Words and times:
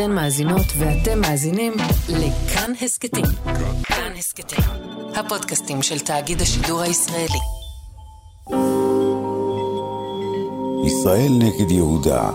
אתן 0.00 0.12
מאזינות 0.12 0.66
ואתם 0.78 1.20
מאזינים 1.20 1.72
לכאן 2.08 2.72
הסכתים. 2.82 3.24
כאן 3.84 4.12
הסכתים, 4.18 4.64
הפודקאסטים 5.14 5.82
של 5.82 5.98
תאגיד 5.98 6.40
השידור 6.40 6.80
הישראלי. 6.80 7.38
ישראל 10.86 11.32
נגד 11.38 11.70
יהודה 11.70 12.30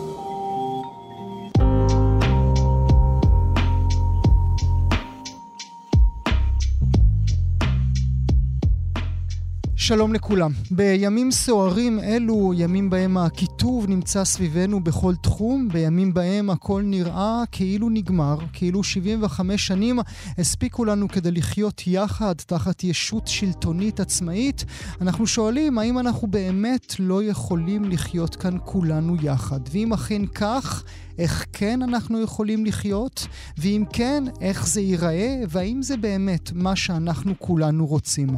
שלום 9.85 10.13
לכולם. 10.13 10.51
בימים 10.71 11.31
סוערים 11.31 11.99
אלו, 11.99 12.53
ימים 12.55 12.89
בהם 12.89 13.17
הקיטוב 13.17 13.85
נמצא 13.87 14.23
סביבנו 14.23 14.83
בכל 14.83 15.15
תחום, 15.15 15.69
בימים 15.73 16.13
בהם 16.13 16.49
הכל 16.49 16.81
נראה 16.85 17.43
כאילו 17.51 17.89
נגמר, 17.89 18.37
כאילו 18.53 18.83
75 18.83 19.67
שנים 19.67 19.99
הספיקו 20.37 20.85
לנו 20.85 21.07
כדי 21.07 21.31
לחיות 21.31 21.87
יחד 21.87 22.33
תחת 22.33 22.83
ישות 22.83 23.27
שלטונית 23.27 23.99
עצמאית, 23.99 24.65
אנחנו 25.01 25.27
שואלים 25.27 25.77
האם 25.77 25.99
אנחנו 25.99 26.27
באמת 26.27 26.95
לא 26.99 27.23
יכולים 27.23 27.83
לחיות 27.83 28.35
כאן 28.35 28.57
כולנו 28.65 29.15
יחד. 29.21 29.59
ואם 29.71 29.93
אכן 29.93 30.25
כך, 30.25 30.83
איך 31.17 31.45
כן 31.53 31.81
אנחנו 31.81 32.21
יכולים 32.21 32.65
לחיות, 32.65 33.27
ואם 33.57 33.83
כן, 33.93 34.23
איך 34.41 34.67
זה 34.67 34.81
ייראה, 34.81 35.41
והאם 35.49 35.81
זה 35.81 35.97
באמת 35.97 36.51
מה 36.53 36.75
שאנחנו 36.75 37.33
כולנו 37.39 37.85
רוצים. 37.85 38.29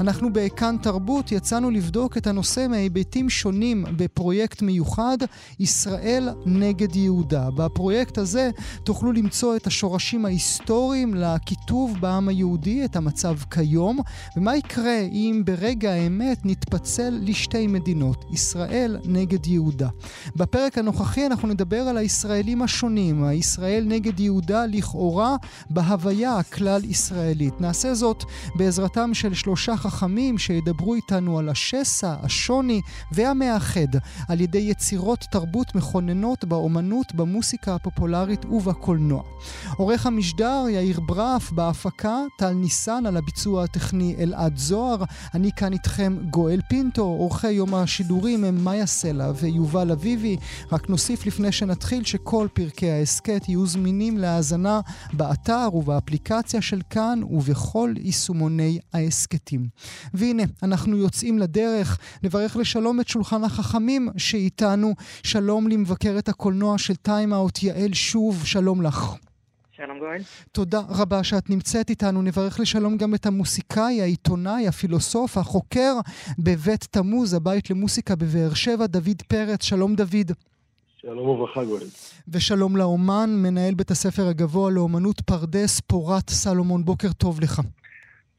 אנחנו 0.00 0.32
בכאן 0.32 0.76
תרבות 0.82 1.32
יצאנו 1.32 1.70
לבדוק 1.70 2.16
את 2.16 2.26
הנושא 2.26 2.66
מהיבטים 2.70 3.30
שונים 3.30 3.84
בפרויקט 3.96 4.62
מיוחד, 4.62 5.18
ישראל 5.60 6.28
נגד 6.46 6.96
יהודה. 6.96 7.50
בפרויקט 7.50 8.18
הזה 8.18 8.50
תוכלו 8.84 9.12
למצוא 9.12 9.56
את 9.56 9.66
השורשים 9.66 10.24
ההיסטוריים 10.24 11.14
לקיטוב 11.14 11.96
בעם 12.00 12.28
היהודי, 12.28 12.84
את 12.84 12.96
המצב 12.96 13.36
כיום, 13.50 13.98
ומה 14.36 14.56
יקרה 14.56 14.98
אם 15.00 15.42
ברגע 15.44 15.92
האמת 15.92 16.38
נתפצל 16.44 17.18
לשתי 17.22 17.66
מדינות, 17.66 18.24
ישראל 18.32 18.98
נגד 19.04 19.46
יהודה. 19.46 19.88
בפרק 20.36 20.78
הנוכחי 20.78 21.26
אנחנו 21.26 21.48
נדבר 21.48 21.80
על 21.80 21.96
הישראל 21.96 22.21
הישראלים 22.22 22.62
השונים, 22.62 23.24
הישראל 23.24 23.84
נגד 23.86 24.20
יהודה 24.20 24.66
לכאורה 24.66 25.36
בהוויה 25.70 26.38
הכלל-ישראלית. 26.38 27.60
נעשה 27.60 27.94
זאת 27.94 28.24
בעזרתם 28.54 29.14
של 29.14 29.34
שלושה 29.34 29.76
חכמים 29.76 30.38
שידברו 30.38 30.94
איתנו 30.94 31.38
על 31.38 31.48
השסע, 31.48 32.14
השוני 32.22 32.80
והמאחד, 33.12 33.86
על 34.28 34.40
ידי 34.40 34.58
יצירות 34.58 35.24
תרבות 35.30 35.74
מכוננות 35.74 36.44
באומנות, 36.44 37.14
במוסיקה 37.14 37.74
הפופולרית 37.74 38.44
ובקולנוע. 38.44 39.22
עורך 39.76 40.06
המשדר 40.06 40.64
יאיר 40.70 41.00
ברף 41.00 41.52
בהפקה, 41.52 42.18
טל 42.38 42.52
ניסן 42.52 43.06
על 43.06 43.16
הביצוע 43.16 43.64
הטכני 43.64 44.14
אלעד 44.18 44.56
זוהר. 44.56 45.04
אני 45.34 45.50
כאן 45.56 45.72
איתכם 45.72 46.16
גואל 46.30 46.60
פינטו, 46.68 47.02
עורכי 47.02 47.50
יום 47.50 47.74
השידורים 47.74 48.44
הם 48.44 48.64
מאיה 48.64 48.86
סלע 48.86 49.32
ויובל 49.40 49.92
אביבי. 49.92 50.36
רק 50.72 50.90
נוסיף 50.90 51.26
לפני 51.26 51.52
שנתחיל 51.52 52.04
שכל 52.12 52.48
פרקי 52.52 52.90
ההסכת 52.90 53.48
יהיו 53.48 53.66
זמינים 53.66 54.18
להאזנה 54.18 54.80
באתר 55.12 55.68
ובאפליקציה 55.74 56.62
של 56.62 56.80
כאן 56.90 57.20
ובכל 57.30 57.94
יישומוני 57.98 58.78
ההסכתים. 58.92 59.68
והנה, 60.14 60.42
אנחנו 60.62 60.96
יוצאים 60.96 61.38
לדרך. 61.38 61.98
נברך 62.22 62.56
לשלום 62.56 63.00
את 63.00 63.08
שולחן 63.08 63.44
החכמים 63.44 64.08
שאיתנו. 64.16 64.94
שלום 65.22 65.68
למבקרת 65.68 66.28
הקולנוע 66.28 66.78
של 66.78 66.94
טיים-אאוט 66.96 67.62
יעל 67.62 67.92
שוב, 67.92 68.44
שלום 68.44 68.82
לך. 68.82 69.14
שלום 69.70 69.98
גואל. 69.98 70.22
תודה 70.52 70.80
רבה 70.88 71.24
שאת 71.24 71.50
נמצאת 71.50 71.90
איתנו. 71.90 72.22
נברך 72.22 72.60
לשלום 72.60 72.96
גם 72.96 73.14
את 73.14 73.26
המוסיקאי, 73.26 74.02
העיתונאי, 74.02 74.68
הפילוסוף, 74.68 75.38
החוקר 75.38 75.94
בבית 76.38 76.86
תמוז, 76.90 77.34
הבית 77.34 77.70
למוסיקה 77.70 78.16
בבאר 78.16 78.54
שבע, 78.54 78.86
דוד 78.86 79.22
פרץ. 79.28 79.64
שלום 79.64 79.94
דוד. 79.94 80.32
שלום 81.06 81.28
וברכה 81.28 81.64
גואל. 81.64 81.86
ושלום 82.28 82.76
לאומן, 82.76 83.30
מנהל 83.30 83.74
בית 83.74 83.90
הספר 83.90 84.28
הגבוה 84.28 84.70
לאומנות 84.70 85.20
פרדס, 85.20 85.80
פורת 85.80 86.30
סלומון. 86.30 86.84
בוקר 86.84 87.12
טוב 87.12 87.40
לך. 87.40 87.60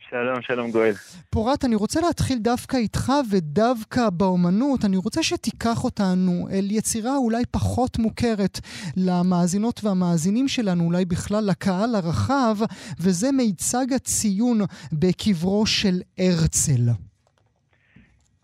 שלום, 0.09 0.41
שלום 0.41 0.72
גואל. 0.72 0.94
פורת, 1.29 1.66
אני 1.66 1.75
רוצה 1.75 2.01
להתחיל 2.01 2.38
דווקא 2.40 2.78
איתך 2.78 3.12
ודווקא 3.31 4.09
באומנות. 4.09 4.85
אני 4.85 4.97
רוצה 4.97 5.24
שתיקח 5.24 5.84
אותנו 5.84 6.47
אל 6.51 6.72
יצירה 6.72 7.18
אולי 7.18 7.44
פחות 7.51 8.00
מוכרת 8.00 8.59
למאזינות 8.97 9.84
והמאזינים 9.84 10.47
שלנו, 10.47 10.84
אולי 10.84 11.06
בכלל 11.06 11.45
לקהל 11.45 11.95
הרחב, 11.95 12.57
וזה 13.00 13.31
מיצג 13.31 13.94
הציון 13.94 14.62
בקברו 14.94 15.66
של 15.66 16.01
הרצל. 16.18 16.90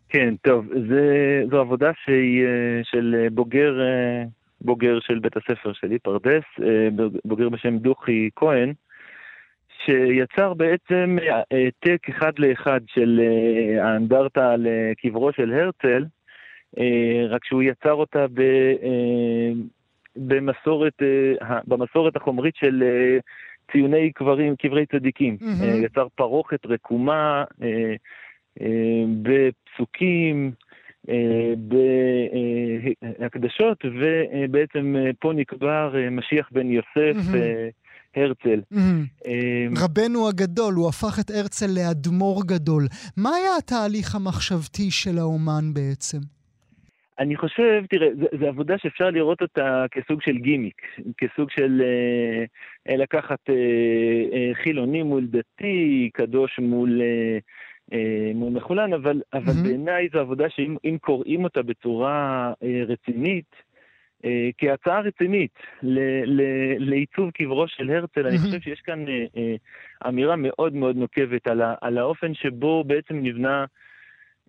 כן, 0.09 0.33
טוב, 0.41 0.65
זה, 0.89 1.43
זו 1.51 1.59
עבודה 1.59 1.91
שהיא 2.05 2.45
אה, 2.45 2.81
של 2.83 3.15
אה, 3.19 3.29
בוגר, 3.29 3.81
אה, 3.81 4.23
בוגר 4.61 4.99
של 4.99 5.19
בית 5.19 5.37
הספר 5.37 5.73
שלי, 5.73 5.99
פרדס, 5.99 6.43
בוגר 7.25 7.49
בשם 7.49 7.77
דוכי 7.77 8.29
כהן, 8.35 8.73
שיצר 9.85 10.53
בעצם 10.53 11.17
העתק 11.51 12.09
אחד 12.09 12.39
לאחד 12.39 12.79
של 12.87 13.21
האנדרטה 13.81 14.55
לקברו 14.57 15.31
של 15.31 15.53
הרצל, 15.53 16.05
רק 17.29 17.45
שהוא 17.45 17.63
יצר 17.63 17.93
אותה 17.93 18.25
ב, 18.33 18.41
במסורת, 20.15 20.93
במסורת 21.67 22.15
החומרית 22.15 22.55
של 22.55 22.83
ציוני 23.71 24.11
קברים, 24.11 24.55
קברי 24.55 24.85
צדיקים. 24.85 25.37
Mm-hmm. 25.41 25.85
יצר 25.85 26.07
פרוכת 26.15 26.65
רקומה. 26.65 27.43
בפסוקים, 29.21 30.51
אה, 31.09 31.53
בהקדשות, 33.19 33.85
ובעצם 33.85 34.95
אה, 34.97 35.09
פה 35.19 35.33
נקבר 35.35 35.95
אה, 35.95 36.09
משיח 36.09 36.49
בן 36.51 36.71
יוסף. 36.71 37.17
הרצל. 38.15 38.61
רבנו 39.77 40.27
הגדול, 40.27 40.73
הוא 40.73 40.89
הפך 40.89 41.19
את 41.19 41.29
הרצל 41.29 41.65
לאדמו"ר 41.75 42.43
גדול. 42.45 42.83
מה 43.17 43.29
היה 43.35 43.49
התהליך 43.57 44.15
המחשבתי 44.15 44.91
של 44.91 45.17
האומן 45.17 45.73
בעצם? 45.73 46.17
אני 47.19 47.35
חושב, 47.35 47.83
תראה, 47.89 48.07
זו 48.39 48.45
עבודה 48.45 48.77
שאפשר 48.77 49.09
לראות 49.09 49.41
אותה 49.41 49.85
כסוג 49.91 50.21
של 50.21 50.37
גימיק, 50.37 50.81
כסוג 51.17 51.49
של 51.51 51.81
אה, 52.89 52.97
לקחת 52.97 53.49
אה, 53.49 53.55
אה, 54.33 54.51
חילוני 54.63 55.03
מול 55.03 55.27
דתי, 55.27 56.09
קדוש 56.13 56.59
מול 56.59 57.01
אה, 57.01 57.05
אה, 57.05 57.37
מול 58.35 58.53
מחולן, 58.53 58.94
אבל, 58.94 59.22
אבל 59.33 59.53
mm-hmm. 59.53 59.63
בעיניי 59.63 60.09
זו 60.13 60.19
עבודה 60.19 60.50
שאם 60.50 60.97
קוראים 61.01 61.44
אותה 61.44 61.61
בצורה 61.61 62.53
אה, 62.63 62.81
רצינית, 62.88 63.55
אה, 64.25 64.50
כהצעה 64.57 65.00
רצינית 65.00 65.53
ל, 65.83 66.00
ל, 66.25 66.41
לעיצוב 66.77 67.31
קברו 67.31 67.67
של 67.67 67.91
הרצל. 67.91 68.27
אני 68.27 68.38
חושב 68.38 68.61
שיש 68.61 68.81
כאן 68.81 69.07
אה, 69.07 69.25
אה, 69.38 69.55
אמירה 70.09 70.35
מאוד 70.35 70.73
מאוד 70.73 70.95
נוקבת 70.95 71.47
על, 71.47 71.61
ה, 71.61 71.75
על 71.81 71.97
האופן 71.97 72.33
שבו 72.33 72.83
בעצם 72.83 73.16
נבנה, 73.16 73.66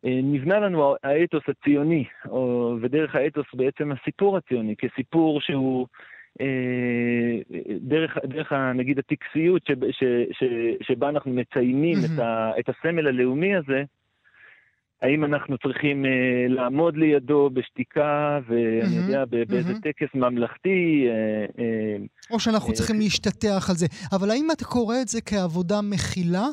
אה, 0.04 0.20
נבנה 0.22 0.60
לנו 0.60 0.94
האתוס 1.02 1.42
הציוני, 1.48 2.04
או, 2.28 2.74
ודרך 2.80 3.14
האתוס 3.14 3.46
בעצם 3.54 3.92
הסיפור 3.92 4.36
הציוני, 4.36 4.74
כסיפור 4.76 5.40
שהוא... 5.40 5.86
אה, 6.40 7.38
דרך, 7.80 8.18
דרך 8.24 8.52
נגיד 8.52 8.98
הטקסיות 8.98 9.66
שב, 9.66 9.90
ש, 9.90 10.04
ש, 10.32 10.44
שבה 10.82 11.08
אנחנו 11.08 11.32
מציינים. 11.32 11.98
את, 12.04 12.18
ה, 12.18 12.50
את 12.58 12.68
הסמל 12.68 13.06
הלאומי 13.06 13.56
הזה, 13.56 13.84
האם 15.02 15.24
אנחנו 15.24 15.58
צריכים 15.58 16.04
אה, 16.04 16.10
לעמוד 16.48 16.96
לידו 16.96 17.50
בשתיקה, 17.52 18.38
ואני 18.48 18.82
mm-hmm, 18.82 19.02
יודע, 19.02 19.24
באיזה 19.24 19.72
mm-hmm. 19.72 19.80
טקס 19.82 20.14
ממלכתי. 20.14 21.06
אה, 21.08 21.64
אה, 21.64 21.96
או 22.30 22.40
שאנחנו 22.40 22.70
אה, 22.70 22.74
צריכים 22.74 22.98
להשתטח 22.98 23.70
על 23.70 23.76
זה. 23.76 23.86
אבל 24.12 24.30
האם 24.30 24.48
אתה 24.52 24.64
קורא 24.64 24.96
את 25.02 25.08
זה 25.08 25.20
כעבודה 25.20 25.80
מכילה, 25.80 26.46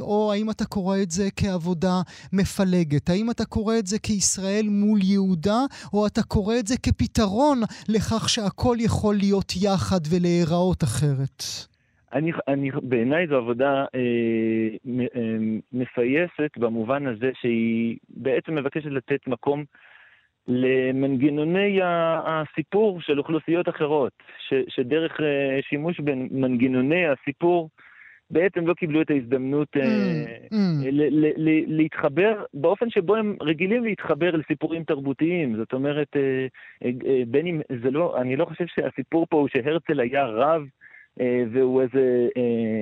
או 0.00 0.32
האם 0.32 0.50
אתה 0.50 0.64
קורא 0.64 0.98
את 1.02 1.10
זה 1.10 1.28
כעבודה 1.36 2.00
מפלגת? 2.32 3.10
האם 3.10 3.30
אתה 3.30 3.44
קורא 3.44 3.78
את 3.78 3.86
זה 3.86 3.98
כישראל 3.98 4.66
מול 4.68 5.00
יהודה, 5.02 5.60
או 5.92 6.06
אתה 6.06 6.22
קורא 6.22 6.58
את 6.58 6.66
זה 6.66 6.74
כפתרון 6.82 7.60
לכך 7.88 8.28
שהכל 8.28 8.76
יכול 8.80 9.16
להיות 9.16 9.52
יחד 9.62 10.00
ולהיראות 10.10 10.84
אחרת? 10.84 11.42
אני, 12.12 12.32
אני, 12.48 12.70
בעיניי 12.82 13.26
זו 13.26 13.36
עבודה 13.36 13.84
אה, 13.94 15.00
אה, 15.16 15.36
מפייסת 15.72 16.58
במובן 16.58 17.06
הזה 17.06 17.30
שהיא 17.40 17.96
בעצם 18.08 18.54
מבקשת 18.54 18.90
לתת 18.90 19.26
מקום 19.26 19.64
למנגנוני 20.48 21.80
הסיפור 22.24 23.00
של 23.00 23.18
אוכלוסיות 23.18 23.68
אחרות, 23.68 24.12
ש, 24.48 24.54
שדרך 24.68 25.20
אה, 25.20 25.60
שימוש 25.62 26.00
במנגנוני 26.00 27.06
הסיפור 27.06 27.70
בעצם 28.30 28.66
לא 28.66 28.74
קיבלו 28.74 29.02
את 29.02 29.10
ההזדמנות 29.10 29.76
mm, 29.76 29.80
mm. 30.52 30.56
להתחבר 31.66 32.44
באופן 32.54 32.90
שבו 32.90 33.16
הם 33.16 33.36
רגילים 33.40 33.84
להתחבר 33.84 34.30
לסיפורים 34.30 34.84
תרבותיים. 34.84 35.56
זאת 35.56 35.72
אומרת, 35.72 36.16
בין 37.26 37.46
אם 37.46 37.60
זה 37.82 37.90
לא, 37.90 38.20
אני 38.20 38.36
לא 38.36 38.44
חושב 38.44 38.64
שהסיפור 38.66 39.26
פה 39.30 39.36
הוא 39.36 39.48
שהרצל 39.48 40.00
היה 40.00 40.24
רב. 40.24 40.62
והוא 41.52 41.82
איזה, 41.82 42.28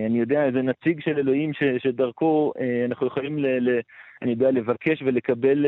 אני 0.06 0.18
יודע, 0.18 0.44
איזה 0.44 0.62
נציג 0.62 1.00
של 1.00 1.18
אלוהים 1.18 1.52
ש, 1.52 1.62
שדרכו 1.78 2.52
אנחנו 2.84 3.06
יכולים, 3.06 3.38
ל, 3.38 3.46
ל, 3.46 3.80
אני 4.22 4.30
יודע, 4.30 4.50
לבקש 4.50 5.02
ולקבל 5.02 5.66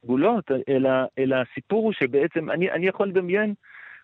סגולות, 0.00 0.50
אלא, 0.68 0.90
אלא 1.18 1.36
הסיפור 1.36 1.84
הוא 1.84 1.92
שבעצם, 1.92 2.50
אני, 2.50 2.70
אני 2.70 2.86
יכול 2.86 3.08
לדמיין 3.08 3.54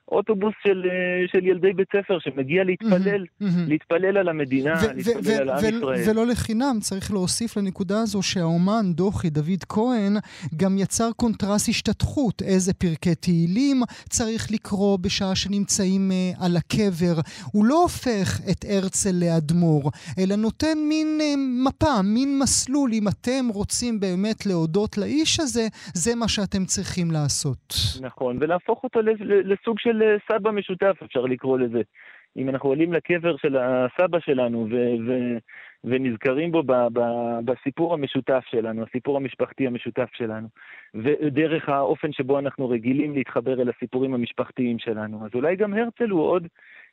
אוטובוס 0.09 0.55
של, 0.63 0.83
אה, 0.91 1.29
של 1.33 1.47
ילדי 1.47 1.73
בית 1.73 1.89
ספר 1.97 2.19
שמגיע 2.19 2.65
להתפלל, 2.65 3.25
mm-hmm, 3.25 3.45
mm-hmm. 3.45 3.69
להתפלל 3.69 4.17
על 4.17 4.29
המדינה, 4.29 4.75
ו- 4.83 4.95
להתפלל 4.97 5.21
ו- 5.25 5.41
על 5.41 5.51
עם 5.51 5.77
ישראל. 5.77 6.01
ולא 6.11 6.27
לחינם, 6.27 6.77
צריך 6.81 7.13
להוסיף 7.13 7.57
לנקודה 7.57 8.01
הזו 8.01 8.23
שהאומן 8.23 8.93
דוחי, 8.93 9.31
דוד 9.31 9.65
כהן, 9.69 10.17
גם 10.57 10.79
יצר 10.79 11.11
קונטרס 11.17 11.69
השתתחות, 11.69 12.43
איזה 12.43 12.75
פרקי 12.75 13.15
תהילים 13.15 13.83
צריך 14.09 14.51
לקרוא 14.53 14.99
בשעה 14.99 15.35
שנמצאים 15.37 16.11
uh, 16.11 16.45
על 16.45 16.57
הקבר. 16.57 17.21
הוא 17.53 17.65
לא 17.65 17.83
הופך 17.83 18.41
את 18.51 18.65
הרצל 18.69 19.15
לאדמו"ר, 19.21 19.91
אלא 20.19 20.37
נותן 20.37 20.79
מין 20.89 21.19
uh, 21.21 21.39
מפה, 21.69 22.03
מין 22.05 22.39
מסלול. 22.39 22.91
אם 22.93 23.09
אתם 23.09 23.49
רוצים 23.49 24.01
באמת 24.01 24.47
להודות 24.47 24.99
לאיש 24.99 25.41
הזה, 25.41 25.67
זה 25.95 26.15
מה 26.15 26.29
שאתם 26.29 26.65
צריכים 26.65 27.11
לעשות. 27.11 27.75
נכון, 28.01 28.37
ולהפוך 28.41 28.85
אותו 28.85 29.01
לסוג 29.45 29.79
של... 29.79 29.92
של 29.93 30.03
אה, 30.03 30.17
סבא 30.29 30.51
משותף, 30.51 30.97
אפשר 31.05 31.21
לקרוא 31.21 31.59
לזה. 31.59 31.83
אם 32.37 32.49
אנחנו 32.49 32.69
עולים 32.69 32.93
לקבר 32.93 33.37
של 33.37 33.57
הסבא 33.57 34.21
שלנו 34.21 34.67
ו- 34.71 34.95
ו- 35.07 35.39
ונזכרים 35.85 36.53
בו 36.53 36.63
ב- 36.63 36.87
ב- 36.93 37.39
בסיפור 37.45 37.95
המשותף 37.95 38.45
שלנו, 38.51 38.83
הסיפור 38.83 39.17
המשפחתי 39.17 39.67
המשותף 39.67 40.09
שלנו, 40.13 40.49
ודרך 40.95 41.69
האופן 41.69 42.13
שבו 42.13 42.39
אנחנו 42.39 42.69
רגילים 42.69 43.15
להתחבר 43.15 43.63
אל 43.63 43.69
הסיפורים 43.69 44.15
המשפחתיים 44.15 44.79
שלנו, 44.79 45.25
אז 45.25 45.31
אולי 45.35 45.57
גם 45.57 45.75
הרצל 45.75 46.11
הוא 46.11 46.23
עוד 46.23 46.47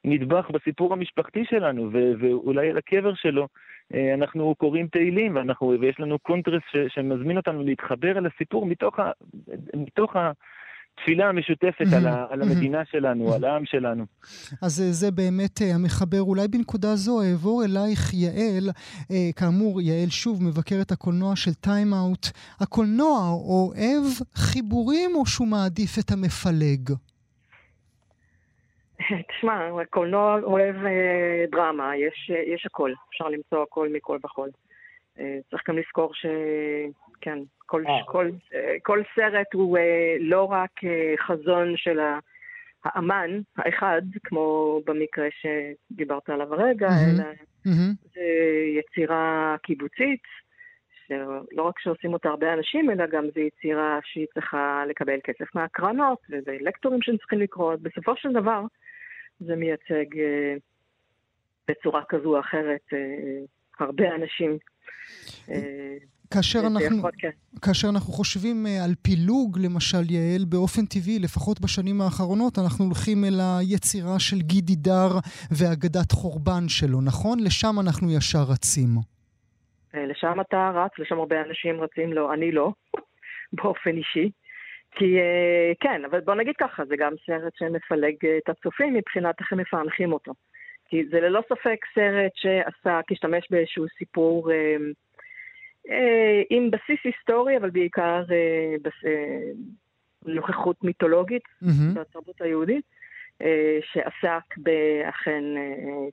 נדבך 0.05 0.49
בסיפור 0.51 0.93
המשפחתי 0.93 1.45
שלנו, 1.45 1.89
ו- 1.93 2.11
ואולי 2.19 2.69
על 2.69 2.77
הקבר 2.77 3.13
שלו 3.13 3.47
אה, 3.93 4.13
אנחנו 4.13 4.55
קוראים 4.55 4.87
תהילים, 4.87 5.35
ואנחנו, 5.35 5.73
ויש 5.79 5.99
לנו 5.99 6.19
קונטרס 6.19 6.61
ש- 6.71 6.93
שמזמין 6.95 7.37
אותנו 7.37 7.63
להתחבר 7.63 8.17
אל 8.17 8.25
הסיפור 8.25 8.65
מתוך, 8.65 8.99
ה- 8.99 9.11
מתוך 9.73 10.15
ה- 10.15 10.31
התפילה 10.99 11.29
המשותפת 11.29 11.85
על, 11.97 12.07
ה, 12.07 12.25
על 12.29 12.41
המדינה 12.41 12.85
שלנו, 12.85 13.33
על 13.33 13.45
העם 13.45 13.65
שלנו. 13.65 14.05
אז 14.61 14.81
אה, 14.81 14.91
זה 14.91 15.11
באמת 15.11 15.61
אה, 15.61 15.75
המחבר. 15.75 16.21
אולי 16.21 16.47
בנקודה 16.47 16.95
זו 16.95 17.21
אעבור 17.21 17.63
אלייך, 17.65 18.13
יעל. 18.13 18.69
אה, 19.11 19.29
כאמור, 19.35 19.81
יעל 19.81 20.09
שוב 20.09 20.43
מבקרת 20.43 20.91
הקולנוע 20.91 21.35
של 21.35 21.53
טיים 21.53 21.93
אאוט. 21.93 22.25
הקולנוע 22.59 23.17
אוהב 23.29 24.03
חיבורים 24.35 25.11
או 25.15 25.25
שהוא 25.25 25.47
מעדיף 25.47 25.99
את 25.99 26.11
המפלג? 26.11 26.89
תשמע, 29.29 29.81
הקולנוע 29.81 30.39
אוהב 30.43 30.75
אה, 30.75 31.45
דרמה, 31.51 31.97
יש, 31.97 32.31
יש 32.55 32.65
הכל, 32.65 32.91
אפשר 33.09 33.27
למצוא 33.27 33.63
הכל 33.63 33.89
מכל 33.93 34.17
וכל. 34.25 34.49
אה, 35.19 35.37
צריך 35.49 35.63
גם 35.69 35.77
לזכור 35.77 36.11
ש... 36.13 36.25
כן, 37.21 37.39
כל, 37.65 37.83
אה. 37.87 38.03
כל, 38.05 38.29
אה, 38.53 38.75
כל 38.83 39.01
סרט 39.15 39.53
הוא 39.53 39.77
אה, 39.77 40.15
לא 40.19 40.43
רק 40.43 40.71
חזון 41.27 41.77
של 41.77 41.99
האמן 42.83 43.29
האחד, 43.57 44.01
כמו 44.23 44.79
במקרה 44.85 45.27
שדיברת 45.31 46.29
עליו 46.29 46.53
הרגע. 46.53 46.87
אלא. 46.87 47.23
זה 48.13 48.21
יצירה 48.79 49.55
קיבוצית, 49.63 50.23
שלא 51.07 51.63
רק 51.63 51.79
שעושים 51.79 52.13
אותה 52.13 52.29
הרבה 52.29 52.53
אנשים, 52.53 52.91
אלא 52.91 53.05
גם 53.05 53.25
זו 53.35 53.39
יצירה 53.39 53.99
שהיא 54.03 54.27
צריכה 54.33 54.83
לקבל 54.87 55.19
כסף 55.23 55.55
מהקרנות, 55.55 56.19
וזה 56.29 56.57
לקטורים 56.61 57.01
שהם 57.01 57.17
צריכים 57.17 57.39
לקרוא. 57.39 57.75
בסופו 57.81 58.15
של 58.15 58.31
דבר, 58.33 58.61
זה 59.39 59.55
מייצג 59.55 60.05
בצורה 61.67 62.03
כזו 62.09 62.35
או 62.35 62.39
אחרת 62.39 62.93
הרבה 63.81 64.15
אנשים. 64.15 64.57
כאשר 66.33 66.59
אנחנו, 66.59 67.09
כן. 67.17 67.29
כאשר 67.65 67.87
אנחנו 67.93 68.13
חושבים 68.13 68.65
uh, 68.65 68.69
על 68.85 68.91
פילוג, 69.01 69.57
למשל, 69.65 70.03
יעל, 70.09 70.45
באופן 70.49 70.85
טבעי, 70.85 71.19
לפחות 71.19 71.61
בשנים 71.61 72.01
האחרונות, 72.01 72.53
אנחנו 72.63 72.85
הולכים 72.85 73.17
אל 73.25 73.39
היצירה 73.59 74.19
של 74.19 74.39
גידי 74.51 74.75
דר 74.75 75.11
ואגדת 75.57 76.11
חורבן 76.11 76.65
שלו, 76.67 77.01
נכון? 77.01 77.39
לשם 77.39 77.75
אנחנו 77.83 78.07
ישר 78.17 78.43
רצים. 78.53 78.89
אה, 79.95 80.05
לשם 80.05 80.41
אתה 80.41 80.71
רץ, 80.75 80.91
לשם 80.99 81.19
הרבה 81.19 81.41
אנשים 81.41 81.81
רצים, 81.81 82.13
לא, 82.13 82.33
אני 82.33 82.51
לא, 82.51 82.71
באופן 83.57 83.97
אישי. 83.97 84.31
כי 84.91 85.17
כן, 85.79 86.01
אבל 86.05 86.19
בוא 86.19 86.35
נגיד 86.35 86.55
ככה, 86.59 86.85
זה 86.85 86.95
גם 86.97 87.13
סרט 87.25 87.53
שמפלג 87.59 88.15
את 88.37 88.49
הצופים 88.49 88.93
מבחינת 88.93 89.35
איך 89.39 89.53
הם 89.53 89.59
מפענחים 89.59 90.13
אותו. 90.13 90.33
כי 90.89 91.05
זה 91.11 91.19
ללא 91.19 91.41
ספק 91.49 91.77
סרט 91.95 92.31
שעשה, 92.35 92.99
השתמש 93.11 93.47
באיזשהו 93.49 93.85
סיפור... 93.97 94.51
Uh, 94.51 94.53
אה, 95.89 96.41
עם 96.49 96.71
בסיס 96.71 96.99
היסטורי, 97.03 97.57
אבל 97.57 97.69
בעיקר 97.69 98.23
אה, 98.31 98.75
בס... 98.81 99.05
אה, 99.05 99.51
נוכחות 100.25 100.83
מיתולוגית 100.83 101.43
mm-hmm. 101.63 101.99
בתרבות 101.99 102.41
היהודית, 102.41 102.85
שעסק 103.81 104.57
באכן 104.57 105.43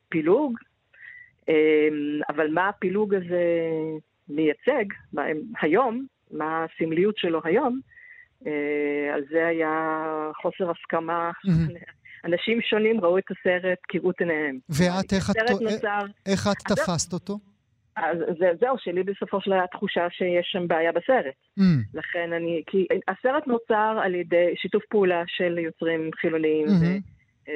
פילוג. 0.08 0.58
אבל 2.29 2.50
מה 2.50 2.69
הפילוג 2.69 3.14
הזה 3.14 3.44
מייצג 4.29 4.84
היום, 5.61 6.06
מה 6.31 6.64
הסמליות 6.64 7.19
שלו 7.19 7.40
היום, 7.44 7.81
על 9.14 9.25
זה 9.31 9.46
היה 9.46 10.31
חוסר 10.43 10.70
הסכמה. 10.70 11.31
Mm-hmm. 11.46 11.79
אנשים 12.24 12.60
שונים 12.60 13.00
ראו 13.00 13.18
את 13.18 13.24
הסרט 13.30 13.78
כראות 13.88 14.20
עיניהם. 14.20 14.58
ואת, 14.68 15.12
איך 15.12 15.30
את, 15.30 15.36
נוצר... 15.62 16.00
איך 16.26 16.46
את 16.52 16.72
תפסת 16.72 17.12
אותו? 17.12 17.38
אז 17.96 18.18
זה, 18.38 18.50
זהו, 18.60 18.76
שלי 18.78 19.02
בסופו 19.02 19.40
של 19.40 19.50
דבר 19.50 19.66
תחושה 19.66 20.06
שיש 20.10 20.48
שם 20.52 20.68
בעיה 20.68 20.92
בסרט. 20.92 21.34
Mm. 21.58 21.62
לכן 21.94 22.32
אני, 22.32 22.62
כי 22.66 22.86
הסרט 23.08 23.46
נוצר 23.46 23.98
על 24.04 24.14
ידי 24.14 24.54
שיתוף 24.56 24.82
פעולה 24.90 25.22
של 25.26 25.58
יוצרים 25.58 26.10
חילוניים 26.20 26.66
mm-hmm. 26.66 27.50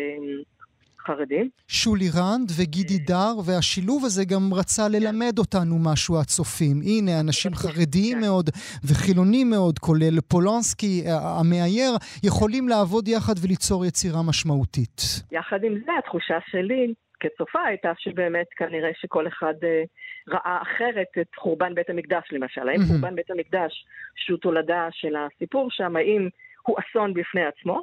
וחרדים. 1.02 1.48
שולי 1.68 2.08
רנד 2.18 2.48
וגידי 2.58 2.98
דר, 2.98 3.34
והשילוב 3.46 4.04
הזה 4.04 4.24
גם 4.24 4.54
רצה 4.54 4.88
ללמד 4.88 5.38
אותנו 5.38 5.76
משהו, 5.90 6.20
הצופים. 6.20 6.76
הנה, 6.84 7.20
אנשים 7.20 7.54
חרדיים 7.54 8.16
כן. 8.16 8.20
מאוד 8.20 8.50
וחילונים 8.84 9.50
מאוד, 9.50 9.78
כולל 9.78 10.20
פולונסקי, 10.28 11.04
המאייר, 11.40 11.92
יכולים 12.24 12.68
לעבוד 12.68 13.08
יחד 13.08 13.34
וליצור 13.42 13.86
יצירה 13.86 14.22
משמעותית. 14.28 15.00
יחד 15.32 15.64
עם 15.64 15.74
זה, 15.86 15.92
התחושה 15.98 16.38
שלי 16.50 16.94
כצופה 17.20 17.62
הייתה 17.66 17.92
שבאמת 17.98 18.46
כנראה 18.56 18.90
שכל 19.00 19.28
אחד 19.28 19.54
אה, 19.62 19.82
ראה 20.28 20.58
אחרת 20.62 21.06
את 21.20 21.34
חורבן 21.36 21.74
בית 21.74 21.90
המקדש 21.90 22.24
למשל. 22.32 22.68
האם 22.68 22.80
חורבן 22.88 23.14
בית 23.14 23.30
המקדש 23.30 23.72
שהוא 24.16 24.38
תולדה 24.38 24.88
של 24.90 25.14
הסיפור 25.16 25.68
שם, 25.70 25.96
האם 25.96 26.28
הוא 26.62 26.76
אסון 26.80 27.14
בפני 27.14 27.44
עצמו, 27.44 27.82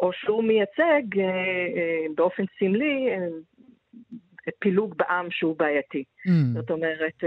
או 0.00 0.10
שהוא 0.12 0.44
מייצג 0.44 1.18
אה, 1.18 1.24
אה, 1.24 2.06
באופן 2.14 2.42
סמלי 2.58 3.08
אה, 3.10 4.52
פילוג 4.58 4.94
בעם 4.96 5.26
שהוא 5.30 5.58
בעייתי. 5.58 6.04
Mm. 6.28 6.30
זאת 6.54 6.70
אומרת, 6.70 7.24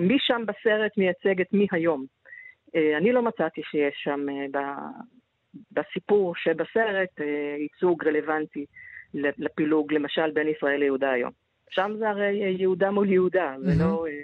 מי 0.00 0.16
שם 0.18 0.42
בסרט 0.46 0.92
מייצג 0.96 1.40
את 1.40 1.52
מי 1.52 1.66
היום. 1.72 2.04
אני 2.96 3.12
לא 3.12 3.22
מצאתי 3.22 3.60
שיש 3.70 3.94
שם 4.04 4.26
בסיפור 5.72 6.34
שבסרט 6.36 7.20
ייצוג 7.58 8.06
רלוונטי 8.06 8.64
לפילוג, 9.14 9.92
למשל, 9.92 10.30
בין 10.34 10.48
ישראל 10.48 10.80
ליהודה 10.80 11.10
היום. 11.10 11.30
שם 11.70 11.92
זה 11.98 12.08
הרי 12.08 12.56
יהודה 12.58 12.90
מול 12.90 13.12
יהודה, 13.12 13.54
זה 13.60 13.84
לא... 13.84 14.06
אה, 14.06 14.22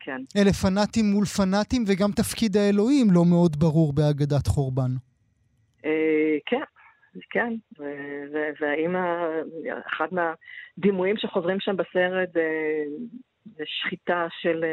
כן. 0.00 0.20
אלה 0.36 0.52
פנאטים 0.52 1.04
מול 1.04 1.24
פנאטים, 1.24 1.84
וגם 1.86 2.10
תפקיד 2.16 2.56
האלוהים 2.56 3.06
לא 3.10 3.24
מאוד 3.30 3.56
ברור 3.58 3.92
בהגדת 3.92 4.46
חורבן. 4.46 4.90
כן, 6.46 6.62
כן. 7.30 7.54
והאם 8.60 8.96
אחד 9.86 10.08
מהדימויים 10.12 11.16
שחוזרים 11.16 11.60
שם 11.60 11.76
בסרט 11.76 12.28
זה 13.44 13.64
שחיטה 13.64 14.26
של 14.30 14.64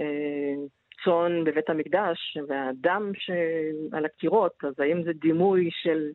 אה, 0.00 0.54
צאן 1.04 1.44
בבית 1.44 1.70
המקדש, 1.70 2.38
והדם 2.48 3.12
על 3.92 4.04
הקירות, 4.04 4.64
אז 4.64 4.74
האם 4.78 5.02
זה 5.02 5.12
דימוי 5.12 5.68
של, 5.72 6.08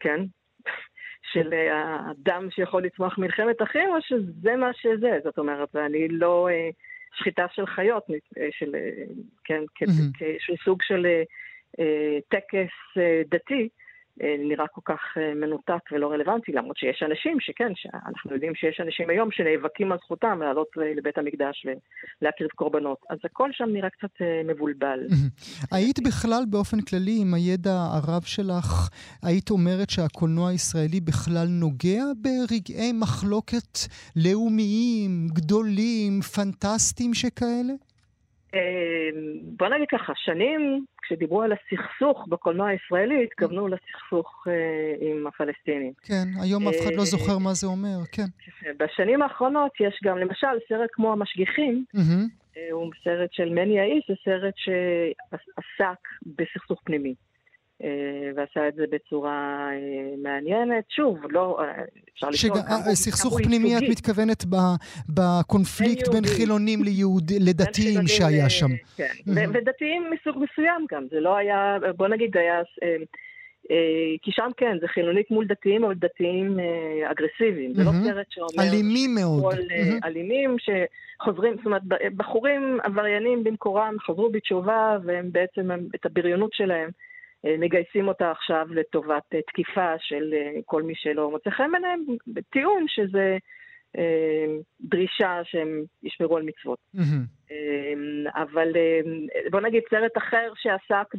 כן, 0.00 0.20
של 1.32 1.52
אה, 1.52 2.46
שיכול 2.50 2.84
לצמוח 2.84 3.18
מלחמת 3.18 3.62
אחים, 3.62 3.88
או 3.90 4.02
שזה 4.02 4.56
מה 4.56 4.70
שזה. 4.74 5.18
זאת 5.24 5.38
אומרת, 5.38 5.68
ואני 5.74 6.08
לא 6.08 6.48
אה, 6.48 6.68
שחיטה 7.14 7.46
של 7.52 7.66
חיות, 7.66 8.04
אה, 8.38 8.48
של, 8.50 8.76
כן, 9.44 9.62
mm-hmm. 9.84 10.24
של 10.38 10.54
סוג 10.64 10.82
של 10.82 11.06
טקס 12.28 12.96
דתי, 13.28 13.62
אה, 13.62 13.85
נראה 14.20 14.66
כל 14.66 14.80
כך 14.84 15.00
אה, 15.16 15.34
מנותק 15.34 15.92
ולא 15.92 16.12
רלוונטי, 16.12 16.52
למרות 16.52 16.76
שיש 16.76 17.02
אנשים 17.02 17.40
שכן, 17.40 17.72
אנחנו 18.06 18.32
יודעים 18.34 18.54
שיש 18.54 18.80
אנשים 18.80 19.10
היום 19.10 19.30
שנאבקים 19.30 19.92
על 19.92 19.98
זכותם 20.04 20.42
לעלות 20.42 20.68
לבית 20.96 21.18
המקדש 21.18 21.66
ולהקריב 22.22 22.50
קורבנות. 22.50 22.98
אז 23.10 23.18
הכל 23.24 23.50
שם 23.52 23.64
נראה 23.68 23.90
קצת 23.90 24.10
אה, 24.20 24.42
מבולבל. 24.44 25.00
היית 25.72 25.98
בכלל 26.06 26.42
באופן 26.50 26.80
כללי, 26.80 27.18
עם 27.20 27.34
הידע 27.34 27.72
הרב 27.72 28.22
שלך, 28.22 28.88
היית 29.22 29.50
אומרת 29.50 29.90
שהקולנוע 29.90 30.50
הישראלי 30.50 31.00
בכלל 31.00 31.46
נוגע 31.48 32.02
ברגעי 32.16 32.92
מחלוקת 32.92 33.78
לאומיים, 34.16 35.28
גדולים, 35.32 36.20
פנטסטיים 36.20 37.14
שכאלה? 37.14 37.72
בוא 39.42 39.68
נגיד 39.68 39.88
ככה, 39.90 40.12
שנים 40.16 40.84
כשדיברו 41.02 41.42
על 41.42 41.52
הסכסוך 41.52 42.26
בקולנוע 42.28 42.68
הישראלי, 42.68 43.24
התכוונו 43.24 43.68
לסכסוך 43.68 44.46
אה, 44.48 45.08
עם 45.10 45.26
הפלסטינים. 45.26 45.92
כן, 46.02 46.24
היום 46.42 46.68
אף 46.68 46.74
אחד 46.82 46.94
לא 46.94 47.00
אה, 47.00 47.04
זוכר 47.04 47.38
מה 47.38 47.54
זה 47.54 47.66
אומר, 47.66 47.98
כן. 48.12 48.26
בשנים 48.78 49.22
האחרונות 49.22 49.72
יש 49.80 50.00
גם, 50.04 50.18
למשל, 50.18 50.46
סרט 50.68 50.90
כמו 50.92 51.12
המשגיחים, 51.12 51.84
אה, 51.96 52.68
הוא 52.70 52.92
סרט 53.04 53.32
של 53.32 53.48
מני 53.48 53.80
האיש, 53.80 54.04
זה 54.08 54.14
סרט 54.24 54.54
שעסק 54.56 55.98
בסכסוך 56.26 56.80
פנימי. 56.84 57.14
אה, 57.84 58.30
ועשה 58.36 58.68
את 58.68 58.74
זה 58.74 58.84
בצורה 58.90 59.68
אה, 59.72 60.16
מעניינת. 60.22 60.84
שוב, 60.88 61.18
לא, 61.30 61.58
אה, 61.60 61.82
אפשר 62.14 62.28
לשאול. 62.28 62.58
סכסוך 62.94 63.40
פנימי, 63.42 63.76
את 63.76 63.82
מתכוונת 63.90 64.44
בקונפליקט 65.08 66.08
בין 66.08 66.24
חילונים 66.36 66.80
לדתיים 67.40 68.06
שהיה 68.06 68.50
שם. 68.50 68.70
כן, 68.96 69.12
ודתיים 69.54 70.10
מסוג 70.10 70.44
מסוים 70.44 70.86
גם. 70.92 71.06
זה 71.10 71.20
לא 71.20 71.36
היה, 71.36 71.76
בוא 71.96 72.08
נגיד, 72.08 72.36
היה... 72.36 72.62
כי 74.22 74.30
שם 74.32 74.48
כן, 74.56 74.76
זה 74.80 74.88
חילונית 74.88 75.30
מול 75.30 75.46
דתיים, 75.46 75.84
אבל 75.84 75.94
דתיים 75.94 76.58
אגרסיביים. 77.10 77.74
זה 77.74 77.84
לא 77.84 77.90
סרט 78.04 78.26
שאומר... 78.30 78.68
אלימים 78.68 79.14
מאוד. 79.14 79.54
אלימים 80.04 80.56
שחוזרים, 80.58 81.56
זאת 81.56 81.66
אומרת, 81.66 81.82
בחורים 82.16 82.78
עבריינים 82.82 83.44
במקורם 83.44 83.96
חזרו 84.06 84.30
בתשובה, 84.30 84.96
והם 85.04 85.28
בעצם, 85.32 85.70
את 85.94 86.06
הבריונות 86.06 86.52
שלהם 86.52 86.90
מגייסים 87.58 88.08
אותה 88.08 88.30
עכשיו 88.30 88.66
לטובת 88.70 89.22
אה, 89.34 89.42
תקיפה 89.42 89.94
של 89.98 90.34
אה, 90.34 90.60
כל 90.64 90.82
מי 90.82 90.94
שלא 90.96 91.30
מוצא 91.30 91.50
חן 91.50 91.72
בעיניהם, 91.72 92.00
בטיעון 92.26 92.84
שזה 92.88 93.36
דרישה 94.80 95.40
שהם 95.44 95.82
ישמרו 96.02 96.36
על 96.36 96.42
מצוות. 96.42 96.78
Mm-hmm. 96.96 98.30
אבל 98.34 98.72
בוא 99.50 99.60
נגיד 99.60 99.82
סרט 99.90 100.18
אחר 100.18 100.52
שעסק 100.56 101.14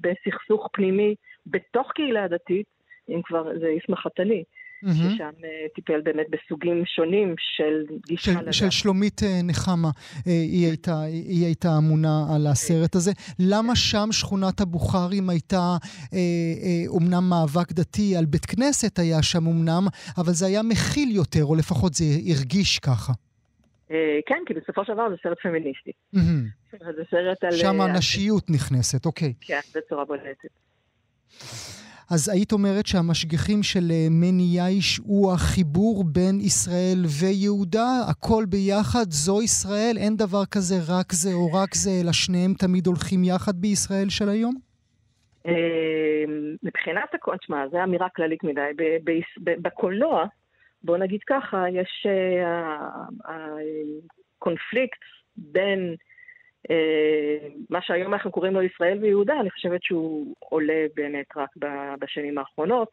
בסכסוך 0.00 0.68
פנימי 0.72 1.14
בתוך 1.46 1.92
קהילה 1.94 2.28
דתית, 2.28 2.66
אם 3.08 3.20
כבר 3.24 3.58
זה 3.58 3.66
איש 3.66 3.86
מחתני, 3.88 4.44
mm-hmm. 4.84 5.14
ששם 5.14 5.30
uh, 5.38 5.74
טיפל 5.74 6.00
באמת 6.00 6.26
בסוגים 6.30 6.82
שונים 6.86 7.34
של 7.38 7.96
גישה 8.06 8.32
לדת. 8.40 8.54
של 8.54 8.70
שלומית 8.70 9.22
uh, 9.22 9.26
נחמה, 9.44 9.90
uh, 9.90 10.22
היא, 10.26 10.66
הייתה, 10.66 11.02
היא 11.02 11.44
הייתה 11.44 11.68
אמונה 11.78 12.26
על 12.34 12.46
הסרט 12.46 12.94
הזה. 12.94 13.12
למה 13.38 13.76
שם 13.76 14.08
שכונת 14.12 14.60
הבוכרים 14.60 15.30
הייתה 15.30 15.76
אומנם 16.88 17.28
מאבק 17.28 17.72
דתי 17.72 18.16
על 18.16 18.24
בית 18.24 18.46
כנסת 18.46 18.98
היה 18.98 19.22
שם 19.22 19.46
אומנם, 19.46 19.86
אבל 20.18 20.32
זה 20.32 20.46
היה 20.46 20.62
מכיל 20.62 21.10
יותר, 21.10 21.44
או 21.44 21.54
לפחות 21.54 21.94
זה 21.94 22.04
הרגיש 22.26 22.78
ככה. 22.78 23.12
כן, 24.26 24.38
כי 24.46 24.54
בסופו 24.54 24.84
של 24.84 24.92
דבר 24.92 25.10
זה 25.10 25.16
סרט 25.22 25.38
פמיניסטי. 25.42 25.90
זה 26.72 27.02
סרט 27.10 27.44
על... 27.44 27.52
שם 27.52 27.80
הנשיות 27.80 28.50
נכנסת, 28.50 29.06
אוקיי. 29.06 29.32
כן, 29.40 29.60
בצורה 29.74 30.04
בולטת. 30.04 30.48
אז 32.10 32.28
היית 32.28 32.52
אומרת 32.52 32.86
שהמשגיחים 32.86 33.62
של 33.62 33.86
אה, 33.90 34.06
מני 34.10 34.48
יאיש 34.56 34.98
הוא 34.98 35.32
החיבור 35.32 36.04
בין 36.04 36.40
ישראל 36.40 37.00
ויהודה, 37.20 37.88
הכל 38.10 38.44
ביחד, 38.48 39.06
זו 39.08 39.42
ישראל, 39.42 39.96
אין 39.96 40.16
דבר 40.16 40.44
כזה 40.54 40.74
רק 40.88 41.12
זה 41.12 41.32
או 41.32 41.46
רק 41.52 41.74
זה, 41.74 41.90
אלא 42.02 42.12
שניהם 42.12 42.54
תמיד 42.58 42.86
הולכים 42.86 43.24
יחד 43.24 43.54
בישראל 43.54 44.08
של 44.08 44.28
היום? 44.28 44.54
אמ, 45.46 45.52
מבחינת 46.62 47.14
הקונט, 47.14 47.40
תשמע, 47.40 47.68
זו 47.70 47.82
אמירה 47.82 48.08
כללית 48.16 48.44
מדי. 48.44 48.70
בקולנוע, 49.44 50.24
בוא 50.82 50.96
נגיד 50.96 51.20
ככה, 51.26 51.64
יש 51.70 52.06
אה, 52.06 52.88
בין 55.36 55.88
אה, 55.88 55.94
מה 57.70 57.82
שהיום 57.82 58.14
אנחנו 58.14 58.30
קוראים 58.30 58.54
לו 58.54 58.62
ישראל 58.62 58.98
ויהודה, 59.00 59.40
אני 59.40 59.50
חושבת 59.50 59.82
שהוא 59.82 60.34
עולה 60.38 60.86
באמת 60.96 61.26
רק 61.36 61.50
בשנים 62.00 62.38
האחרונות. 62.38 62.88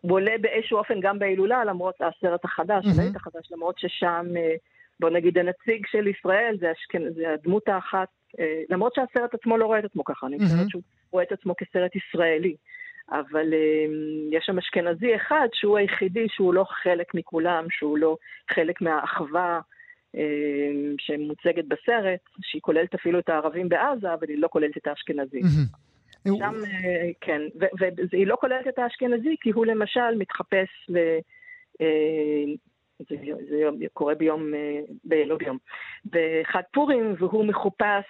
הוא 0.00 0.12
עולה 0.12 0.32
באיזשהו 0.40 0.78
אופן 0.78 1.00
גם 1.00 1.18
בהילולה, 1.18 1.64
למרות 1.64 1.94
הסרט 2.00 2.44
החדש, 2.44 2.84
mm-hmm. 2.84 3.16
החדש, 3.16 3.52
למרות 3.52 3.78
ששם, 3.78 4.26
אה, 4.36 4.54
בוא 5.00 5.10
נגיד, 5.10 5.38
הנציג 5.38 5.86
של 5.86 6.06
ישראל 6.06 6.56
זה, 6.60 6.70
השכן, 6.70 7.02
זה 7.14 7.32
הדמות 7.32 7.68
האחת, 7.68 8.08
אה, 8.40 8.62
למרות 8.68 8.94
שהסרט 8.94 9.34
עצמו 9.34 9.56
לא 9.56 9.66
רואה 9.66 9.78
את 9.78 9.84
עצמו 9.84 10.04
ככה, 10.04 10.26
אני 10.26 10.38
חושבת 10.38 10.58
mm-hmm. 10.58 10.70
שהוא 10.70 10.82
רואה 11.10 11.24
את 11.24 11.32
עצמו 11.32 11.54
כסרט 11.56 11.90
ישראלי. 11.96 12.56
אבל 13.10 13.52
יש 14.30 14.44
שם 14.46 14.58
אשכנזי 14.58 15.16
אחד 15.16 15.48
שהוא 15.52 15.78
היחידי 15.78 16.26
שהוא 16.28 16.54
לא 16.54 16.64
חלק 16.64 17.14
מכולם, 17.14 17.66
שהוא 17.70 17.98
לא 17.98 18.16
חלק 18.50 18.80
מהאחווה 18.80 19.60
שמוצגת 20.98 21.64
בסרט, 21.64 22.20
שהיא 22.42 22.62
כוללת 22.62 22.94
אפילו 22.94 23.18
את 23.18 23.28
הערבים 23.28 23.68
בעזה, 23.68 24.14
אבל 24.14 24.28
היא 24.28 24.38
לא 24.38 24.48
כוללת 24.48 24.76
את 24.76 24.86
האשכנזים. 24.86 25.42
שם, 26.24 26.54
אה, 26.64 27.10
כן, 27.20 27.40
והיא 28.10 28.26
לא 28.26 28.36
כוללת 28.40 28.68
את 28.68 28.78
האשכנזי, 28.78 29.36
כי 29.40 29.50
הוא 29.50 29.66
למשל 29.66 30.18
מתחפש 30.18 30.68
ל... 30.88 30.96
אה, 31.80 32.54
זה, 32.98 33.16
זה 33.48 33.86
קורה 33.92 34.14
ביום, 34.14 34.54
אה, 34.54 34.80
ב, 35.04 35.14
לא 35.14 35.36
ביום, 35.36 35.58
בחג 36.06 36.62
פורים, 36.72 37.14
והוא 37.18 37.44
מחופש 37.44 38.04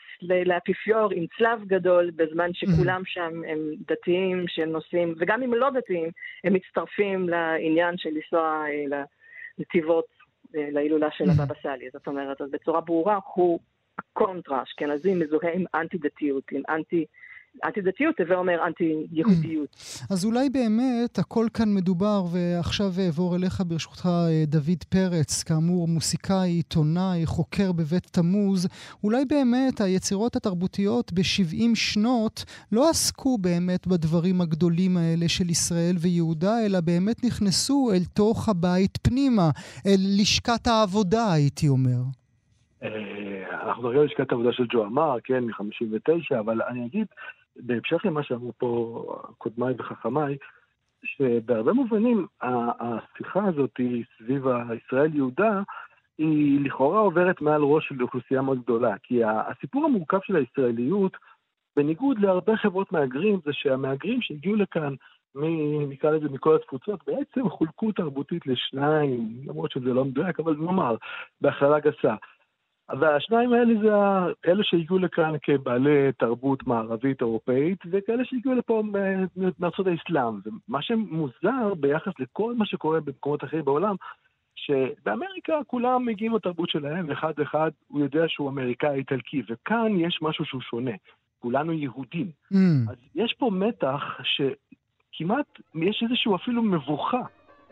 לאפיפיור 0.46 1.12
עם 1.12 1.26
צלב 1.38 1.64
גדול, 1.66 2.10
בזמן 2.10 2.50
שכולם 2.52 3.02
שם 3.04 3.42
הם 3.46 3.58
דתיים 3.86 4.44
שהם 4.48 4.68
נוסעים, 4.68 5.14
וגם 5.18 5.42
אם 5.42 5.54
לא 5.54 5.70
דתיים, 5.70 6.10
הם 6.44 6.52
מצטרפים 6.52 7.28
לעניין 7.28 7.98
של 7.98 8.10
לנסוע 8.10 8.64
לנתיבות 9.58 10.13
להילולה 10.54 11.08
של 11.10 11.24
הבבא 11.30 11.54
סאלי. 11.62 11.90
זאת 11.92 12.06
אומרת, 12.06 12.40
אז 12.40 12.50
בצורה 12.50 12.80
ברורה 12.80 13.18
הוא 13.34 13.60
הקונטרה, 13.98 14.62
אשכנזי 14.62 15.14
מזוהה 15.14 15.52
עם 15.54 15.64
אנטי-דתיות, 15.74 16.44
עם 16.52 16.62
אנטי... 16.68 17.06
אנטי-דתיות, 17.64 18.20
הווה 18.20 18.36
אומר 18.36 18.66
אנטי-יהודיות. 18.66 19.76
אז 20.10 20.24
אולי 20.24 20.50
באמת 20.50 21.18
הכל 21.18 21.46
כאן 21.54 21.74
מדובר, 21.74 22.24
ועכשיו 22.32 22.86
אעבור 23.06 23.36
אליך 23.36 23.62
ברשותך 23.66 24.08
דוד 24.46 24.84
פרץ, 24.88 25.42
כאמור 25.42 25.88
מוסיקאי, 25.88 26.50
עיתונאי, 26.50 27.26
חוקר 27.26 27.72
בבית 27.72 28.06
תמוז, 28.06 28.68
אולי 29.04 29.24
באמת 29.24 29.80
היצירות 29.80 30.36
התרבותיות 30.36 31.12
ב-70 31.12 31.74
שנות 31.74 32.44
לא 32.72 32.90
עסקו 32.90 33.38
באמת 33.38 33.86
בדברים 33.86 34.40
הגדולים 34.40 34.96
האלה 34.96 35.28
של 35.28 35.50
ישראל 35.50 35.94
ויהודה, 35.98 36.66
אלא 36.66 36.80
באמת 36.80 37.24
נכנסו 37.24 37.90
אל 37.94 38.04
תוך 38.14 38.48
הבית 38.48 38.98
פנימה, 39.02 39.50
אל 39.86 40.00
לשכת 40.20 40.66
העבודה, 40.66 41.32
הייתי 41.32 41.68
אומר. 41.68 42.00
אה, 42.82 43.44
אנחנו 43.66 43.88
על 43.88 44.04
לשכת 44.04 44.32
העבודה 44.32 44.52
של 44.52 44.66
ג'ו 44.66 44.84
אמר, 44.84 45.16
כן, 45.24 45.44
מ-59, 45.44 46.38
אבל 46.38 46.62
אני 46.62 46.86
אגיד, 46.86 47.06
בהמשך 47.56 48.04
למה 48.04 48.22
שאמרו 48.22 48.52
פה 48.58 49.02
קודמיי 49.38 49.74
וחכמיי, 49.78 50.36
שבהרבה 51.04 51.72
מובנים 51.72 52.26
השיחה 52.80 53.44
הזאת 53.44 53.80
סביב 54.18 54.48
הישראל-יהודה, 54.48 55.62
היא 56.18 56.60
לכאורה 56.64 57.00
עוברת 57.00 57.40
מעל 57.40 57.62
ראש 57.62 57.88
של 57.88 58.02
אוכלוסייה 58.02 58.42
מאוד 58.42 58.62
גדולה. 58.62 58.94
כי 59.02 59.20
הסיפור 59.24 59.84
המורכב 59.84 60.18
של 60.22 60.36
הישראליות, 60.36 61.16
בניגוד 61.76 62.18
להרבה 62.18 62.56
חברות 62.56 62.92
מהגרים, 62.92 63.40
זה 63.44 63.52
שהמהגרים 63.52 64.22
שהגיעו 64.22 64.56
לכאן, 64.56 64.94
מ, 65.34 65.42
נקרא 65.90 66.10
לזה 66.10 66.28
מכל 66.28 66.56
התפוצות, 66.56 67.00
בעצם 67.06 67.48
חולקו 67.48 67.92
תרבותית 67.92 68.46
לשניים, 68.46 69.30
למרות 69.46 69.70
שזה 69.70 69.94
לא 69.94 70.04
מדויק, 70.04 70.40
אבל 70.40 70.56
נאמר, 70.56 70.96
בהכללה 71.40 71.80
גסה. 71.80 72.14
והשניים 72.90 73.52
האלה 73.52 73.74
זה 73.82 73.90
אלה 74.50 74.64
שהגיעו 74.64 74.98
לכאן 74.98 75.32
כבעלי 75.42 76.12
תרבות 76.18 76.66
מערבית 76.66 77.20
אירופאית, 77.20 77.78
וכאלה 77.90 78.24
שהגיעו 78.24 78.54
לפה 78.54 78.82
מארצות 79.58 79.86
האסלאם. 79.86 80.40
ומה 80.46 80.82
שמוזר 80.82 81.74
ביחס 81.80 82.12
לכל 82.18 82.54
מה 82.54 82.66
שקורה 82.66 83.00
במקומות 83.00 83.44
אחרים 83.44 83.64
בעולם, 83.64 83.94
שבאמריקה 84.54 85.52
כולם 85.66 86.06
מגיעים 86.06 86.34
לתרבות 86.34 86.70
שלהם, 86.70 87.08
ואחד 87.08 87.32
אחד 87.42 87.70
הוא 87.88 88.00
יודע 88.00 88.24
שהוא 88.28 88.48
אמריקאי 88.50 88.94
איטלקי, 88.94 89.42
וכאן 89.48 89.96
יש 89.98 90.18
משהו 90.22 90.44
שהוא 90.44 90.60
שונה. 90.60 90.92
כולנו 91.38 91.72
יהודים. 91.72 92.30
Mm. 92.52 92.56
אז 92.90 92.96
יש 93.14 93.34
פה 93.38 93.50
מתח 93.50 94.02
שכמעט, 94.22 95.46
יש 95.74 96.02
איזשהו 96.02 96.36
אפילו 96.36 96.62
מבוכה 96.62 97.22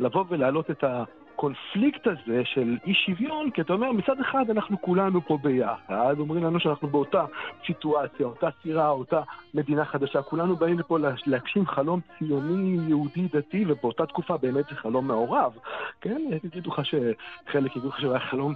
לבוא 0.00 0.24
ולהעלות 0.28 0.70
את 0.70 0.84
ה... 0.84 1.04
הקונפליקט 1.42 2.06
הזה 2.06 2.42
של 2.44 2.76
אי 2.86 2.94
שוויון, 2.94 3.50
כי 3.50 3.60
אתה 3.60 3.72
אומר, 3.72 3.92
מצד 3.92 4.20
אחד 4.20 4.50
אנחנו 4.50 4.82
כולנו 4.82 5.20
פה 5.20 5.38
ביחד, 5.42 6.14
אומרים 6.18 6.44
לנו 6.44 6.60
שאנחנו 6.60 6.88
באותה 6.88 7.24
סיטואציה, 7.66 8.26
אותה 8.26 8.48
סירה, 8.62 8.88
אותה 8.88 9.20
מדינה 9.54 9.84
חדשה, 9.84 10.22
כולנו 10.22 10.56
באים 10.56 10.78
לפה 10.78 10.98
להגשים 11.26 11.66
חלום 11.66 12.00
ציוני, 12.18 12.78
יהודי, 12.88 13.28
דתי, 13.32 13.64
ובאותה 13.68 14.06
תקופה 14.06 14.36
באמת 14.36 14.64
זה 14.70 14.76
חלום 14.76 15.08
מעורב, 15.08 15.52
כן? 16.00 16.22
יגידו 16.44 16.70
לך 16.70 16.82
שחלק 16.84 17.76
יגידו 17.76 17.88
לך 17.88 18.00
שזה 18.00 18.10
היה 18.10 18.20
חלום 18.20 18.54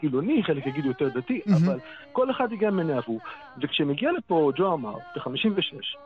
חילוני, 0.00 0.42
חלק 0.42 0.66
יגידו 0.66 0.88
יותר 0.88 1.08
דתי, 1.08 1.40
mm-hmm. 1.46 1.66
אבל 1.66 1.78
כל 2.12 2.30
אחד 2.30 2.52
הגיע 2.52 2.70
מנהבו. 2.70 3.18
וכשמגיע 3.62 4.12
לפה 4.12 4.52
ג'ו 4.56 4.74
אמר, 4.74 4.94
ב-56, 5.16 5.98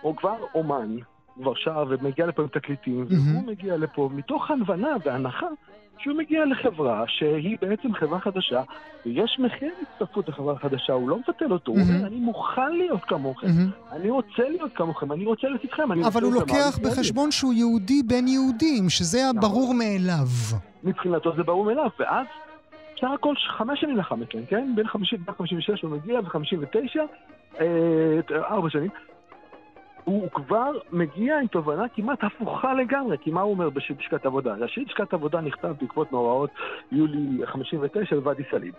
הוא 0.00 0.16
כבר 0.16 0.36
אומן, 0.54 0.96
כבר 1.40 1.54
שר 1.54 1.84
ומגיע 1.88 2.26
לפה 2.26 2.42
עם 2.42 2.48
תקליטים, 2.48 3.06
mm-hmm. 3.08 3.14
והוא 3.32 3.46
מגיע 3.46 3.76
לפה 3.76 4.08
מתוך 4.12 4.50
הבנה 4.50 4.96
והנחה 5.04 5.46
שהוא 5.98 6.16
מגיע 6.16 6.44
לחברה 6.44 7.04
שהיא 7.06 7.56
בעצם 7.60 7.94
חברה 7.94 8.20
חדשה, 8.20 8.62
ויש 9.06 9.38
מחיר 9.38 9.72
הצטרפות 9.82 10.28
לחברה 10.28 10.58
חדשה, 10.58 10.92
הוא 10.92 11.08
לא 11.08 11.18
מבטל 11.18 11.52
אותו, 11.52 11.72
mm-hmm. 11.72 11.80
הוא 11.80 11.88
אומר, 11.94 12.06
אני 12.06 12.16
מוכן 12.16 12.72
להיות 12.72 13.04
כמוכם, 13.04 13.46
mm-hmm. 13.46 13.94
אני 13.94 14.10
רוצה 14.10 14.48
להיות 14.48 14.70
כמוכם, 14.74 15.12
אני 15.12 15.24
רוצה 15.24 15.48
להיות 15.48 15.62
איתכם, 15.62 15.92
אבל 15.92 16.22
הוא 16.22 16.34
לוקח 16.34 16.78
בחשבון 16.82 17.30
שהוא 17.30 17.52
יהודי 17.52 18.02
בין 18.02 18.28
יהודים, 18.28 18.88
שזה 18.88 19.18
נכון. 19.28 19.40
ברור 19.40 19.74
מאליו. 19.74 20.26
מבחינתו 20.84 21.36
זה 21.36 21.42
ברור 21.42 21.64
מאליו, 21.64 21.90
ואז 22.00 22.26
בסך 22.96 23.08
הכל 23.14 23.34
חמש 23.58 23.80
שנים 23.80 23.96
לאחר 23.96 24.14
מכן, 24.14 24.38
כן? 24.48 24.72
בין 24.76 24.86
56 24.86 25.82
הוא 25.82 25.90
מגיע 25.90 26.20
ו-59, 26.20 27.00
אה, 27.60 27.66
ארבע 28.50 28.70
שנים. 28.70 28.90
הוא 30.06 30.30
כבר 30.30 30.72
מגיע 30.92 31.38
עם 31.38 31.46
תובנה 31.46 31.88
כמעט 31.88 32.24
הפוכה 32.24 32.74
לגמרי, 32.74 33.18
כי 33.18 33.30
מה 33.30 33.40
הוא 33.40 33.50
אומר 33.50 33.70
בשיר 33.70 33.96
לשכת 33.98 34.26
עבודה? 34.26 34.54
השיר 34.64 34.84
לשכת 34.86 35.14
עבודה 35.14 35.40
נכתב 35.40 35.74
בעקבות 35.80 36.12
מאורעות 36.12 36.50
יולי 36.92 37.46
59 37.46 38.16
בוואדי 38.16 38.42
סאליב. 38.50 38.74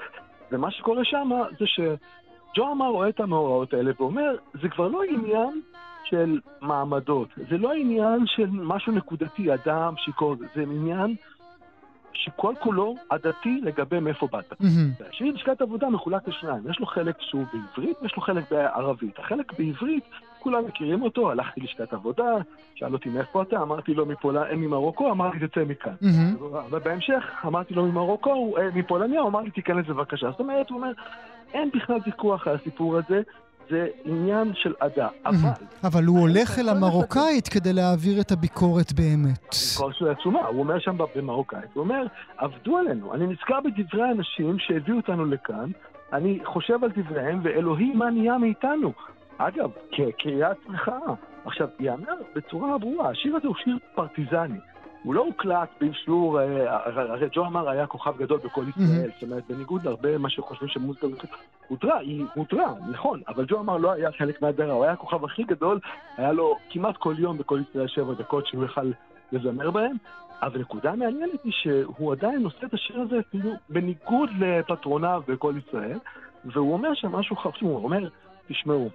ומה 0.51 0.71
שקורה 0.71 1.05
שם 1.05 1.29
זה 1.59 1.65
שג'ו 1.67 2.71
אמר 2.71 2.87
רואה 2.87 3.09
את 3.09 3.19
המאורעות 3.19 3.73
האלה 3.73 3.91
ואומר, 3.99 4.35
זה 4.61 4.69
כבר 4.69 4.87
לא 4.87 5.03
עניין 5.03 5.61
של 6.03 6.39
מעמדות, 6.61 7.29
זה 7.49 7.57
לא 7.57 7.73
עניין 7.73 8.19
של 8.25 8.49
משהו 8.51 8.93
נקודתי, 8.93 9.53
אדם, 9.53 9.93
שיכור, 9.97 10.35
זה 10.55 10.61
עניין 10.61 11.15
שכל 12.13 12.53
כולו 12.59 12.95
עדתי 13.09 13.61
לגבי 13.63 13.99
מאיפה 13.99 14.27
באת. 14.31 14.53
והשיר 14.99 15.33
לשכת 15.33 15.61
עבודה 15.61 15.89
מחולק 15.89 16.27
לשניים, 16.27 16.69
יש 16.69 16.79
לו 16.79 16.85
חלק 16.85 17.15
שהוא 17.19 17.45
בעברית 17.53 17.97
ויש 18.01 18.15
לו 18.15 18.21
חלק 18.21 18.51
בערבית. 18.51 19.19
החלק 19.19 19.59
בעברית 19.59 20.03
כולם 20.39 20.65
מכירים 20.67 21.01
אותו, 21.01 21.31
הלכתי 21.31 21.61
לשכת 21.61 21.93
עבודה, 21.93 22.35
שאל 22.75 22.93
אותי 22.93 23.09
מאיפה 23.09 23.41
אתה, 23.41 23.61
אמרתי 23.61 23.93
לו 23.93 24.05
מפולניה, 24.05 24.55
ממרוקו, 24.55 25.11
אמרתי 25.11 25.47
תצא 25.47 25.63
מכאן. 25.67 25.93
ובהמשך 26.71 27.23
אמרתי 27.45 27.73
לו 27.73 27.85
ממרוקו, 27.85 28.55
מפולניה, 28.73 29.21
הוא 29.21 29.29
אמר 29.29 29.41
לי 29.41 29.51
תיכנס 29.51 29.85
בבקשה. 29.87 30.31
זאת 30.31 30.39
אומרת, 30.39 30.69
הוא 30.69 30.77
אומר, 30.77 30.91
אין 31.53 31.69
בכלל 31.73 31.97
ויכוח 32.05 32.47
על 32.47 32.55
הסיפור 32.55 32.97
הזה. 32.97 33.21
זה 33.69 33.87
עניין 34.05 34.51
של 34.55 34.73
עדה, 34.79 35.07
אבל... 35.25 35.49
אבל 35.83 36.03
הוא 36.05 36.19
הולך 36.19 36.59
אל 36.59 36.69
המרוקאית 36.69 37.47
כדי 37.47 37.73
להעביר 37.73 38.21
את 38.21 38.31
הביקורת 38.31 38.93
באמת. 38.93 39.55
ביקורת 39.73 39.95
שלו 39.95 40.11
עצומה, 40.11 40.39
הוא 40.39 40.59
אומר 40.59 40.79
שם 40.79 40.97
במרוקאית, 41.15 41.69
הוא 41.73 41.83
אומר, 41.83 42.05
עבדו 42.37 42.77
עלינו. 42.77 43.13
אני 43.13 43.27
נזכר 43.27 43.59
בדברי 43.65 44.03
האנשים 44.03 44.59
שהביאו 44.59 44.97
אותנו 44.97 45.25
לכאן, 45.25 45.71
אני 46.13 46.39
חושב 46.45 46.83
על 46.83 46.89
דבריהם, 46.97 47.39
ואלוהים 47.43 47.97
מה 47.97 48.09
נהיה 48.09 48.37
מאיתנו. 48.37 48.93
אגב, 49.37 49.71
כקריאת 49.91 50.69
מחאה. 50.69 51.13
עכשיו, 51.45 51.67
ייאמר 51.79 52.13
בצורה 52.35 52.77
ברורה, 52.77 53.09
השיר 53.09 53.35
הזה 53.35 53.47
הוא 53.47 53.55
שיר 53.55 53.77
פרטיזני. 53.95 54.59
הוא 55.03 55.13
לא 55.15 55.21
הוקלט 55.21 55.69
באישור, 55.81 56.39
אה, 56.41 56.85
הרי 56.85 57.27
ג'ו 57.31 57.45
אמר 57.45 57.69
היה 57.69 57.87
כוכב 57.87 58.17
גדול 58.17 58.39
בכל 58.43 58.63
ישראל, 58.69 59.09
זאת 59.13 59.23
אומרת, 59.23 59.43
בניגוד 59.49 59.83
להרבה 59.85 60.17
מה 60.17 60.29
שחושבים 60.29 60.69
שמוזיקה 60.69 61.07
הותרה, 61.67 61.97
היא 61.97 62.25
הותרה, 62.35 62.73
נכון, 62.91 63.21
אבל 63.27 63.45
ג'ו 63.45 63.59
אמר 63.59 63.77
לא 63.77 63.91
היה 63.91 64.11
חלק 64.11 64.41
מהדרה, 64.41 64.73
הוא 64.73 64.83
היה 64.83 64.93
הכוכב 64.93 65.25
הכי 65.25 65.43
גדול, 65.43 65.79
היה 66.17 66.31
לו 66.31 66.55
כמעט 66.69 66.97
כל 66.97 67.15
יום 67.17 67.37
בכל 67.37 67.61
ישראל 67.69 67.87
שבע 67.87 68.13
דקות 68.13 68.47
שהוא 68.47 68.65
יכל 68.65 68.91
לזמר 69.31 69.71
בהם, 69.71 69.95
אבל 70.41 70.59
נקודה 70.59 70.95
מעניינת 70.95 71.43
היא 71.43 71.53
שהוא 71.53 72.11
עדיין 72.11 72.43
עושה 72.43 72.65
את 72.67 72.73
השיר 72.73 73.01
הזה 73.01 73.15
כאילו 73.31 73.51
בניגוד 73.69 74.29
לפטרוניו 74.39 75.21
בכל 75.27 75.53
ישראל, 75.67 75.99
והוא 76.45 76.73
אומר 76.73 76.93
שם 76.93 77.11
משהו 77.11 77.35
חשוב, 77.35 77.69
הוא 77.69 77.83
אומר, 77.83 78.09
תשמעו, 78.47 78.89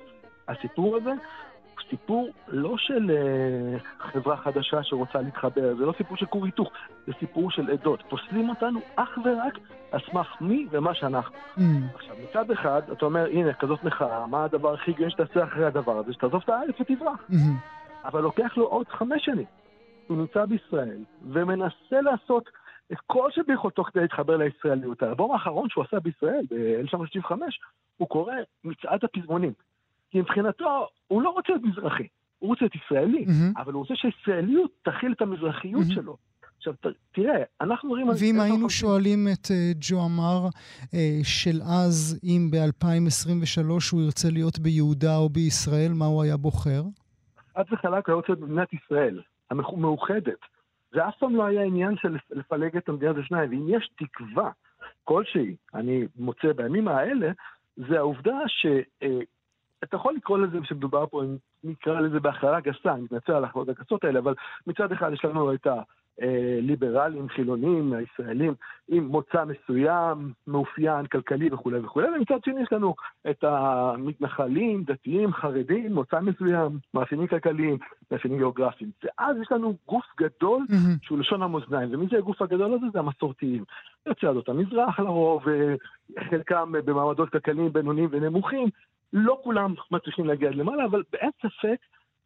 הסיפור 0.53 0.97
הזה 0.97 1.11
הוא 1.11 1.91
סיפור 1.91 2.29
לא 2.49 2.75
של 2.79 3.11
uh, 3.11 4.03
חברה 4.03 4.37
חדשה 4.37 4.83
שרוצה 4.83 5.21
להתחבר, 5.21 5.75
זה 5.77 5.87
לא 5.87 5.93
סיפור 5.99 6.17
של 6.17 6.27
כור 6.27 6.45
היתוך, 6.45 6.71
זה 7.07 7.13
סיפור 7.21 7.51
של 7.51 7.71
עדות. 7.71 8.03
פוסלים 8.09 8.49
אותנו 8.49 8.81
אך 8.97 9.19
ורק 9.25 9.59
על 9.93 10.01
סמך 10.11 10.37
מי 10.41 10.67
ומה 10.71 10.95
שאנחנו. 10.95 11.37
Mm. 11.57 11.61
עכשיו, 11.95 12.17
מצד 12.29 12.51
אחד, 12.51 12.83
אתה 12.93 13.05
אומר, 13.05 13.27
הנה, 13.27 13.53
כזאת 13.53 13.85
מחאה, 13.85 14.27
מה 14.27 14.45
הדבר 14.45 14.75
הכי 14.75 14.93
גדול 14.93 15.11
שתעשה 15.11 15.45
אחרי 15.45 15.67
הדבר 15.67 15.99
הזה? 15.99 16.13
שתעזוב 16.13 16.41
את 16.45 16.49
הארץ 16.49 16.75
ותברח. 16.81 17.25
Mm-hmm. 17.31 18.05
אבל 18.05 18.21
לוקח 18.21 18.57
לו 18.57 18.65
עוד 18.65 18.89
חמש 18.89 19.25
שנים. 19.25 19.47
הוא 20.07 20.17
נמצא 20.17 20.45
בישראל, 20.45 20.99
ומנסה 21.31 22.01
לעשות 22.01 22.51
את 22.93 22.99
כל 23.07 23.31
שביכולתו 23.31 23.85
כדי 23.85 24.01
להתחבר 24.01 24.37
לישראליות. 24.37 25.03
האלבום 25.03 25.33
האחרון 25.33 25.69
שהוא 25.69 25.85
עשה 25.85 26.01
בישראל, 26.01 26.45
ב-1965, 26.51 27.33
הוא 27.97 28.09
קורא 28.09 28.35
מצעד 28.65 29.05
הפזמונים. 29.05 29.53
כי 30.13 30.21
מבחינתו, 30.21 30.87
הוא 31.09 31.23
לא 31.23 31.31
רוצה 31.31 31.53
להיות 31.53 31.65
מזרחי, 31.65 32.07
הוא 32.39 32.49
רוצה 32.49 32.65
להיות 32.65 32.75
ישראלי, 32.75 33.25
mm-hmm. 33.25 33.61
אבל 33.61 33.73
הוא 33.73 33.81
רוצה 33.81 33.95
שהישראליות 33.97 34.71
תכיל 34.83 35.13
את 35.13 35.23
המזרחיות 35.23 35.83
mm-hmm. 35.83 35.95
שלו. 35.95 36.17
עכשיו, 36.57 36.75
תראה, 37.13 37.43
אנחנו 37.61 37.89
רואים... 37.89 38.09
ואם 38.09 38.41
היינו 38.41 38.71
שואלים 38.71 39.27
את 39.33 39.47
uh, 39.47 39.77
ג'ו 39.81 40.05
אמר 40.07 40.49
uh, 40.85 40.95
של 41.23 41.61
אז, 41.63 42.21
אם 42.25 42.51
ב-2023 42.51 43.71
הוא 43.93 44.03
ירצה 44.03 44.29
להיות 44.31 44.59
ביהודה 44.59 45.17
או 45.17 45.29
בישראל, 45.29 45.93
מה 45.95 46.05
הוא 46.05 46.23
היה 46.23 46.37
בוחר? 46.37 46.83
עד 47.55 47.67
וחלק 47.73 48.09
הוא 48.09 48.13
היה 48.13 48.17
רוצה 48.17 48.33
להיות 48.33 48.41
במדינת 48.41 48.69
ישראל, 48.73 49.21
המאוחדת. 49.51 50.39
זה 50.95 51.09
אף 51.09 51.15
פעם 51.19 51.37
לא 51.37 51.45
היה 51.45 51.63
עניין 51.63 51.95
של 51.97 52.17
לפלג 52.31 52.77
את 52.77 52.89
המדינה 52.89 53.13
לשניים, 53.13 53.51
ואם 53.51 53.67
יש 53.69 53.91
תקווה 53.97 54.51
כלשהי, 55.05 55.57
אני 55.75 56.07
מוצא 56.17 56.53
בימים 56.57 56.89
האלה, 56.89 57.31
זה 57.77 57.99
העובדה 57.99 58.39
ש... 58.47 58.67
אתה 59.85 59.97
יכול 59.97 60.15
לקרוא 60.15 60.39
לזה 60.39 60.59
שמדובר 60.65 61.07
פה, 61.07 61.23
נקרא 61.65 62.01
לזה 62.01 62.21
בהכללה 62.21 62.61
גסה, 62.61 62.93
אני 62.93 63.03
מתנצל 63.03 63.33
על 63.33 63.45
ההכללות 63.45 63.69
הגסות 63.69 64.05
האלה, 64.05 64.19
אבל 64.19 64.35
מצד 64.67 64.93
אחד 64.93 65.13
יש 65.13 65.25
לנו 65.25 65.55
את 65.55 65.67
הליברלים, 66.21 67.29
חילונים, 67.29 67.93
הישראלים, 67.93 68.55
עם 68.89 69.05
מוצא 69.05 69.45
מסוים, 69.45 70.33
מאופיין, 70.47 71.07
כלכלי 71.07 71.49
וכולי 71.53 71.79
וכולי, 71.79 72.09
ומצד 72.09 72.45
שני 72.45 72.63
יש 72.63 72.73
לנו 72.73 72.95
את 73.31 73.45
המתנחלים, 73.45 74.85
דתיים, 74.85 75.33
חרדים, 75.33 75.95
מוצא 75.95 76.21
מסוים, 76.21 76.79
מאפיינים 76.95 77.27
כלכליים, 77.27 77.79
מאפיינים 78.11 78.39
גיאוגרפיים. 78.39 78.91
ואז 79.05 79.37
יש 79.43 79.53
לנו 79.53 79.77
גוף 79.89 80.05
גדול 80.21 80.67
mm-hmm. 80.71 80.99
שהוא 81.03 81.19
לשון 81.19 81.43
המאזניים, 81.43 81.89
ומי 81.93 82.07
זה 82.11 82.19
הגוף 82.19 82.43
הגדול 82.43 82.75
הזה? 82.75 82.87
זה 82.93 82.99
המסורתיים. 82.99 83.65
יוצא 84.07 84.29
עדות 84.29 84.49
המזרח 84.49 85.01
לרוב, 85.01 85.45
חלקם 86.31 86.73
במעמדות 86.73 87.29
כלכליים 87.29 87.73
בינוניים 87.73 88.09
ונמוכים, 88.13 88.69
לא 89.13 89.41
כולם 89.43 89.75
מצליחים 89.91 90.27
להגיע 90.27 90.49
עד 90.49 90.55
למעלה, 90.55 90.85
אבל 90.85 91.03
אין 91.15 91.31
ספק 91.43 91.79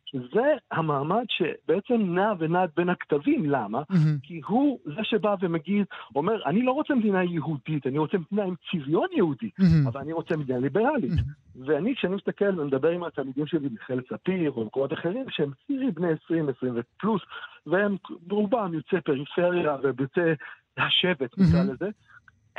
שזה 0.07 0.47
המעמד 0.71 1.25
שבעצם 1.29 2.15
נע 2.15 2.33
ונד 2.39 2.71
בין 2.77 2.89
הכתבים, 2.89 3.51
למה? 3.51 3.81
Mm-hmm. 3.81 4.21
כי 4.23 4.41
הוא 4.47 4.79
זה 4.85 5.01
שבא 5.03 5.35
ומגיד, 5.41 5.85
אומר, 6.15 6.47
אני 6.47 6.63
לא 6.63 6.73
רוצה 6.73 6.95
מדינה 6.95 7.25
יהודית, 7.25 7.87
אני 7.87 7.99
רוצה 7.99 8.19
מדינה 8.19 8.45
עם 8.45 8.55
צביון 8.71 9.09
יהודי, 9.17 9.51
mm-hmm. 9.61 9.89
אבל 9.89 10.01
אני 10.01 10.13
רוצה 10.13 10.37
מדינה 10.37 10.59
ליברלית. 10.59 11.13
Mm-hmm. 11.13 11.59
ואני, 11.67 11.95
כשאני 11.97 12.15
מסתכל 12.15 12.61
ומדבר 12.61 12.89
עם 12.89 13.05
התלמידים 13.05 13.47
שלי 13.47 13.69
במכללת 13.69 14.05
ספיר 14.13 14.51
או 14.51 14.63
במקומות 14.63 14.93
אחרים, 14.93 15.25
שהם 15.29 15.51
צעירים 15.67 15.95
בני 15.95 16.09
20, 16.25 16.49
20 16.49 16.73
ופלוס, 16.77 17.23
והם 17.67 17.97
רובם 18.31 18.75
יוצאי 18.75 19.01
פריפריה 19.01 19.77
ויוצאי 19.83 20.33
השבט, 20.79 21.39
נקרא 21.39 21.63
mm-hmm. 21.63 21.73
לזה, 21.73 21.91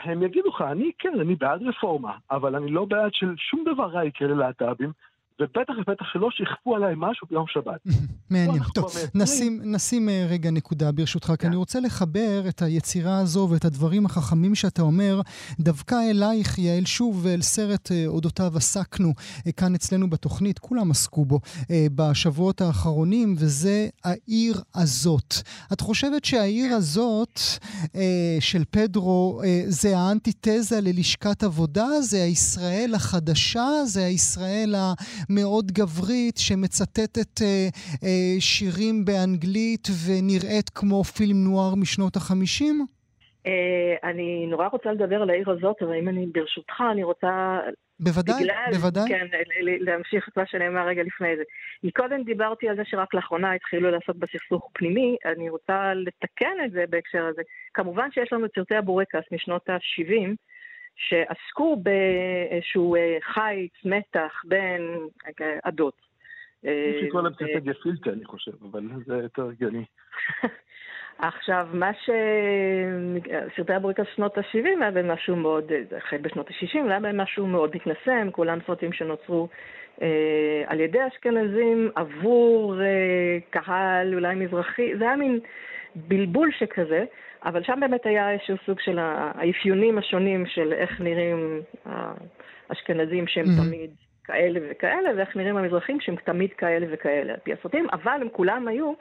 הם 0.04 0.24
יגידו 0.24 0.50
לך, 0.50 0.62
אני 0.62 0.92
כן, 1.00 1.20
אני 1.20 1.36
בעד 1.36 1.62
רפורמה, 1.64 2.18
אבל 2.32 2.56
אני 2.56 2.72
לא 2.72 2.86
בעד 2.86 3.14
של 3.14 3.34
שום 3.38 3.64
דבר 3.74 3.86
רע 3.86 4.06
יקרה 4.06 4.28
ללהט"בים, 4.28 4.92
ובטח 5.40 5.74
ובטח 5.78 6.06
שלא 6.14 6.30
שיכפו 6.32 6.76
עליי 6.76 6.94
משהו 6.98 7.28
ביום 7.30 7.46
שבת. 7.48 7.82
מעניין. 8.30 8.64
טוב, 8.74 8.92
נשים, 9.16 9.62
נשים 9.64 10.10
אה, 10.10 10.28
רגע 10.30 10.52
נקודה 10.52 10.92
ברשותך, 10.92 11.28
כי 11.28 11.38
כן. 11.38 11.48
אני 11.48 11.56
רוצה 11.56 11.80
לחבר 11.80 12.50
את 12.50 12.62
היצירה 12.62 13.20
הזו 13.20 13.48
ואת 13.52 13.66
הדברים 13.66 14.06
החכמים 14.06 14.56
שאתה 14.56 14.82
אומר, 14.82 15.22
דווקא 15.60 15.96
אלייך, 16.12 16.60
יעל, 16.60 16.86
שוב, 16.86 17.28
אל 17.28 17.42
סרט 17.42 17.92
אה, 17.92 18.04
אודותיו 18.08 18.52
עסקנו 18.56 19.14
אה, 19.48 19.52
כאן 19.52 19.76
אצלנו 19.76 20.10
בתוכנית, 20.10 20.60
כולם 20.60 20.92
עסקו 20.92 21.26
בו 21.26 21.40
בשבועות 21.96 22.62
האחרונים, 22.62 23.36
וזה 23.38 23.88
העיר 24.04 24.62
הזאת. 24.76 25.34
את 25.74 25.82
חושבת 25.82 26.26
שהעיר 26.26 26.74
הזאת 26.74 27.40
של 28.40 28.64
פדרו 28.72 29.42
זה 29.68 29.98
האנטיתזה 29.98 30.82
ללשכת 30.82 31.44
עבודה? 31.44 32.02
זה 32.02 32.24
הישראל 32.24 32.96
החדשה? 32.96 33.68
זה 33.86 34.06
הישראל 34.06 34.76
ה... 34.76 34.94
מאוד 35.30 35.72
גברית 35.72 36.38
שמצטטת 36.38 37.42
אה, 37.42 37.68
אה, 38.04 38.36
שירים 38.40 39.06
באנגלית 39.06 39.88
ונראית 40.06 40.70
כמו 40.70 41.04
פילם 41.04 41.44
נוער 41.44 41.76
משנות 41.76 42.16
החמישים? 42.16 42.86
אני 44.04 44.46
נורא 44.50 44.68
רוצה 44.68 44.92
לדבר 44.92 45.22
על 45.22 45.30
העיר 45.30 45.50
הזאת, 45.50 45.76
אבל 45.82 45.94
אם 45.94 46.10
אני 46.10 46.26
ברשותך, 46.26 46.84
אני 46.92 47.04
רוצה... 47.04 47.60
בוודאי, 48.00 48.44
בגלל, 48.44 48.74
בוודאי. 48.74 49.10
כן, 49.10 49.28
להמשיך 49.80 50.28
את 50.30 50.38
מה 50.38 50.44
שנאמר 50.46 50.88
רגע 50.88 51.04
לפני 51.04 51.36
זה. 51.38 51.44
קודם 51.92 52.24
דיברתי 52.24 52.70
על 52.70 52.76
זה 52.76 52.82
שרק 52.86 53.14
לאחרונה 53.14 53.54
התחילו 53.54 53.92
לעסוק 53.92 54.16
בסכסוך 54.16 54.70
פנימי, 54.74 55.16
אני 55.26 55.50
רוצה 55.50 55.94
לתקן 55.94 56.56
את 56.66 56.72
זה 56.72 56.84
בהקשר 56.90 57.26
הזה. 57.26 57.42
כמובן 57.74 58.12
שיש 58.12 58.34
לנו 58.34 58.46
את 58.46 58.52
סרטי 58.56 58.76
הבורקס 58.76 59.24
משנות 59.32 59.70
ה-70, 59.70 60.36
שעסקו 60.98 61.76
באיזשהו 61.76 62.96
חיץ, 63.22 63.72
מתח 63.86 64.42
בין 64.46 64.98
עדות. 65.64 66.08
יש 66.64 67.04
לקרוא 67.04 67.22
להם 67.22 67.34
קצת 67.34 67.64
גפילטה, 67.64 68.10
אני 68.10 68.26
חושב, 68.26 68.52
אבל 68.72 68.84
זה 69.06 69.16
יותר 69.16 69.48
הגיוני. 69.50 69.86
עכשיו, 71.18 71.68
מה 71.74 71.94
ש... 71.94 72.10
סרטי 73.56 73.74
הבוריקה 73.74 74.06
של 74.06 74.12
שנות 74.16 74.38
ה-70 74.38 74.82
היה 74.82 74.92
בהם 74.92 75.12
משהו 75.12 75.36
מאוד, 75.36 75.72
החל 75.98 76.18
בשנות 76.18 76.48
ה-60, 76.50 76.90
היה 76.90 77.00
בהם 77.00 77.18
משהו 77.18 77.48
מאוד 77.48 77.76
מתנשם, 77.76 78.32
כולם 78.32 78.60
סרטים 78.68 78.94
שנוצרו 78.94 79.48
אה, 80.02 80.64
על 80.68 80.80
ידי 80.80 81.08
אשכנזים 81.08 81.92
עבור 81.96 82.82
אה, 82.82 83.38
קהל 83.50 84.14
אולי 84.14 84.36
מזרחי, 84.36 84.98
זה 84.98 85.04
היה 85.04 85.16
מין 85.16 85.40
בלבול 85.96 86.52
שכזה, 86.60 87.06
אבל 87.46 87.64
שם 87.64 87.78
באמת 87.80 88.06
היה 88.06 88.32
איזשהו 88.32 88.56
סוג 88.66 88.80
של 88.80 89.00
האפיונים 89.00 89.98
השונים 89.98 90.46
של 90.46 90.74
איך 90.74 91.02
נראים 91.02 91.62
האשכנזים 92.70 93.28
שהם 93.28 93.46
mm-hmm. 93.46 93.64
תמיד 93.66 93.92
כאלה 94.28 94.60
וכאלה, 94.70 95.10
ואיך 95.18 95.36
נראים 95.36 95.58
המזרחים 95.58 96.00
שהם 96.00 96.16
תמיד 96.16 96.54
כאלה 96.54 96.86
וכאלה 96.90 97.34
על 97.34 97.40
פי 97.44 97.54
הסרטים, 97.54 97.88
אבל 97.94 98.18
הם 98.22 98.30
כולם 98.32 98.68
היו, 98.68 98.94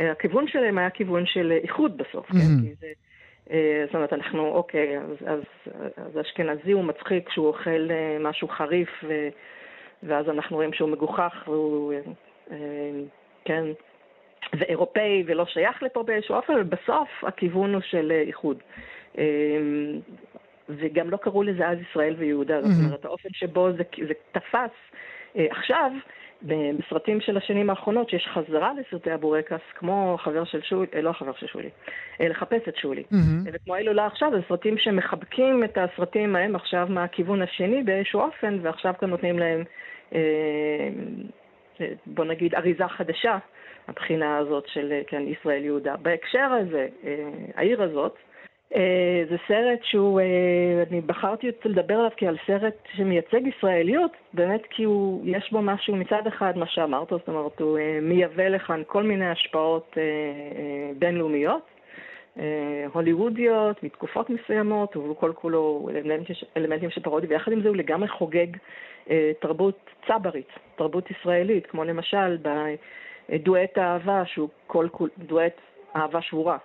אה, 0.00 0.12
הכיוון 0.12 0.48
שלהם 0.48 0.78
היה 0.78 0.90
כיוון 0.90 1.26
של 1.26 1.52
איחוד 1.62 1.96
בסוף, 1.98 2.26
כן? 2.26 2.38
mm-hmm. 2.38 2.62
כן? 2.62 2.68
כי 2.68 2.74
זה, 2.80 2.86
אה, 3.50 3.82
זאת 3.86 3.94
אומרת, 3.94 4.12
אנחנו, 4.12 4.48
אוקיי, 4.48 4.98
אז, 4.98 5.16
אז, 5.26 5.40
אז 5.96 6.20
אשכנזי 6.20 6.72
הוא 6.72 6.84
מצחיק 6.84 7.28
כשהוא 7.28 7.46
אוכל 7.46 7.90
אה, 7.90 8.16
משהו 8.20 8.48
חריף, 8.48 9.04
ו, 9.08 9.28
ואז 10.02 10.28
אנחנו 10.28 10.56
רואים 10.56 10.72
שהוא 10.72 10.90
מגוחך, 10.90 11.44
והוא, 11.46 11.92
כן, 13.44 13.64
ואירופאי 14.58 15.24
ולא 15.26 15.46
שייך 15.46 15.82
לפה 15.82 16.02
באיזשהו 16.02 16.34
אופן, 16.34 16.52
ובסוף 16.60 17.08
הכיוון 17.22 17.74
הוא 17.74 17.82
של 17.82 18.12
איחוד. 18.26 18.62
וגם 20.68 21.10
לא 21.10 21.16
קראו 21.16 21.42
לזה 21.42 21.68
אז 21.68 21.78
ישראל 21.90 22.14
ויהודה, 22.18 22.62
זאת 22.62 22.84
אומרת, 22.84 23.04
האופן 23.04 23.28
שבו 23.32 23.68
זה, 23.72 23.82
זה 24.08 24.14
תפס. 24.32 24.70
אה, 25.36 25.46
עכשיו, 25.50 25.92
בסרטים 26.42 27.20
של 27.20 27.36
השנים 27.36 27.70
האחרונות, 27.70 28.10
שיש 28.10 28.28
חזרה 28.34 28.72
לסרטי 28.80 29.10
הבורקס, 29.10 29.60
כמו 29.74 30.16
חבר 30.20 30.44
של 30.44 30.62
שולי, 30.62 30.86
אה, 30.94 31.00
לא 31.00 31.12
חבר 31.12 31.32
של 31.32 31.46
שולי, 31.46 31.68
אה, 32.20 32.28
לחפש 32.28 32.68
את 32.68 32.76
שולי. 32.76 33.02
Mm-hmm. 33.02 33.50
וכמו 33.52 33.74
ההילולה 33.74 34.06
עכשיו, 34.06 34.30
זה 34.30 34.40
סרטים 34.48 34.78
שמחבקים 34.78 35.64
את 35.64 35.78
הסרטים 35.78 36.36
ההם 36.36 36.56
עכשיו 36.56 36.86
מהכיוון 36.90 37.42
השני 37.42 37.82
באיזשהו 37.82 38.20
אופן, 38.20 38.58
ועכשיו 38.62 38.94
כאן 39.00 39.10
נותנים 39.10 39.38
להם, 39.38 39.64
אה, 40.14 40.88
בוא 42.06 42.24
נגיד, 42.24 42.54
אריזה 42.54 42.88
חדשה, 42.88 43.38
הבחינה 43.88 44.38
הזאת 44.38 44.68
של 44.68 45.00
כן, 45.06 45.22
ישראל 45.28 45.64
יהודה. 45.64 45.96
בהקשר 45.96 46.48
הזה, 46.60 46.86
אה, 47.04 47.28
העיר 47.54 47.82
הזאת, 47.82 48.16
אה, 48.74 49.24
זה 49.30 49.36
סרט 49.48 49.78
שהוא, 49.82 50.20
אה, 50.20 50.82
אני 50.90 51.00
בחרתי 51.00 51.50
לדבר 51.64 51.94
עליו 51.94 52.10
כעל 52.16 52.36
סרט 52.46 52.74
שמייצג 52.96 53.46
ישראליות, 53.46 54.12
באמת 54.32 54.62
כי 54.70 54.84
הוא, 54.84 55.22
יש 55.26 55.52
בו 55.52 55.62
משהו 55.62 55.96
מצד 55.96 56.26
אחד, 56.26 56.58
מה 56.58 56.66
שאמרת, 56.66 57.08
זאת 57.10 57.28
אומרת, 57.28 57.60
הוא 57.60 57.78
אה, 57.78 57.98
מייבא 58.02 58.48
לכאן 58.48 58.82
כל 58.86 59.02
מיני 59.02 59.30
השפעות 59.30 59.96
בינלאומיות, 60.98 61.62
הוליוודיות, 62.92 63.82
מתקופות 63.82 64.30
מסוימות, 64.30 64.94
הוא 64.94 65.16
כל 65.16 65.32
כולו 65.34 65.88
אלמנטים, 65.94 66.36
אלמנטים 66.56 66.90
של 66.90 67.02
פרודיה, 67.02 67.30
ויחד 67.30 67.52
עם 67.52 67.62
זה 67.62 67.68
הוא 67.68 67.76
לגמרי 67.76 68.08
חוגג 68.08 68.46
תרבות 69.40 69.90
צברית, 70.06 70.48
תרבות 70.76 71.10
ישראלית, 71.10 71.66
כמו 71.66 71.84
למשל 71.84 72.36
בדואט 73.28 73.78
האהבה, 73.78 74.22
שהוא 74.26 74.48
כל 74.66 74.88
כול, 74.92 75.10
דואט 75.18 75.60
אהבה 75.96 76.22
שבורה. 76.22 76.58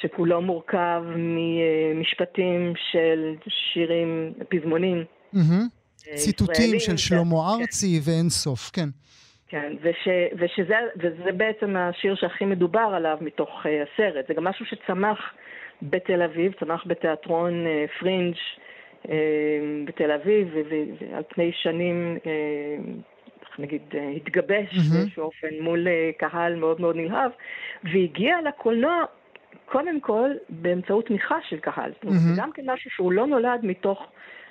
שכולו 0.00 0.42
מורכב 0.42 1.02
ממשפטים 1.16 2.72
של 2.90 3.34
שירים, 3.48 4.32
פזמונים. 4.48 5.04
Mm-hmm. 5.34 6.14
ציטוטים 6.14 6.78
של 6.78 6.96
שלמה 6.96 7.24
כן. 7.24 7.60
ארצי 7.60 8.00
כן. 8.04 8.10
ואין 8.10 8.28
סוף, 8.28 8.70
כן. 8.72 8.88
כן, 9.48 9.72
וש, 9.82 10.08
ושזה, 10.38 10.74
וזה 10.96 11.32
בעצם 11.32 11.76
השיר 11.76 12.14
שהכי 12.14 12.44
מדובר 12.44 12.90
עליו 12.94 13.18
מתוך 13.20 13.48
uh, 13.48 13.68
הסרט. 13.68 14.24
זה 14.28 14.34
גם 14.34 14.44
משהו 14.44 14.66
שצמח 14.66 15.18
בתל 15.82 16.22
אביב, 16.22 16.52
צמח 16.60 16.82
בתיאטרון 16.86 17.64
uh, 17.66 18.00
פרינג' 18.00 18.34
uh, 19.04 19.08
בתל 19.84 20.10
אביב, 20.10 20.48
ועל 21.00 21.22
פני 21.28 21.52
שנים, 21.62 22.18
uh, 22.22 22.26
נגיד, 23.58 23.82
uh, 23.92 23.96
התגבש 24.16 24.68
mm-hmm. 24.72 24.94
באיזשהו 24.94 25.22
אופן 25.22 25.48
מול 25.60 25.86
uh, 25.86 26.18
קהל 26.18 26.56
מאוד 26.56 26.80
מאוד 26.80 26.96
נלהב, 26.96 27.30
והגיע 27.84 28.36
לקולנוע 28.48 29.04
קודם 29.66 30.00
כל 30.00 30.30
באמצעות 30.48 31.06
תמיכה 31.06 31.36
של 31.48 31.58
קהל. 31.58 31.92
זאת 31.92 32.04
אומרת, 32.04 32.18
זה 32.18 32.40
גם 32.42 32.52
כן 32.52 32.70
משהו 32.70 32.90
שהוא 32.90 33.12
לא 33.12 33.26
נולד 33.26 33.60
מתוך 33.62 33.98
אה, 34.00 34.06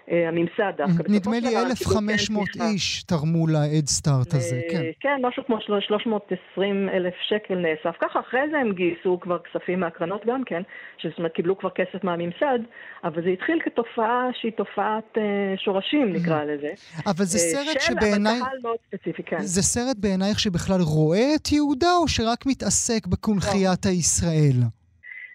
הממסד 0.08 0.74
דווקא. 0.78 1.04
נדמה 1.10 1.40
לי 1.40 1.58
1,500 1.58 2.48
איש 2.62 3.04
תרמו 3.04 3.48
להדסטארט 3.48 4.34
הזה, 4.34 4.56
אה, 4.56 4.62
כן. 4.72 4.84
כן, 5.00 5.20
משהו 5.22 5.44
כמו 5.46 5.62
320 5.62 6.90
אלף 6.90 7.14
שקל 7.30 7.56
נאסף. 7.56 7.98
ככה, 8.02 8.20
אחרי 8.20 8.40
זה 8.52 8.58
הם 8.58 8.72
גייסו 8.72 9.20
כבר 9.22 9.38
כספים 9.40 9.80
מהקרנות 9.80 10.26
גם 10.26 10.44
כן, 10.46 10.62
זאת 11.04 11.18
אומרת, 11.18 11.32
קיבלו 11.34 11.58
כבר 11.58 11.70
כסף 11.70 12.04
מהממסד, 12.04 12.60
אבל 13.04 13.24
זה 13.24 13.30
התחיל 13.30 13.60
כתופעה 13.66 14.30
שהיא 14.42 14.52
תופעת 14.52 15.18
אה, 15.18 15.24
שורשים, 15.58 16.14
נקרא 16.14 16.44
לזה. 16.44 16.70
אבל 17.06 17.26
זה 17.26 17.38
סרט 17.38 17.82
שבעיניי... 17.82 18.38
של, 18.38 18.44
אבל 18.44 18.58
מאוד 18.64 18.78
ספציפי, 18.88 19.24
כן. 19.24 19.40
זה 19.40 19.62
סרט 19.62 19.98
בעינייך 20.00 20.40
שבכלל 20.40 20.82
רואה 20.82 21.36
את 21.36 21.52
יהודה, 21.52 21.96
או 22.02 22.08
שרק 22.08 22.46
מתעסק 22.46 23.08
בקונכיית 23.08 23.86
לא. 23.86 23.92
הישראל? 23.92 24.77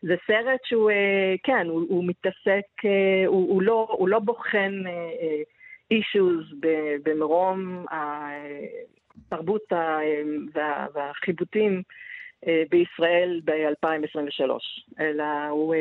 זה 0.02 0.14
סרט 0.26 0.60
שהוא, 0.64 0.90
אה, 0.90 1.34
כן, 1.42 1.66
הוא, 1.68 1.82
הוא 1.88 2.04
מתעסק, 2.04 2.84
אה, 2.84 3.26
הוא, 3.26 3.48
הוא, 3.54 3.62
לא, 3.62 3.86
הוא 3.90 4.08
לא 4.08 4.18
בוחן 4.18 4.82
אישוז 5.90 6.44
אה, 6.64 6.94
במרום 7.04 7.86
התרבות 9.30 9.72
וה, 10.54 10.86
והחיבוטים 10.94 11.82
בישראל 12.70 13.40
ב-2023, 13.44 14.50
אלא 15.00 15.24
הוא 15.50 15.74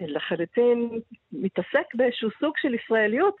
לחלוטין 0.00 1.00
מתעסק 1.32 1.94
באיזשהו 1.94 2.30
סוג 2.40 2.52
של 2.56 2.74
ישראליות, 2.74 3.36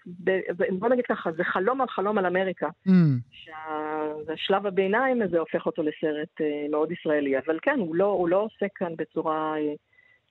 בוא 0.78 0.88
נגיד 0.88 1.04
ככה, 1.06 1.32
זה 1.32 1.44
חלום 1.44 1.80
על 1.80 1.88
חלום 1.88 2.18
על 2.18 2.26
אמריקה. 2.26 2.68
Mm. 2.88 2.90
שהשלב 3.30 4.66
הביניים 4.66 5.22
הזה 5.22 5.38
הופך 5.38 5.66
אותו 5.66 5.82
לסרט 5.82 6.40
אה, 6.40 6.66
מאוד 6.70 6.92
ישראלי, 6.92 7.38
אבל 7.38 7.58
כן, 7.62 7.78
הוא 7.78 7.96
לא, 7.96 8.04
הוא 8.04 8.28
לא 8.28 8.36
עושה 8.36 8.66
כאן 8.74 8.96
בצורה, 8.96 9.54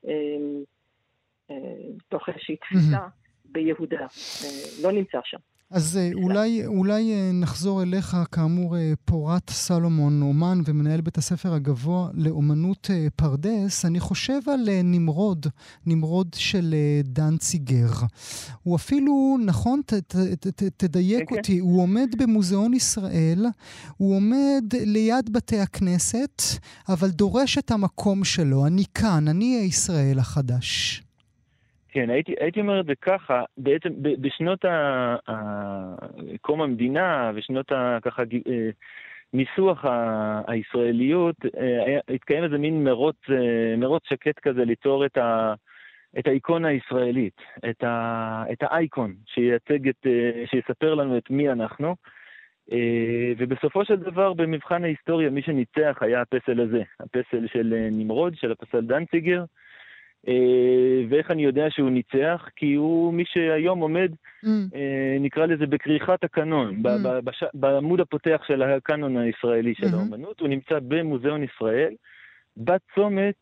אה, 0.08 0.12
אה, 1.50 1.56
תוך 2.08 2.28
איזושהי 2.28 2.56
תפיסה 2.56 3.06
mm-hmm. 3.06 3.52
ביהודה, 3.52 4.06
לא 4.82 4.92
נמצא 4.92 5.18
שם. 5.24 5.38
אז 5.72 5.96
אה, 5.96 6.10
אולי, 6.14 6.66
אולי 6.66 7.12
אה, 7.12 7.30
נחזור 7.32 7.82
אליך, 7.82 8.16
כאמור, 8.32 8.76
אה, 8.76 8.92
פורת 9.04 9.50
סלומון, 9.50 10.22
אומן 10.22 10.60
ומנהל 10.64 11.00
בית 11.00 11.18
הספר 11.18 11.54
הגבוה 11.54 12.08
לאומנות 12.14 12.90
פרדס. 13.16 13.84
אני 13.84 14.00
חושב 14.00 14.40
על 14.46 14.68
נמרוד, 14.84 15.46
נמרוד 15.86 16.28
של 16.38 16.74
דנציגר. 17.04 17.90
הוא 18.62 18.76
אפילו, 18.76 19.36
נכון, 19.44 19.80
ת, 19.86 19.94
ת, 19.94 20.16
ת, 20.16 20.46
ת, 20.46 20.62
תדייק 20.76 21.28
כן, 21.28 21.36
אותי, 21.36 21.56
כן. 21.56 21.60
הוא 21.60 21.82
עומד 21.82 22.08
במוזיאון 22.18 22.74
ישראל, 22.74 23.46
הוא 23.96 24.16
עומד 24.16 24.64
ליד 24.72 25.32
בתי 25.32 25.58
הכנסת, 25.58 26.42
אבל 26.88 27.10
דורש 27.10 27.58
את 27.58 27.70
המקום 27.70 28.24
שלו. 28.24 28.66
אני 28.66 28.84
כאן, 28.94 29.28
אני 29.28 29.56
הישראל 29.56 30.18
החדש. 30.18 31.02
כן, 31.92 32.10
הייתי, 32.10 32.34
הייתי 32.40 32.60
אומר 32.60 32.80
את 32.80 32.86
זה 32.86 32.92
ככה, 33.02 33.44
בעצם 33.56 33.88
בשנות 33.98 34.64
ה, 34.64 35.16
קום 36.40 36.62
המדינה 36.62 37.30
ושנות 37.34 37.72
ה, 37.72 37.98
ככה 38.02 38.22
אה, 38.22 38.70
ניסוח 39.32 39.84
הישראליות, 40.46 41.36
אה, 41.56 41.84
היה, 41.86 42.00
התקיים 42.08 42.44
איזה 42.44 42.58
מין 42.58 42.84
מרוץ, 42.84 43.16
אה, 43.30 43.76
מרוץ 43.76 44.02
שקט 44.08 44.38
כזה 44.38 44.64
ליצור 44.64 45.06
את, 45.06 45.16
ה, 45.16 45.54
את 46.18 46.26
האיקונה 46.26 46.68
הישראלית, 46.68 47.40
את, 47.70 47.84
ה, 47.84 48.44
את 48.52 48.62
האייקון 48.62 49.14
שייצג 49.26 49.88
את, 49.88 50.06
שיספר 50.46 50.94
לנו 50.94 51.18
את 51.18 51.30
מי 51.30 51.50
אנחנו. 51.50 51.96
ובסופו 53.38 53.84
של 53.84 53.96
דבר, 53.96 54.32
במבחן 54.32 54.84
ההיסטוריה, 54.84 55.30
מי 55.30 55.42
שניצח 55.42 55.98
היה 56.00 56.20
הפסל 56.20 56.60
הזה, 56.60 56.82
הפסל 57.00 57.46
של 57.46 57.88
נמרוד, 57.90 58.36
של 58.36 58.52
הפסל 58.52 58.80
דנציגר. 58.80 59.44
אה, 60.28 61.04
ואיך 61.08 61.30
אני 61.30 61.44
יודע 61.44 61.70
שהוא 61.70 61.90
ניצח? 61.90 62.48
כי 62.56 62.74
הוא 62.74 63.14
מי 63.14 63.24
שהיום 63.26 63.80
עומד, 63.80 64.12
mm. 64.44 64.48
אה, 64.74 65.16
נקרא 65.20 65.46
לזה, 65.46 65.66
בכריכת 65.66 66.24
הקנון, 66.24 66.82
mm. 66.84 66.88
בעמוד 67.54 68.00
הפותח 68.00 68.42
של 68.46 68.62
הקנון 68.62 69.16
הישראלי 69.16 69.74
של 69.74 69.86
mm-hmm. 69.86 69.96
האומנות. 69.96 70.40
הוא 70.40 70.48
נמצא 70.48 70.78
במוזיאון 70.88 71.42
ישראל, 71.42 71.94
בצומת 72.56 73.34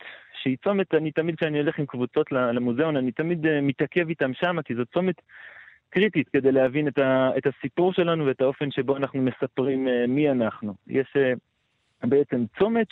שהיא 0.43 0.57
צומת, 0.65 0.95
אני 0.95 1.13
תמיד 1.13 1.37
כשאני 1.37 1.59
הולך 1.59 1.79
עם 1.79 1.87
קבוצות 1.87 2.33
למוזיאון, 2.33 2.97
אני 2.97 3.13
תמיד 3.13 3.47
uh, 3.47 3.49
מתעכב 3.63 4.09
איתם 4.09 4.35
שם, 4.35 4.57
כי 4.65 4.75
זו 4.75 4.87
צומת 4.87 5.15
קריטית 5.91 6.29
כדי 6.29 6.53
להבין 6.53 6.89
את, 6.89 6.99
ה, 6.99 7.31
את 7.39 7.47
הסיפור 7.47 7.93
שלנו 7.93 8.27
ואת 8.27 8.41
האופן 8.41 8.71
שבו 8.71 8.97
אנחנו 8.97 9.23
מספרים 9.23 9.89
מי 10.09 10.31
אנחנו. 10.31 10.75
יש 10.87 11.17
בעצם 12.03 12.45
צומת 12.59 12.87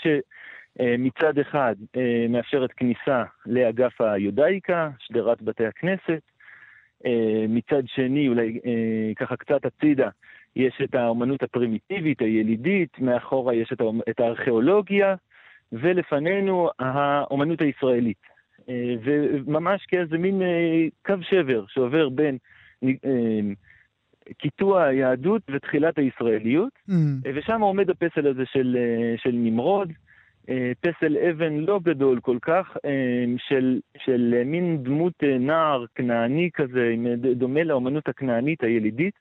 שמצד 0.79 1.39
אחד 1.39 1.75
uh, 1.81 1.99
מאפשרת 2.29 2.73
כניסה 2.73 3.23
לאגף 3.47 4.01
היודאיקה, 4.01 4.91
שדרת 4.99 5.43
בתי 5.43 5.67
הכנסת, 5.67 6.23
uh, 7.05 7.09
מצד 7.49 7.83
שני, 7.87 8.29
אולי 8.29 8.61
ככה 9.17 9.37
קצת 9.37 9.65
הצידה, 9.65 10.09
יש 10.57 10.81
את 10.85 10.95
האומנות 10.95 11.43
הפרימיטיבית, 11.43 12.21
הילידית, 12.21 12.99
מאחורה 12.99 13.55
יש 13.55 13.73
את, 14.11 14.21
הארכיאולוגיה, 14.21 15.15
ולפנינו 15.73 16.71
האומנות 16.79 17.61
הישראלית. 17.61 18.39
אה, 18.69 18.95
וממש 19.03 19.87
כאיזה 19.87 20.19
מין 20.19 20.43
אה, 20.43 20.87
קו 21.07 21.15
שבר 21.23 21.65
שעובר 21.69 22.09
בין 22.09 22.39
אה, 22.85 22.91
קיטוע 24.39 24.85
היהדות 24.85 25.43
ותחילת 25.51 25.99
הישראליות, 25.99 26.73
mm. 26.91 26.93
ושם 27.35 27.61
עומד 27.61 27.91
הפסל 27.91 28.27
הזה 28.27 28.43
של, 28.47 28.77
של 29.17 29.31
נמרוד, 29.33 29.93
פסל 30.81 31.17
אבן 31.17 31.53
לא 31.57 31.81
גדול 31.83 32.21
כל 32.21 32.39
כך, 32.43 32.77
של, 33.49 33.81
של 33.99 34.43
מין 34.45 34.83
דמות 34.83 35.23
נער 35.23 35.85
כנעני 35.95 36.51
כזה, 36.55 36.95
דומה 37.35 37.65
לאומנות 37.65 38.09
הכנענית 38.09 38.63
הילידית. 38.63 39.15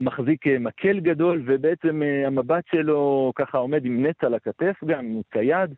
מחזיק 0.00 0.46
אה, 0.46 0.58
מקל 0.58 1.00
גדול, 1.00 1.42
ובעצם 1.46 2.02
אה, 2.02 2.26
המבט 2.26 2.64
שלו 2.70 3.32
ככה 3.34 3.58
עומד 3.58 3.84
עם 3.84 4.06
נץ 4.06 4.24
על 4.24 4.34
הכתף 4.34 4.84
גם, 4.86 5.06
הוא 5.06 5.22
צייד, 5.32 5.70
אה, 5.70 5.74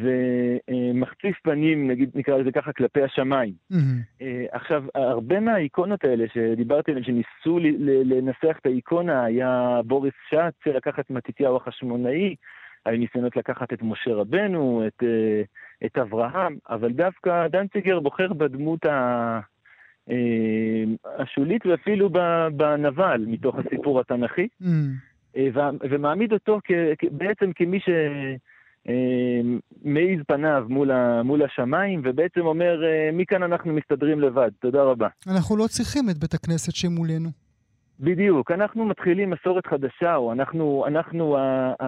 ומחציף 0.00 1.36
פנים, 1.42 1.90
נגיד, 1.90 2.10
נקרא 2.14 2.38
לזה 2.38 2.52
ככה, 2.52 2.72
כלפי 2.72 3.02
השמיים. 3.02 3.52
Mm-hmm. 3.72 4.24
עכשיו, 4.52 4.84
הרבה 4.94 5.40
מהאיקונות 5.40 6.04
האלה 6.04 6.24
שדיברתי 6.34 6.90
עליהן, 6.90 7.04
שניסו 7.04 7.58
לנסח 8.04 8.56
את 8.60 8.66
האיקונה, 8.66 9.24
היה 9.24 9.80
בוריס 9.84 10.14
שץ 10.30 10.66
לקח 10.66 10.98
את 10.98 11.10
מתתיהו 11.10 11.56
החשמונאי, 11.56 12.34
היו 12.86 12.98
ניסיונות 12.98 13.36
לקחת 13.36 13.72
את 13.72 13.82
משה 13.82 14.14
רבנו, 14.14 14.82
את, 14.86 15.02
את 15.86 15.98
אברהם, 15.98 16.56
אבל 16.68 16.92
דווקא 16.92 17.48
דנציגר 17.48 18.00
בוחר 18.00 18.32
בדמות 18.32 18.86
ה... 18.86 19.40
אה, 20.10 21.14
השולית 21.18 21.66
ואפילו 21.66 22.10
בנבל, 22.52 23.24
מתוך 23.26 23.56
הסיפור 23.58 24.00
התנ"כי, 24.00 24.48
mm. 24.62 24.66
אה, 25.36 25.70
ומעמיד 25.90 26.32
אותו 26.32 26.60
בעצם 27.10 27.52
כמי 27.52 27.80
ש... 27.80 27.88
אה, 28.88 29.40
מעיז 29.84 30.20
פניו 30.28 30.66
מול, 30.68 30.90
ה, 30.90 31.22
מול 31.22 31.42
השמיים, 31.42 32.00
ובעצם 32.04 32.40
אומר, 32.40 32.82
מכאן 33.12 33.42
אנחנו 33.42 33.72
מסתדרים 33.72 34.20
לבד, 34.20 34.50
תודה 34.60 34.82
רבה. 34.82 35.08
אנחנו 35.28 35.56
לא 35.56 35.66
צריכים 35.66 36.10
את 36.10 36.18
בית 36.18 36.34
הכנסת 36.34 36.74
שמולנו. 36.74 37.28
בדיוק, 38.00 38.50
אנחנו 38.50 38.84
מתחילים 38.84 39.30
מסורת 39.30 39.66
חדשה, 39.66 40.16
או 40.16 40.32
אנחנו, 40.32 40.84
אנחנו 40.86 41.36
ה, 41.36 41.72
ה, 41.80 41.86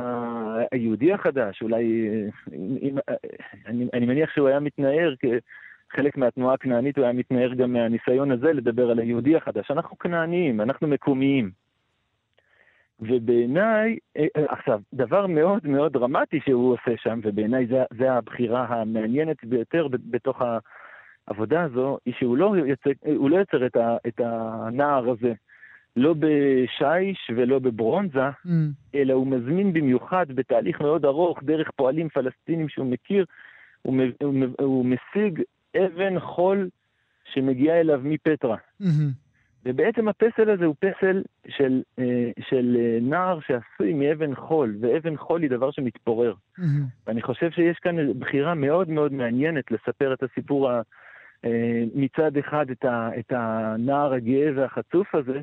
היהודי 0.73 1.13
החדש, 1.13 1.63
אולי, 1.63 2.09
אני, 3.67 3.87
אני 3.95 4.07
מניח 4.07 4.31
שהוא 4.35 4.49
היה 4.49 4.61
מתנער 4.61 5.15
חלק 5.93 6.17
מהתנועה 6.17 6.55
הכנענית 6.55 6.97
הוא 6.97 7.05
היה 7.05 7.13
מתנער 7.13 7.55
גם 7.55 7.73
מהניסיון 7.73 8.31
הזה 8.31 8.53
לדבר 8.53 8.91
על 8.91 8.99
היהודי 8.99 9.37
החדש. 9.37 9.71
אנחנו 9.71 9.99
כנעניים, 9.99 10.61
אנחנו 10.61 10.89
מקומיים. 10.89 11.51
ובעיניי, 13.01 13.99
אה, 14.17 14.27
אה, 14.37 14.45
עכשיו, 14.49 14.81
דבר 14.95 15.27
מאוד 15.27 15.67
מאוד 15.67 15.93
דרמטי 15.93 16.41
שהוא 16.45 16.73
עושה 16.73 16.97
שם, 16.97 17.21
ובעיניי 17.23 17.67
זה 17.99 18.13
הבחירה 18.13 18.65
המעניינת 18.65 19.45
ביותר 19.45 19.89
בתוך 19.91 20.43
העבודה 21.29 21.63
הזו, 21.63 21.99
היא 22.07 22.15
שהוא 22.19 22.37
לא 22.37 22.55
יוצר, 22.57 22.91
לא 23.07 23.37
יוצר 23.37 23.67
את, 23.67 23.77
ה, 23.77 23.97
את 24.09 24.21
הנער 24.25 25.11
הזה, 25.11 25.33
לא 25.97 26.15
בשיש 26.19 27.31
ולא 27.37 27.59
בברונזה, 27.59 28.29
mm. 28.29 28.49
אלא 28.95 29.13
הוא 29.13 29.27
מזמין 29.27 29.73
במיוחד 29.73 30.27
בתהליך 30.29 30.81
מאוד 30.81 31.05
ארוך, 31.05 31.43
דרך 31.43 31.71
פועלים 31.77 32.09
פלסטינים 32.09 32.69
שהוא 32.69 32.87
מכיר, 32.87 33.25
הוא, 33.83 33.97
הוא, 34.23 34.35
הוא 34.61 34.87
משיג 34.87 35.43
אבן 35.77 36.21
חול 36.21 36.69
שמגיעה 37.33 37.81
אליו 37.81 38.01
מפטרה. 38.05 38.57
Mm-hmm. 38.57 39.30
ובעצם 39.65 40.09
הפסל 40.09 40.51
הזה 40.51 40.65
הוא 40.65 40.75
פסל 40.79 41.23
של, 41.49 41.83
אה, 41.99 42.31
של 42.41 42.77
אה, 42.81 42.99
נער 43.03 43.39
שעשוי 43.41 43.93
מאבן 43.93 44.35
חול, 44.35 44.77
ואבן 44.81 45.17
חול 45.17 45.43
היא 45.43 45.51
דבר 45.51 45.71
שמתפורר. 45.71 46.35
Mm-hmm. 46.59 46.63
ואני 47.07 47.23
חושב 47.23 47.51
שיש 47.51 47.79
כאן 47.79 48.13
בחירה 48.19 48.55
מאוד 48.55 48.89
מאוד 48.89 49.13
מעניינת 49.13 49.71
לספר 49.71 50.15
את 50.15 50.23
הסיפור 50.23 50.71
ה, 50.71 50.83
אה, 51.45 51.85
מצד 51.95 52.37
אחד 52.37 52.71
את, 52.71 52.85
ה, 52.85 53.11
את 53.19 53.33
הנער 53.37 54.13
הגאה 54.13 54.51
והחצוף 54.57 55.15
הזה, 55.15 55.41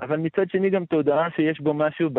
אבל 0.00 0.16
מצד 0.16 0.50
שני 0.50 0.70
גם 0.70 0.84
תודעה 0.84 1.30
שיש 1.30 1.60
בו 1.60 1.74
משהו, 1.74 2.10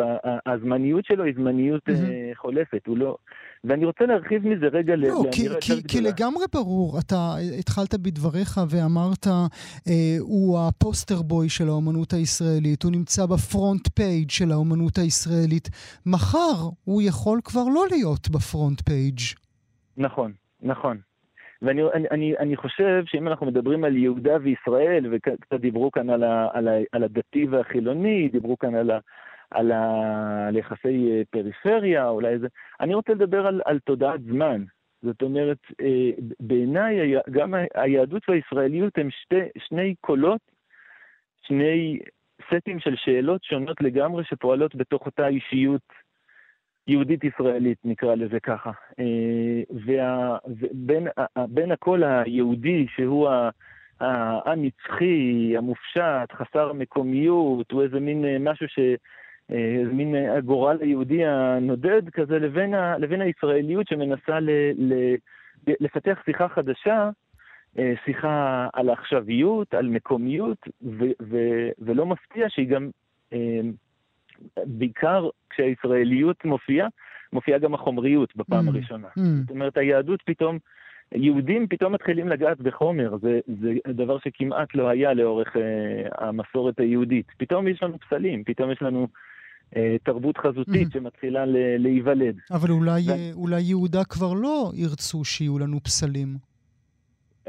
הזמניות 0.45 1.05
שלו 1.05 1.23
היא 1.23 1.33
זמניות 1.35 1.89
mm-hmm. 1.89 2.35
חולפת, 2.35 2.88
הוא 2.88 2.97
לא... 2.97 3.17
ואני 3.63 3.86
רוצה 3.86 4.06
להרחיב 4.06 4.48
מזה 4.48 4.67
רגע 4.67 4.95
לא, 4.95 5.08
לאמירה 5.08 5.32
כי, 5.32 5.43
יותר 5.43 5.60
כי, 5.62 5.67
גדולה. 5.67 5.88
כי 5.88 6.02
לגמרי 6.02 6.43
ברור, 6.54 7.00
אתה 7.00 7.36
התחלת 7.60 7.95
בדבריך 7.95 8.60
ואמרת, 8.69 9.28
אה, 9.28 10.17
הוא 10.19 10.60
ה 10.60 10.68
poster 10.68 11.21
boy 11.21 11.49
של 11.50 11.67
האומנות 11.67 12.13
הישראלית, 12.13 12.84
הוא 12.84 12.91
נמצא 12.91 13.26
ב 13.25 13.36
front 13.36 13.88
page 13.95 14.29
של 14.30 14.52
האומנות 14.52 14.98
הישראלית. 14.98 15.69
מחר 16.06 16.69
הוא 16.84 17.02
יכול 17.02 17.39
כבר 17.43 17.63
לא 17.76 17.84
להיות 17.91 18.30
ב 18.29 18.38
front 18.38 18.82
page. 18.82 19.19
נכון, 19.98 20.32
נכון. 20.62 20.98
ואני 21.62 21.82
אני, 21.93 22.08
אני, 22.12 22.38
אני 22.38 22.56
חושב 22.56 23.04
שאם 23.06 23.28
אנחנו 23.28 23.45
מדברים 23.45 23.84
על 23.84 23.98
יהודה 23.98 24.38
וישראל, 24.41 25.06
וקצת 25.12 25.60
דיברו 25.60 25.91
כאן 25.91 26.10
על, 26.10 26.24
ה, 26.24 26.48
על, 26.54 26.67
ה, 26.67 26.72
על 26.91 27.04
הדתי 27.04 27.45
והחילוני, 27.45 28.30
דיברו 28.30 28.58
כאן 28.58 28.76
על, 28.76 28.91
ה, 28.91 29.00
על, 29.51 29.71
ה, 29.71 30.47
על 30.47 30.57
יחסי 30.57 31.12
אה, 31.12 31.21
פריפריה, 31.29 32.09
אולי 32.09 32.39
זה... 32.39 32.47
אני 32.79 32.93
רוצה 32.93 33.13
לדבר 33.13 33.47
על, 33.47 33.62
על 33.65 33.79
תודעת 33.79 34.23
זמן. 34.23 34.63
זאת 35.01 35.21
אומרת, 35.21 35.57
אה, 35.81 36.09
בעיניי 36.39 37.13
גם 37.31 37.53
היהדות 37.75 38.29
והישראליות 38.29 38.97
הם 38.97 39.09
שתי, 39.12 39.41
שני 39.57 39.95
קולות, 40.01 40.41
שני 41.41 41.99
סטים 42.47 42.79
של 42.79 42.95
שאלות 42.95 43.43
שונות 43.43 43.81
לגמרי 43.81 44.23
שפועלות 44.23 44.75
בתוך 44.75 45.05
אותה 45.05 45.27
אישיות 45.27 45.81
יהודית-ישראלית, 46.88 47.77
נקרא 47.85 48.15
לזה 48.15 48.39
ככה. 48.39 48.71
אה, 48.99 50.38
ובין 51.35 51.71
הקול 51.71 52.03
היהודי, 52.03 52.88
שהוא 52.95 53.29
הנצחי, 54.45 55.53
המופשט, 55.57 56.31
חסר 56.33 56.73
מקומיות, 56.73 57.71
הוא 57.71 57.83
איזה 57.83 57.99
מין 57.99 58.43
משהו 58.43 58.67
ש... 58.67 58.79
אה, 59.51 59.75
איזה 59.79 59.93
מין 59.93 60.15
הגורל 60.15 60.77
היהודי 60.81 61.25
הנודד 61.25 62.09
כזה, 62.09 62.39
לבין, 62.39 62.73
ה, 62.73 62.97
לבין 62.97 63.21
הישראליות 63.21 63.88
שמנסה 63.88 64.39
ל, 64.39 64.49
ל, 64.77 65.15
לפתח 65.67 66.19
שיחה 66.25 66.47
חדשה, 66.49 67.09
שיחה 68.05 68.67
על 68.73 68.89
העכשוויות, 68.89 69.73
על 69.73 69.88
מקומיות, 69.88 70.57
ו, 70.81 71.05
ו, 71.21 71.38
ולא 71.79 72.05
מפתיע 72.05 72.45
שהיא 72.49 72.69
גם 72.69 72.89
בעיקר 74.57 75.29
כשהישראליות 75.49 76.45
מופיעה, 76.45 76.88
מופיעה 77.33 77.59
גם 77.59 77.73
החומריות 77.73 78.35
בפעם 78.35 78.67
mm. 78.67 78.71
הראשונה. 78.71 79.07
Mm. 79.07 79.21
זאת 79.41 79.49
אומרת, 79.49 79.77
היהדות 79.77 80.21
פתאום, 80.25 80.57
יהודים 81.12 81.67
פתאום 81.67 81.93
מתחילים 81.93 82.27
לגעת 82.29 82.62
בחומר, 82.62 83.17
זה, 83.21 83.39
זה 83.62 83.73
דבר 83.88 84.17
שכמעט 84.19 84.75
לא 84.75 84.89
היה 84.89 85.13
לאורך 85.13 85.57
אה, 85.57 86.27
המסורת 86.27 86.79
היהודית. 86.79 87.25
פתאום 87.38 87.67
יש 87.67 87.83
לנו 87.83 87.99
פסלים, 87.99 88.43
פתאום 88.43 88.71
יש 88.71 88.81
לנו... 88.81 89.07
אה, 89.75 89.95
תרבות 90.03 90.38
חזותית 90.38 90.88
mm-hmm. 90.88 90.93
שמתחילה 90.93 91.43
להיוולד. 91.77 92.36
אבל 92.51 92.71
אולי, 92.71 93.01
ו... 93.08 93.34
אולי 93.34 93.62
יהודה 93.62 94.03
כבר 94.03 94.34
לא 94.34 94.71
ירצו 94.75 95.23
שיהיו 95.23 95.60
לנו 95.60 95.79
פסלים. 95.84 96.49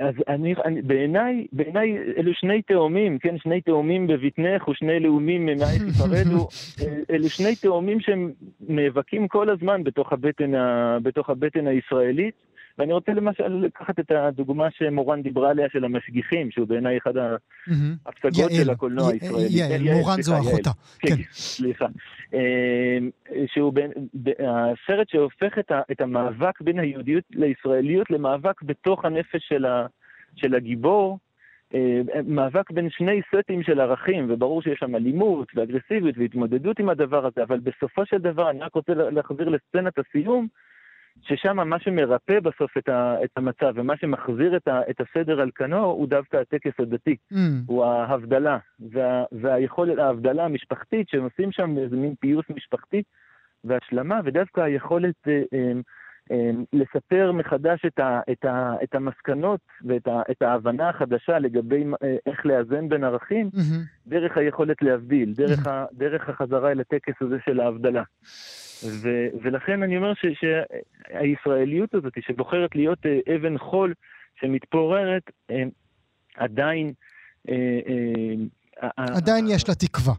אז 0.01 0.15
אני, 0.29 0.55
אני, 0.65 0.83
בעיניי, 0.83 1.47
בעיניי 1.53 1.99
אלו 2.17 2.35
שני 2.35 2.63
תאומים, 2.63 3.19
כן, 3.19 3.39
שני 3.39 3.61
תאומים 3.61 4.07
בבטנך 4.07 4.69
ושני 4.69 5.01
לאומים 5.01 5.47
מאייך 5.47 5.83
יפרדו, 5.89 6.49
אלו 7.11 7.29
שני 7.29 7.57
תאומים 7.57 8.01
שהם 8.01 8.33
נאבקים 8.69 9.29
כל 9.29 9.51
הזמן 9.51 9.85
בתוך 9.85 10.13
הבטן, 10.13 10.55
ה, 10.55 10.99
בתוך 11.03 11.31
הבטן 11.31 11.67
הישראלית. 11.67 12.35
ואני 12.79 12.93
רוצה 12.93 13.13
למשל 13.13 13.49
לקחת 13.49 13.99
את 14.01 14.11
הדוגמה 14.11 14.69
שמורן 14.71 15.23
דיברה 15.23 15.51
עליה 15.51 15.69
של 15.73 15.85
המשגיחים, 15.85 16.51
שהוא 16.51 16.69
בעיניי 16.69 16.99
אחד 16.99 17.17
ההפסגות 17.17 18.51
של 18.51 18.71
הקולנוע 18.71 19.13
הישראלי. 19.13 19.47
יעל, 19.51 19.85
כן, 19.85 19.93
מורן 19.93 20.23
זו 20.23 20.39
אחותה. 20.39 20.71
כן, 20.99 21.17
כן, 21.17 21.23
סליחה. 21.31 21.87
אמ, 22.35 23.11
שהוא 23.47 23.73
הסרט 24.39 25.09
שהופך 25.09 25.59
את 25.93 26.01
המאבק 26.01 26.61
בין 26.61 26.79
היהודיות 26.79 27.25
לישראליות 27.31 28.11
למאבק 28.11 28.63
בתוך 28.63 29.05
הנפש 29.05 29.53
של 30.37 30.55
הגיבור. 30.55 31.19
אה, 31.75 32.01
מאבק 32.25 32.71
בין 32.71 32.91
שני 32.91 33.21
סטים 33.35 33.63
של 33.63 33.81
ערכים, 33.81 34.27
וברור 34.29 34.63
שיש 34.63 34.79
שם 34.79 34.97
אלימות 34.97 35.49
ואגרסיביות 35.55 36.19
והתמודדות 36.19 36.79
עם 36.79 36.89
הדבר 36.89 37.27
הזה, 37.27 37.43
אבל 37.43 37.59
בסופו 37.59 38.07
של 38.07 38.19
דבר, 38.19 38.51
אני 38.51 38.61
רק 38.61 38.75
רוצה 38.75 38.93
להחזיר 38.95 39.49
לסצנת 39.49 39.99
הסיום, 39.99 40.49
ששם 41.23 41.69
מה 41.69 41.79
שמרפא 41.81 42.41
בסוף 42.41 42.79
את, 42.79 42.89
ה, 42.89 43.17
את 43.25 43.31
המצב 43.37 43.73
ומה 43.75 43.97
שמחזיר 43.97 44.57
את, 44.57 44.69
ה, 44.69 44.81
את 44.91 45.01
הסדר 45.01 45.41
על 45.41 45.51
כנו 45.55 45.85
הוא 45.85 46.09
דווקא 46.09 46.37
הטקס 46.37 46.73
הדתי, 46.79 47.17
mm. 47.33 47.37
הוא 47.67 47.85
ההבדלה, 47.85 48.59
וה, 48.93 49.25
והיכולת, 49.33 49.99
ההבדלה 49.99 50.45
המשפחתית 50.45 51.09
שהם 51.09 51.25
עושים 51.25 51.53
שם 51.53 51.79
איזה 51.79 51.97
מין 51.97 52.15
פיוס 52.21 52.45
משפחתי 52.51 53.03
והשלמה, 53.65 54.21
ודווקא 54.25 54.61
היכולת 54.61 55.15
אה, 55.29 55.43
אה, 55.55 55.73
אה, 56.31 56.51
לספר 56.73 57.33
מחדש 57.33 57.85
את, 57.87 57.99
ה, 57.99 58.21
את, 58.33 58.45
ה, 58.45 58.75
את 58.83 58.95
המסקנות 58.95 59.61
ואת 59.85 60.09
ה, 60.09 60.23
את 60.31 60.43
ההבנה 60.43 60.89
החדשה 60.89 61.39
לגבי 61.39 61.85
אה, 62.03 62.17
איך 62.27 62.47
לאזן 62.47 62.89
בין 62.89 63.05
ערכים, 63.05 63.51
mm-hmm. 63.55 64.07
דרך 64.07 64.37
היכולת 64.37 64.83
להבדיל, 64.83 65.33
דרך, 65.33 65.67
mm-hmm. 65.67 65.71
ה, 65.71 65.87
דרך 65.93 66.29
החזרה 66.29 66.71
אל 66.71 66.81
הטקס 66.81 67.15
הזה 67.21 67.37
של 67.45 67.61
ההבדלה. 67.61 68.03
ו, 68.85 69.09
ולכן 69.43 69.83
אני 69.83 69.97
אומר 69.97 70.15
ש, 70.15 70.27
שהישראליות 70.41 71.95
הזאת, 71.95 72.13
שבוחרת 72.21 72.77
להיות 72.77 73.07
אה, 73.07 73.37
אבן 73.37 73.59
חול 73.59 73.95
שמתפוררת, 74.41 75.23
אה, 75.51 75.63
עדיין... 76.37 76.93
אה, 77.49 77.55
עדיין 78.97 79.47
יש 79.49 79.69
לה 79.69 79.75
תקווה. 79.75 80.15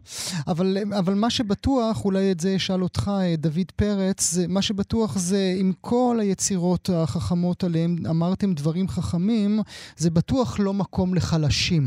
אבל, 0.48 0.76
אבל 0.98 1.14
מה 1.14 1.30
שבטוח, 1.30 2.04
אולי 2.04 2.32
את 2.32 2.40
זה 2.40 2.56
אשאל 2.56 2.82
אותך, 2.82 3.10
דוד 3.38 3.70
פרץ, 3.76 4.30
זה, 4.30 4.48
מה 4.48 4.62
שבטוח 4.62 5.16
זה 5.16 5.52
עם 5.60 5.72
כל 5.80 6.16
היצירות 6.20 6.88
החכמות 7.02 7.64
עליהן 7.64 7.96
אמרתם 8.10 8.52
דברים 8.52 8.88
חכמים, 8.88 9.50
זה 9.96 10.10
בטוח 10.10 10.60
לא 10.60 10.72
מקום 10.74 11.14
לחלשים. 11.14 11.82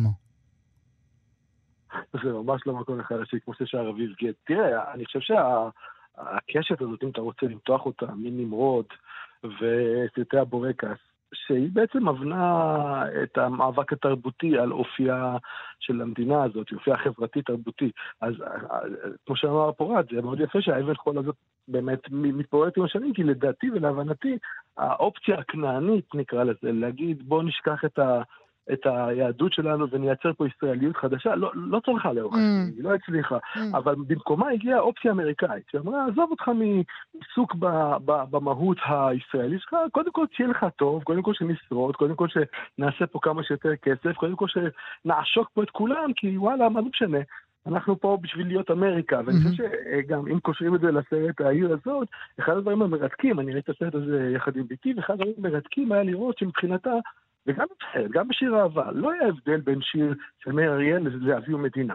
זה 2.24 2.34
ממש 2.34 2.62
לא 2.66 2.74
מקום 2.74 3.00
לחלשים, 3.00 3.40
כמו 3.46 3.54
ששר 3.54 3.90
אביב 3.90 4.10
גט. 4.22 4.36
תראה, 4.48 4.94
אני 4.94 5.06
חושב 5.06 5.20
שה... 5.20 5.70
הקשת 6.18 6.82
הזאת, 6.82 7.04
אם 7.04 7.10
אתה 7.10 7.22
רוצה 7.22 7.46
למתוח 7.46 7.86
אותה 7.86 8.06
מנמרוד 8.16 8.86
וסרטי 9.44 10.38
הבורקס, 10.38 10.98
שהיא 11.34 11.70
בעצם 11.74 12.10
מבנה 12.10 13.04
את 13.24 13.38
המאבק 13.38 13.94
התרבותי 13.94 14.58
על 14.58 14.72
אופייה 14.72 15.38
של 15.80 16.02
המדינה 16.02 16.44
הזאת, 16.44 16.74
אופייה 16.74 16.96
החברתי-תרבותי. 16.96 17.92
אז 18.22 18.34
כמו 19.26 19.36
שאמר 19.36 19.72
פורת, 19.72 20.06
זה 20.12 20.22
מאוד 20.22 20.40
יפה 20.40 20.62
שהאבן 20.62 20.96
חול 20.96 21.18
הזאת 21.18 21.36
באמת 21.68 22.00
מתפוררת 22.12 22.78
עם 22.78 22.84
השנים, 22.84 23.14
כי 23.14 23.24
לדעתי 23.24 23.72
ולהבנתי, 23.72 24.38
האופציה 24.78 25.40
הכנענית, 25.40 26.16
נקרא 26.16 26.44
לזה, 26.44 26.72
להגיד 26.72 27.30
בוא 27.30 27.44
נשכח 27.44 27.86
את 27.86 28.00
ה... 28.00 28.22
את 28.74 28.80
היהדות 28.86 29.54
שלנו 29.54 29.90
ונייצר 29.90 30.34
פה 30.34 30.48
ישראליות 30.48 30.98
חדשה, 30.98 31.36
לא, 31.36 31.52
לא 31.56 31.80
צלחה 31.86 32.14
לאורך 32.14 32.36
mm. 32.36 32.76
היא 32.76 32.84
לא 32.84 32.94
הצליחה. 32.94 33.38
Mm. 33.38 33.60
אבל 33.74 33.96
במקומה 34.08 34.50
הגיעה 34.50 34.80
אופציה 34.80 35.12
אמריקאית, 35.12 35.64
שאמרה, 35.72 36.06
עזוב 36.06 36.32
אותך 36.32 36.48
מעיסוק 36.48 37.56
במהות 38.06 38.78
הישראלית 38.86 39.62
שלך, 39.62 39.76
קודם 39.92 40.12
כל 40.12 40.26
שיהיה 40.32 40.50
לך 40.50 40.66
טוב, 40.76 41.04
קודם 41.04 41.22
כל 41.22 41.34
שנשרוד, 41.34 41.96
קודם 41.96 42.16
כל 42.16 42.28
שנעשה 42.28 43.08
פה 43.08 43.20
כמה 43.22 43.44
שיותר 43.44 43.76
כסף, 43.76 44.16
קודם 44.16 44.36
כל 44.36 44.46
שנעשוק 44.48 45.50
פה 45.54 45.64
את 45.64 45.70
כולם, 45.70 46.14
כי 46.16 46.38
וואלה, 46.38 46.70
מה 46.70 46.82
זה 46.82 46.90
משנה? 46.90 47.20
אנחנו 47.68 48.00
פה 48.00 48.18
בשביל 48.22 48.48
להיות 48.48 48.72
אמריקה, 48.72 49.22
ואני 49.26 49.38
חושב 49.44 49.64
שגם 49.64 50.28
אם 50.28 50.40
קושרים 50.40 50.76
את 50.76 50.82
זה 50.82 50.92
לסרט 50.92 51.42
העיר 51.42 51.74
הזאת, 51.74 52.08
אחד 52.40 52.58
הדברים 52.58 52.82
המרתקים, 52.82 53.40
אני 53.40 53.54
ראיתי 53.54 53.72
את 53.72 53.76
הסרט 53.76 53.96
הזה 53.96 54.32
יחד 54.36 54.56
עם 54.58 54.68
ביתי, 54.68 54.94
ואחד 54.98 55.14
הדברים 55.14 55.34
המרתקים 55.38 55.92
היה 55.92 56.04
לראות 56.04 56.38
שמבחינתה 56.38 56.92
וגם 57.48 57.66
בסרט, 57.80 58.12
גם 58.12 58.28
בשיר 58.28 58.56
אהבה, 58.56 58.92
לא 58.92 59.12
היה 59.12 59.28
הבדל 59.28 59.62
בין 59.62 59.82
שיר 59.82 60.14
של 60.44 60.52
מאיר 60.52 60.72
אריאל 60.72 61.08
לאביהו 61.22 61.60
מדינה. 61.60 61.94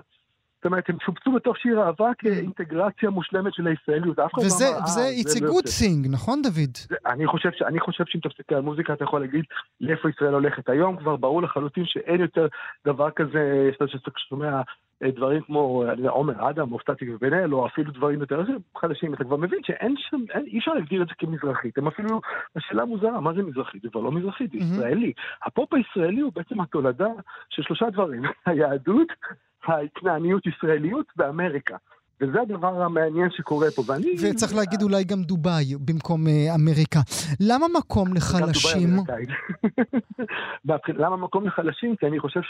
זאת 0.60 0.64
אומרת, 0.64 0.90
הם 0.90 0.96
שופצו 1.04 1.32
בתוך 1.32 1.58
שיר 1.58 1.82
אהבה 1.82 2.10
כאינטגרציה 2.18 3.10
מושלמת 3.10 3.54
של 3.54 3.66
הישראליות. 3.66 4.18
אף 4.18 4.34
אחד 4.34 4.42
לא 4.42 4.66
אמר, 4.66 4.84
וזה, 4.84 5.02
it's 5.20 5.36
a 5.36 5.42
good 5.42 5.66
thing, 5.66 6.08
נכון 6.10 6.42
דוד? 6.42 6.98
אני 7.06 7.26
חושב, 7.26 7.50
אני 7.66 7.80
חושב 7.80 8.04
שאם 8.06 8.20
מסתכל 8.26 8.54
על 8.54 8.60
מוזיקה, 8.60 8.92
אתה 8.92 9.04
יכול 9.04 9.20
להגיד 9.20 9.44
לאיפה 9.80 10.08
ישראל 10.10 10.34
הולכת. 10.34 10.68
היום 10.68 10.96
כבר 10.96 11.16
ברור 11.16 11.42
לחלוטין 11.42 11.84
שאין 11.86 12.20
יותר 12.20 12.46
דבר 12.86 13.10
כזה, 13.10 13.70
שאתה 13.72 14.10
שומע 14.28 14.46
אה, 14.46 14.62
דברים 15.08 15.42
כמו 15.42 15.84
עומר 16.08 16.50
אדם 16.50 16.72
או 16.72 16.78
סטטיק 16.80 17.08
ובן 17.12 17.34
אל, 17.34 17.54
או 17.54 17.66
אפילו 17.66 17.92
דברים 17.92 18.20
יותר 18.20 18.42
חדשים, 18.76 19.14
אתה 19.14 19.24
כבר 19.24 19.36
מבין 19.36 19.58
שאין 19.62 19.94
שם, 19.98 20.16
אין, 20.30 20.46
אי 20.46 20.58
אפשר 20.58 20.74
להגדיר 20.74 21.02
את 21.02 21.08
זה 21.08 21.14
כמזרחית. 21.18 21.78
הם 21.78 21.86
אפילו, 21.86 22.20
השאלה 22.56 22.84
מוזרה, 22.84 23.20
מה 23.20 23.32
זה 23.32 23.42
מזרחית? 23.42 23.82
זה 23.82 23.88
כבר 23.90 24.00
לא 24.00 24.12
מזרחית, 24.12 24.50
זה 24.50 24.58
ישראלי. 24.58 25.12
הפופ 25.44 25.74
הישראלי 25.74 26.20
הוא 26.20 26.32
בעצם 26.34 26.60
התולדה 26.60 27.08
של 27.50 27.62
שלושה 27.62 27.90
דברים, 27.90 28.22
היהדות, 28.46 29.08
ההתנעניות 29.64 30.46
ישראליות 30.46 31.06
באמריקה. 31.16 31.76
וזה 32.20 32.40
הדבר 32.40 32.82
המעניין 32.82 33.30
שקורה 33.30 33.70
פה, 33.70 33.82
ואני... 33.86 34.14
וצריך 34.20 34.54
להגיד 34.54 34.82
אולי 34.82 35.04
גם 35.04 35.22
דובאי 35.22 35.74
במקום 35.80 36.26
uh, 36.26 36.54
אמריקה. 36.54 37.00
למה 37.40 37.66
מקום 37.78 38.14
לחלשים? 38.14 38.96
למה 40.88 41.16
מקום 41.16 41.46
לחלשים? 41.46 41.96
כי 41.96 42.06
אני 42.06 42.20
חושב 42.20 42.40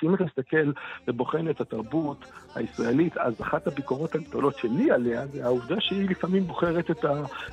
שאם 0.00 0.14
אתה 0.14 0.24
מסתכל 0.24 0.72
ובוחן 1.08 1.50
את 1.50 1.60
התרבות 1.60 2.24
הישראלית, 2.54 3.16
אז 3.16 3.40
אחת 3.40 3.66
הביקורות 3.66 4.14
הגדולות 4.14 4.58
שלי 4.58 4.90
עליה 4.90 5.26
זה 5.26 5.44
העובדה 5.44 5.76
שהיא 5.78 6.10
לפעמים 6.10 6.46
בוחרת 6.46 6.90
את 6.90 7.04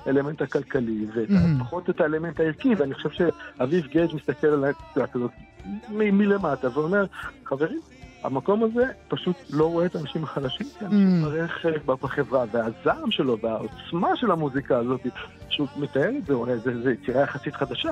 האלמנט 0.06 0.42
הכלכלי, 0.42 1.06
ופחות 1.16 1.90
את 1.90 2.02
האלמנט 2.02 2.40
הערכי, 2.40 2.76
ואני 2.76 2.94
חושב 2.94 3.10
שאביב 3.10 3.88
גז 3.88 4.14
מסתכל 4.14 4.48
על 4.48 4.66
הזאת 4.96 5.32
מלמטה 5.90 6.80
ואומר, 6.80 7.06
חברים, 7.46 7.80
המקום 8.24 8.64
הזה 8.64 8.84
פשוט 9.08 9.36
לא 9.50 9.66
רואה 9.66 9.86
את 9.86 9.96
האנשים 9.96 10.24
החלשים 10.24 10.68
כאן, 10.80 10.88
mm. 10.88 11.48
חלק 11.48 11.86
בחברה, 11.86 12.46
והזעם 12.52 13.12
שלו 13.12 13.38
והעוצמה 13.42 14.16
של 14.16 14.32
המוזיקה 14.32 14.78
הזאת, 14.78 15.02
שהוא 15.50 15.68
מתאר 15.76 16.10
את 16.20 16.26
זה, 16.64 16.82
זה 16.84 16.92
יצירה 16.92 17.22
יחסית 17.22 17.56
חדשה, 17.56 17.90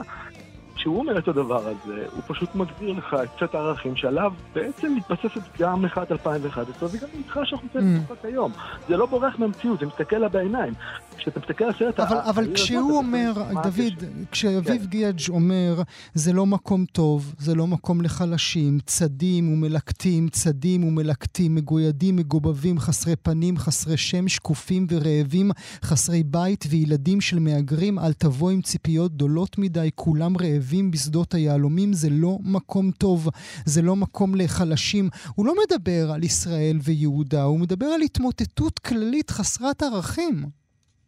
כשהוא 0.86 1.00
אומר 1.00 1.18
את 1.18 1.28
הדבר 1.28 1.68
הזה, 1.68 2.06
הוא 2.12 2.22
פשוט 2.28 2.56
מגדיר 2.56 2.92
לך 2.92 3.16
את 3.24 3.30
סט 3.36 3.56
הערכים 3.56 3.96
שעליו 3.96 4.34
בעצם 4.54 4.96
מתבססת 4.96 5.42
גם 5.60 5.82
מחאת 5.82 6.12
2011 6.12 6.90
וגם 6.92 7.08
מחאה 7.26 7.46
שאנחנו 7.46 7.68
נמצאים 7.68 7.96
mm. 7.96 8.00
בתקופת 8.00 8.26
היום. 8.26 8.52
זה 8.88 8.98
לא 8.98 9.06
בורח 9.06 9.40
מהמציאות, 9.40 9.80
זה 9.80 9.86
מסתכל 9.86 10.16
לה 10.16 10.30
בעיניים. 10.30 10.74
כשאתה 11.18 11.40
מסתכל 11.40 11.64
על 11.64 11.70
הסרט... 11.70 12.00
אבל, 12.00 12.18
אבל 12.18 12.54
כשהוא 12.54 12.98
אומר, 12.98 13.34
דוד, 13.64 14.04
כשאביב 14.32 14.82
כן. 14.82 14.88
גיאג' 14.90 15.20
אומר, 15.30 15.82
זה 16.14 16.34
לא 16.34 16.46
מקום 16.46 16.86
טוב, 16.86 17.34
זה 17.38 17.56
לא 17.56 17.68
מקום 17.68 18.02
לחלשים, 18.02 18.80
צדים 18.86 19.54
ומלקטים, 19.54 20.30
צדים 20.30 20.84
ומלקטים, 20.84 21.56
מגוידים, 21.56 22.16
מגובבים, 22.16 22.80
חסרי 22.80 23.16
פנים, 23.16 23.58
חסרי 23.58 23.98
שם, 23.98 24.28
שקופים 24.28 24.88
ורעבים, 24.90 25.52
חסרי 25.84 26.24
בית 26.24 26.66
וילדים 26.70 27.22
של 27.22 27.40
מהגרים, 27.40 28.00
אל 28.00 28.14
תבוא 28.14 28.52
עם 28.52 28.62
ציפיות 28.62 29.12
גדולות 29.12 29.58
מדי, 29.58 29.90
כולם 29.96 30.38
רעבים 30.38 30.75
בשדות 30.92 31.34
היהלומים, 31.34 31.94
זה 31.94 32.08
לא 32.12 32.38
מקום 32.56 32.92
טוב, 32.92 33.30
זה 33.66 33.82
לא 33.82 33.96
מקום 33.96 34.36
לחלשים. 34.36 35.06
הוא 35.36 35.46
לא 35.46 35.54
מדבר 35.62 36.12
על 36.16 36.24
ישראל 36.24 36.78
ויהודה, 36.86 37.44
הוא 37.44 37.60
מדבר 37.60 37.86
על 37.86 38.02
התמוטטות 38.02 38.80
כללית 38.80 39.30
חסרת 39.30 39.82
ערכים. 39.84 40.36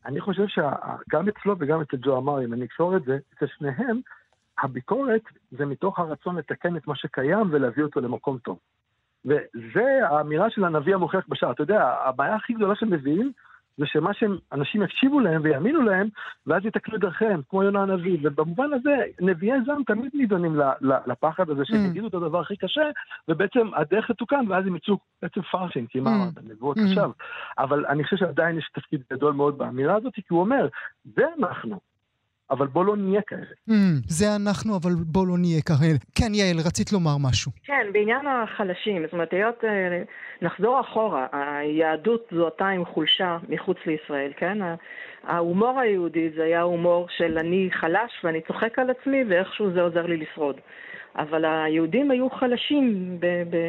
אני 0.05 0.21
חושב 0.21 0.47
שגם 0.47 1.27
אצלו 1.29 1.55
וגם 1.59 1.81
אצל 1.81 1.97
ג'ו 1.97 2.17
אמר, 2.17 2.45
אם 2.45 2.53
אני 2.53 2.65
אקשור 2.65 2.97
את 2.97 3.03
זה, 3.05 3.17
אצל 3.33 3.45
שניהם, 3.57 3.99
הביקורת 4.63 5.21
זה 5.51 5.65
מתוך 5.65 5.99
הרצון 5.99 6.35
לתקן 6.35 6.77
את 6.77 6.87
מה 6.87 6.95
שקיים 6.95 7.47
ולהביא 7.51 7.83
אותו 7.83 7.99
למקום 8.01 8.37
טוב. 8.37 8.57
וזה 9.25 10.07
האמירה 10.09 10.49
של 10.49 10.63
הנביא 10.63 10.95
המוכיח 10.95 11.25
בשער. 11.29 11.51
אתה 11.51 11.63
יודע, 11.63 11.93
הבעיה 12.05 12.35
הכי 12.35 12.53
גדולה 12.53 12.75
של 12.75 12.85
נביאים 12.85 13.31
זה 13.77 13.85
שמה 13.85 14.11
שאנשים 14.13 14.83
יקשיבו 14.83 15.19
להם 15.19 15.41
ויאמינו 15.43 15.81
להם, 15.81 16.07
ואז 16.47 16.65
יתקנו 16.65 16.95
את 16.95 17.01
דרכיהם, 17.01 17.41
כמו 17.49 17.63
יונה 17.63 17.81
הנביא. 17.81 18.17
ובמובן 18.23 18.73
הזה, 18.73 18.95
נביאי 19.21 19.57
זעם 19.65 19.83
תמיד 19.83 20.11
נידונים 20.13 20.59
לפחד 20.81 21.49
הזה 21.49 21.61
שהם 21.65 21.85
mm. 21.85 21.87
יגידו 21.87 22.07
את 22.07 22.13
הדבר 22.13 22.39
הכי 22.39 22.57
קשה, 22.57 22.89
ובעצם 23.27 23.67
הדרך 23.75 24.11
תתוקן, 24.11 24.45
ואז 24.49 24.67
הם 24.67 24.75
יצאו 24.75 24.97
בעצם 25.21 25.41
פרשים, 25.41 25.87
כי 25.87 25.99
מה 25.99 26.09
mm. 26.09 26.13
אמרת, 26.13 26.51
נבואות 26.51 26.77
mm. 26.77 26.81
עכשיו. 26.89 27.11
אבל 27.57 27.85
אני 27.85 28.03
חושב 28.03 28.17
שעדיין 28.17 28.57
יש 28.57 28.69
תפקיד 28.73 29.01
גדול 29.13 29.33
מאוד 29.33 29.57
באמירה 29.57 29.95
הזאת, 29.95 30.13
כי 30.13 30.21
הוא 30.29 30.39
אומר, 30.39 30.67
זה 31.15 31.25
אנחנו. 31.39 31.79
אבל 32.51 32.67
בוא 32.67 32.85
לא 32.85 32.97
נהיה 32.97 33.21
כאלה. 33.27 33.45
Mm, 33.69 33.73
זה 34.07 34.25
אנחנו, 34.35 34.77
אבל 34.77 34.91
בוא 34.91 35.27
לא 35.27 35.37
נהיה 35.37 35.61
כאלה. 35.61 35.97
כן, 36.15 36.33
יעל, 36.33 36.57
רצית 36.65 36.93
לומר 36.93 37.17
משהו. 37.17 37.51
כן, 37.63 37.87
בעניין 37.93 38.27
החלשים, 38.27 39.03
זאת 39.03 39.13
אומרת, 39.13 39.33
היות, 39.33 39.63
אה, 39.63 40.03
נחזור 40.41 40.81
אחורה, 40.81 41.27
היהדות 41.31 42.27
זוהתה 42.31 42.67
עם 42.67 42.85
חולשה 42.85 43.37
מחוץ 43.49 43.77
לישראל, 43.85 44.31
כן? 44.37 44.57
ההומור 45.23 45.79
היהודי 45.79 46.29
זה 46.35 46.43
היה 46.43 46.61
הומור 46.61 47.07
של 47.17 47.37
אני 47.37 47.69
חלש 47.71 48.11
ואני 48.23 48.41
צוחק 48.47 48.79
על 48.79 48.89
עצמי 48.89 49.23
ואיכשהו 49.29 49.71
זה 49.73 49.81
עוזר 49.81 50.05
לי 50.05 50.17
לשרוד. 50.17 50.55
אבל 51.17 51.45
היהודים 51.45 52.11
היו 52.11 52.29
חלשים 52.29 53.17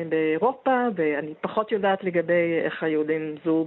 באירופה, 0.08 0.84
ואני 0.94 1.34
פחות 1.40 1.72
יודעת 1.72 2.04
לגבי 2.04 2.60
איך 2.64 2.82
היהודים 2.82 3.34
זו 3.44 3.66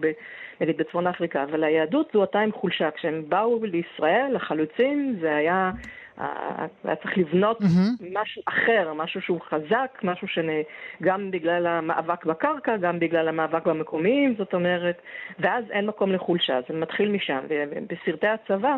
נגיד 0.61 0.77
בצפון 0.77 1.07
אפריקה, 1.07 1.43
אבל 1.43 1.63
היהדות 1.63 2.09
זוהתה 2.13 2.39
עם 2.39 2.51
חולשה. 2.51 2.91
כשהם 2.91 3.23
באו 3.29 3.59
לישראל, 3.65 4.35
החלוצים, 4.35 5.15
זה 5.21 5.35
היה 5.35 5.71
היה 6.17 6.95
צריך 6.95 7.17
לבנות 7.17 7.61
mm-hmm. 7.61 8.05
משהו 8.13 8.41
אחר, 8.45 8.93
משהו 8.93 9.21
שהוא 9.21 9.41
חזק, 9.41 9.99
משהו 10.03 10.27
שגם 10.27 11.31
בגלל 11.31 11.67
המאבק 11.67 12.25
בקרקע, 12.25 12.77
גם 12.77 12.99
בגלל 12.99 13.27
המאבק 13.27 13.65
במקומיים, 13.65 14.35
זאת 14.37 14.53
אומרת, 14.53 15.01
ואז 15.39 15.63
אין 15.71 15.85
מקום 15.85 16.11
לחולשה, 16.11 16.59
זה 16.69 16.75
מתחיל 16.75 17.11
משם, 17.11 17.39
ובסרטי 17.49 18.27
הצבא 18.27 18.75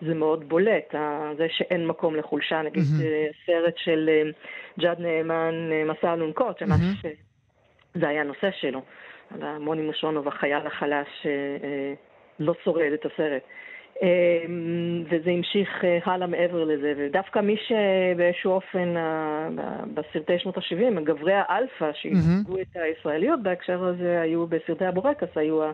זה 0.00 0.14
מאוד 0.14 0.48
בולט, 0.48 0.94
זה 1.36 1.46
שאין 1.48 1.86
מקום 1.86 2.16
לחולשה, 2.16 2.62
נגיד 2.62 2.82
mm-hmm. 2.82 3.46
סרט 3.46 3.74
של 3.76 4.10
אה, 4.12 4.30
ג'אד 4.80 5.00
נאמן, 5.00 5.72
אה, 5.72 5.84
מסע 5.84 6.14
אלונקות, 6.14 6.62
mm-hmm. 6.62 7.08
זה 7.94 8.08
היה 8.08 8.22
נושא 8.22 8.50
שלו, 8.60 8.82
על 9.34 9.42
המוני 9.42 9.82
מושונוב, 9.82 10.28
החייל 10.28 10.66
החלש 10.66 11.26
לא 12.38 12.54
שורד 12.64 12.92
את 12.92 13.06
הסרט. 13.06 13.42
אמ, 14.02 15.04
וזה 15.10 15.30
המשיך 15.30 15.84
אה, 15.84 15.98
הלאה 16.04 16.26
מעבר 16.26 16.64
לזה, 16.64 16.92
ודווקא 16.96 17.38
מי 17.38 17.56
שבאיזשהו 17.56 18.52
אופן 18.52 18.94
בסרטי 19.94 20.38
שנות 20.38 20.56
ה-70, 20.58 21.00
גברי 21.00 21.34
האלפא 21.34 21.92
שייצגו 21.92 22.58
את 22.60 22.66
הישראליות 22.74 23.42
בהקשר 23.42 23.84
הזה 23.84 24.20
היו 24.20 24.46
בסרטי 24.46 24.84
הבורקס, 24.84 25.28
היו 25.36 25.70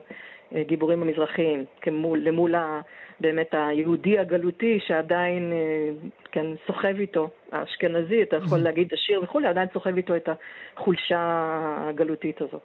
הגיבורים 0.52 1.02
המזרחיים, 1.02 1.64
כמול, 1.80 2.18
למול 2.18 2.54
ה, 2.54 2.80
באמת 3.22 3.48
היהודי 3.52 4.18
הגלותי 4.18 4.80
שעדיין 4.86 5.52
אה, 5.52 6.08
כן, 6.32 6.46
סוחב 6.66 6.94
איתו, 6.98 7.28
האשכנזי, 7.52 8.22
אתה 8.22 8.36
יכול 8.36 8.58
להגיד 8.58 8.92
עשיר 8.92 9.22
וכולי, 9.22 9.46
עדיין 9.46 9.68
סוחב 9.72 9.96
איתו 9.96 10.16
את 10.16 10.28
החולשה 10.76 11.48
הגלותית 11.88 12.42
הזאת. 12.42 12.62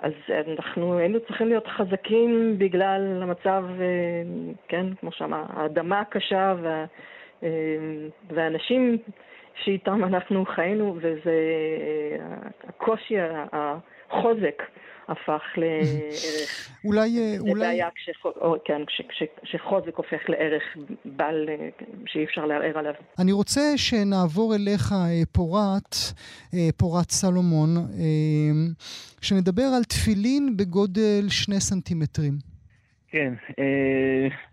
אז 0.00 0.12
אנחנו 0.58 0.98
היינו 0.98 1.20
צריכים 1.20 1.48
להיות 1.48 1.66
חזקים 1.66 2.54
בגלל 2.58 3.22
המצב, 3.22 3.64
אה, 3.80 4.22
כן, 4.68 4.86
כמו 5.00 5.12
שאמר, 5.12 5.44
האדמה 5.48 6.00
הקשה 6.00 6.54
וה, 6.62 6.84
אה, 7.42 7.48
והאנשים 8.30 8.98
שאיתם 9.64 10.04
אנחנו 10.04 10.44
חיינו, 10.46 10.96
וזה 10.96 11.32
אה, 12.20 12.36
הקושי, 12.68 13.14
החוזק. 13.52 14.62
הפך 15.08 15.42
לערך. 15.56 16.68
אולי... 16.84 17.18
אה, 17.18 17.34
אולי... 17.40 17.80
כן, 18.64 18.82
כשחוזק 19.42 19.96
הופך 19.96 20.28
לערך 20.28 20.62
בעל, 21.04 21.48
שאי 22.06 22.24
אפשר 22.24 22.46
לערער 22.46 22.78
עליו. 22.78 22.92
אני 23.18 23.32
רוצה 23.32 23.60
שנעבור 23.76 24.54
אליך, 24.54 24.92
אה, 24.92 25.22
פורת, 25.32 25.94
אה, 26.54 26.68
פורת 26.76 27.10
סלומון, 27.10 27.68
שנדבר 29.20 29.62
על 29.76 29.84
תפילין 29.84 30.56
בגודל 30.56 31.24
שני 31.28 31.60
סנטימטרים. 31.60 32.32
כן, 33.10 33.34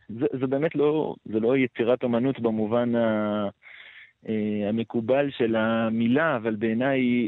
זה, 0.10 0.26
זה 0.40 0.48
באמת 0.48 0.76
לא, 0.76 1.16
זה 1.26 1.40
לא 1.40 1.58
יצירת 1.58 2.04
אמנות 2.04 2.40
במובן 2.40 2.96
ה... 2.96 3.48
המקובל 4.70 5.30
של 5.38 5.56
המילה, 5.56 6.36
אבל 6.36 6.56
בעיניי 6.56 7.28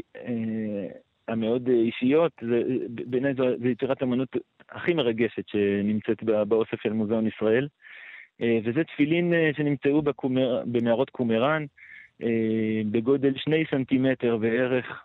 המאוד 1.28 1.68
אישיות, 1.68 2.32
בעיניי 3.06 3.34
זו, 3.34 3.44
זו 3.62 3.68
יצירת 3.68 4.02
אמנות 4.02 4.36
הכי 4.70 4.94
מרגשת 4.94 5.48
שנמצאת 5.48 6.22
באוסף 6.22 6.82
של 6.82 6.92
מוזיאון 6.92 7.26
ישראל. 7.26 7.68
אה, 8.42 8.58
וזה 8.64 8.84
תפילין 8.84 9.34
אה, 9.34 9.50
שנמצאו 9.56 10.02
בקומר, 10.02 10.62
במערות 10.66 11.10
קומראן, 11.10 11.64
אה, 12.22 12.80
בגודל 12.90 13.32
שני 13.36 13.64
סנטימטר 13.70 14.36
בערך, 14.36 15.04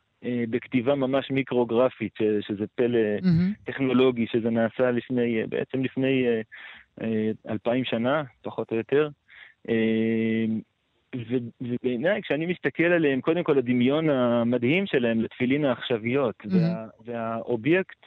בכתיבה 0.49 0.95
ממש 0.95 1.32
מיקרוגרפית, 1.32 2.13
שזה 2.41 2.65
פלא 2.76 2.99
mm-hmm. 3.19 3.63
טכנולוגי, 3.65 4.28
שזה 4.28 4.49
נעשה 4.49 4.91
לפני, 4.91 5.43
בעצם 5.49 5.84
לפני 5.84 6.26
אלפיים 7.49 7.86
שנה, 7.86 8.24
פחות 8.41 8.71
או 8.71 8.78
יותר. 8.78 9.09
ובעיניי, 11.61 12.22
כשאני 12.22 12.45
מסתכל 12.45 12.84
עליהם, 12.84 13.22
קודם 13.22 13.43
כל 13.43 13.57
הדמיון 13.57 14.09
המדהים 14.09 14.86
שלהם 14.86 15.22
לתפילין 15.22 15.66
העכשוויות, 15.66 16.36
mm-hmm. 16.41 16.55
וה, 16.55 16.88
והאובייקט, 17.05 18.05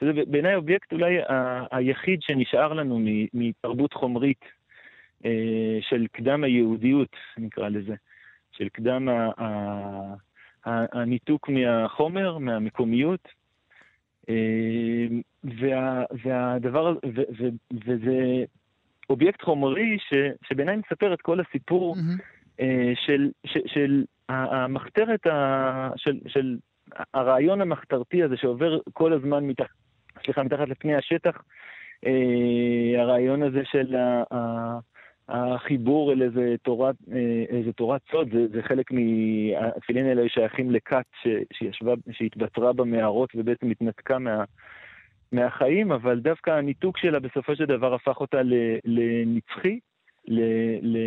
שזה 0.00 0.12
בעיניי 0.26 0.54
אובייקט 0.54 0.92
אולי 0.92 1.18
ה- 1.22 1.76
היחיד 1.76 2.22
שנשאר 2.22 2.72
לנו 2.72 3.00
מתרבות 3.34 3.92
חומרית 3.92 4.44
אה, 5.24 5.78
של 5.80 6.06
קדם 6.12 6.44
היהודיות, 6.44 7.16
נקרא 7.38 7.68
לזה, 7.68 7.94
של 8.52 8.68
קדם 8.68 9.08
ה- 9.08 9.30
ה- 9.38 10.14
ה- 10.66 11.00
הניתוק 11.00 11.48
מהחומר, 11.48 12.38
מהמקומיות. 12.38 13.28
אה, 14.28 15.06
וה, 15.44 16.04
והדבר, 16.24 16.96
ו, 17.14 17.20
ו, 17.38 17.48
וזה 17.86 18.44
אובייקט 19.10 19.42
חומרי 19.42 19.98
ש, 19.98 20.14
שבעיניי 20.48 20.76
מספר 20.76 21.14
את 21.14 21.22
כל 21.22 21.40
הסיפור 21.40 21.96
אהמ. 21.96 22.33
אה, 22.60 22.92
של, 23.06 23.30
של, 23.46 23.60
של 23.66 24.04
המחתרת, 24.28 25.20
של, 25.96 26.18
של 26.26 26.56
הרעיון 27.14 27.60
המחתרתי 27.60 28.22
הזה 28.22 28.36
שעובר 28.36 28.78
כל 28.92 29.12
הזמן 29.12 29.44
מתח, 29.44 29.66
סליחה, 30.24 30.42
מתחת 30.42 30.68
לפני 30.68 30.94
השטח, 30.94 31.42
אה, 32.06 33.02
הרעיון 33.02 33.42
הזה 33.42 33.62
של 33.64 33.96
החיבור 35.28 36.12
אל 36.12 36.22
איזה 36.22 36.54
תורת, 36.62 36.96
אה, 37.12 37.44
איזה 37.48 37.72
תורת 37.72 38.00
סוד, 38.10 38.28
זה, 38.32 38.46
זה 38.48 38.62
חלק 38.62 38.90
מהתפילין 38.90 40.06
האלה 40.06 40.28
שייכים 40.28 40.70
לכת 40.70 41.04
שישבה, 41.52 41.92
שהתבצרה 42.10 42.72
במערות 42.72 43.30
ובעצם 43.34 43.70
התנתקה 43.70 44.18
מה... 44.18 44.44
מהחיים, 45.32 45.92
אבל 45.92 46.20
דווקא 46.20 46.50
הניתוק 46.50 46.98
שלה 46.98 47.20
בסופו 47.20 47.56
של 47.56 47.64
דבר 47.64 47.94
הפך 47.94 48.20
אותה 48.20 48.40
לנצחי, 48.84 49.78
ל, 50.28 50.40
ל, 50.82 50.98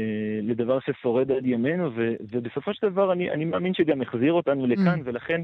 לדבר 0.44 0.80
ששורד 0.80 1.32
עד 1.32 1.46
ימינו, 1.46 1.90
ו, 1.96 2.14
ובסופו 2.32 2.74
של 2.74 2.90
דבר 2.90 3.14
אני, 3.14 3.32
אני 3.32 3.46
מאמין 3.46 3.74
שגם 3.74 4.02
החזיר 4.02 4.34
אותנו 4.34 4.68
לכאן, 4.68 5.00
mm. 5.00 5.04
ולכן, 5.06 5.42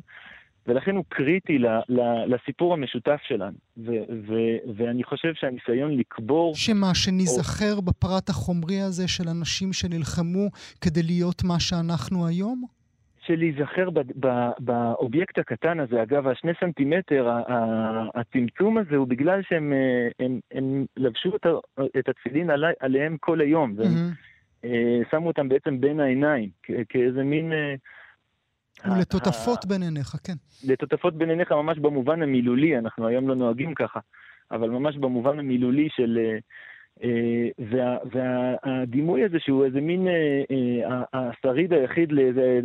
ולכן 0.67 0.95
הוא 0.95 1.03
קריטי 1.09 1.57
ל, 1.57 1.67
ל, 1.89 2.01
לסיפור 2.27 2.73
המשותף 2.73 3.19
שלנו. 3.27 3.57
ו, 3.77 3.91
ו, 4.27 4.33
ואני 4.75 5.03
חושב 5.03 5.33
שהניסיון 5.33 5.97
לקבור... 5.97 6.55
שמה, 6.55 6.95
שניזכר 6.95 7.75
או... 7.75 7.81
בפרט 7.81 8.29
החומרי 8.29 8.81
הזה 8.81 9.07
של 9.07 9.29
אנשים 9.29 9.73
שנלחמו 9.73 10.49
כדי 10.81 11.03
להיות 11.03 11.43
מה 11.43 11.59
שאנחנו 11.59 12.27
היום? 12.27 12.65
של 13.27 13.35
להיזכר 13.35 13.89
באובייקט 14.59 15.37
הקטן 15.37 15.79
הזה. 15.79 16.03
אגב, 16.03 16.27
השני 16.27 16.51
סנטימטר, 16.59 17.29
הצמצום 18.15 18.77
הזה 18.77 18.95
הוא 18.95 19.07
בגלל 19.07 19.41
שהם 19.49 19.73
אה, 19.73 20.25
הם, 20.25 20.39
הם 20.51 20.85
לבשו 20.97 21.35
את 21.99 22.09
התפילין 22.09 22.49
עלי, 22.49 22.67
עליהם 22.79 23.17
כל 23.19 23.41
היום. 23.41 23.73
והם 23.77 23.87
mm-hmm. 23.87 25.09
שמו 25.11 25.27
אותם 25.27 25.49
בעצם 25.49 25.81
בין 25.81 25.99
העיניים, 25.99 26.49
כאיזה 26.89 27.23
מין... 27.23 27.51
אה, 27.53 27.75
ולטוטפות 28.97 29.65
בין 29.65 29.83
עיניך, 29.83 30.15
כן. 30.23 30.33
לטוטפות 30.67 31.17
בין 31.17 31.29
עיניך 31.29 31.51
ממש 31.51 31.77
במובן 31.77 32.21
המילולי, 32.21 32.77
אנחנו 32.77 33.07
היום 33.07 33.27
לא 33.27 33.35
נוהגים 33.35 33.73
ככה, 33.73 33.99
אבל 34.51 34.69
ממש 34.69 34.97
במובן 34.97 35.39
המילולי 35.39 35.87
של... 35.91 36.19
אה, 37.03 37.47
וה, 37.59 37.97
והדימוי 38.11 39.23
הזה 39.23 39.39
שהוא 39.39 39.65
איזה 39.65 39.81
מין 39.81 40.07
אה, 40.07 40.13
אה, 40.51 41.03
השריד 41.13 41.73
היחיד 41.73 42.11
לאיזה 42.11 42.59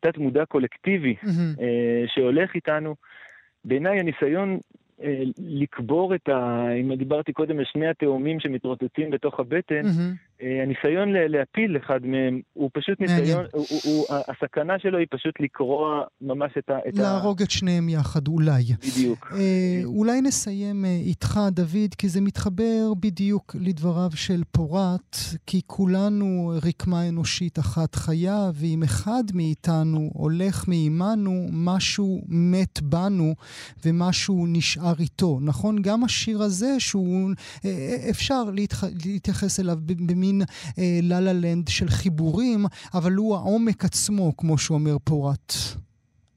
תת 0.00 0.18
מודע 0.18 0.44
קולקטיבי 0.44 1.14
mm-hmm. 1.22 1.60
שהולך 2.06 2.54
איתנו, 2.54 2.94
בעיניי 3.64 4.00
הניסיון 4.00 4.58
לקבור 5.38 6.14
את 6.14 6.28
ה... 6.28 6.68
אם 6.80 6.94
דיברתי 6.94 7.32
קודם 7.32 7.58
על 7.58 7.64
שני 7.64 7.88
התאומים 7.88 8.40
שמתרוצצים 8.40 9.10
בתוך 9.10 9.40
הבטן, 9.40 9.82
mm-hmm. 9.82 10.25
הניסיון 10.40 11.08
להפיל 11.12 11.76
אחד 11.76 12.06
מהם 12.06 12.40
הוא 12.52 12.70
פשוט 12.72 13.00
ניסיון, 13.00 13.44
הוא, 13.52 13.66
הוא, 13.70 13.80
הוא, 13.84 14.16
הסכנה 14.28 14.78
שלו 14.78 14.98
היא 14.98 15.06
פשוט 15.10 15.34
לקרוע 15.40 16.02
ממש 16.20 16.52
את 16.58 16.70
ה... 16.70 16.78
את 16.88 16.98
להרוג 16.98 17.42
ה... 17.42 17.44
את 17.44 17.50
שניהם 17.50 17.88
יחד, 17.88 18.28
אולי. 18.28 18.62
בדיוק. 18.96 19.32
אה, 19.32 19.80
אולי 19.84 20.20
נסיים 20.20 20.84
אה, 20.84 20.90
איתך, 20.90 21.40
דוד, 21.50 21.94
כי 21.98 22.08
זה 22.08 22.20
מתחבר 22.20 22.92
בדיוק 23.00 23.56
לדבריו 23.60 24.10
של 24.14 24.42
פורת, 24.52 25.16
כי 25.46 25.60
כולנו 25.66 26.52
רקמה 26.68 27.08
אנושית 27.08 27.58
אחת 27.58 27.94
חיה, 27.94 28.50
ואם 28.54 28.82
אחד 28.82 29.22
מאיתנו 29.34 30.10
הולך 30.12 30.68
מעימנו, 30.68 31.46
משהו 31.52 32.20
מת 32.28 32.82
בנו 32.82 33.34
ומשהו 33.84 34.46
נשאר. 34.48 34.96
איתו, 35.00 35.38
נכון? 35.42 35.82
גם 35.82 36.04
השיר 36.04 36.42
הזה, 36.42 36.80
שהוא, 36.80 37.30
אה, 37.64 37.70
אה, 37.70 38.10
אפשר 38.10 38.44
להתח... 38.54 38.84
להתייחס 39.04 39.60
אליו 39.60 39.78
במין 40.26 40.42
לה 41.02 41.20
לה 41.20 41.32
לנד 41.32 41.68
של 41.68 41.88
חיבורים, 41.88 42.64
אבל 42.94 43.12
הוא 43.12 43.36
העומק 43.36 43.84
עצמו, 43.84 44.36
כמו 44.36 44.58
שאומר 44.58 44.96
פורט. 45.04 45.52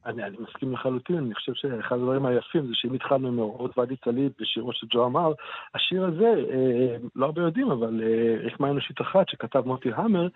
אני, 0.05 0.23
אני 0.23 0.37
מסכים 0.39 0.73
לחלוטין, 0.73 1.17
אני 1.17 1.35
חושב 1.35 1.51
שאחד 1.55 1.95
הדברים 1.95 2.25
היפים 2.25 2.67
זה 2.67 2.73
שאם 2.73 2.93
התחלנו 2.93 3.31
מאורות 3.31 3.77
ואדי 3.77 3.95
טליב 3.95 4.31
בשירו 4.39 4.73
של 4.73 4.87
ג'ו 4.91 5.05
אמר, 5.05 5.31
השיר 5.75 6.05
הזה, 6.05 6.33
אה, 6.53 6.95
לא 7.15 7.25
הרבה 7.25 7.41
יודעים, 7.41 7.71
אבל 7.71 8.01
אה, 8.03 8.47
רקמה 8.47 8.69
אנושית 8.69 9.01
אחת 9.01 9.29
שכתב 9.29 9.63
מוטי 9.65 9.89
המר, 9.95 10.27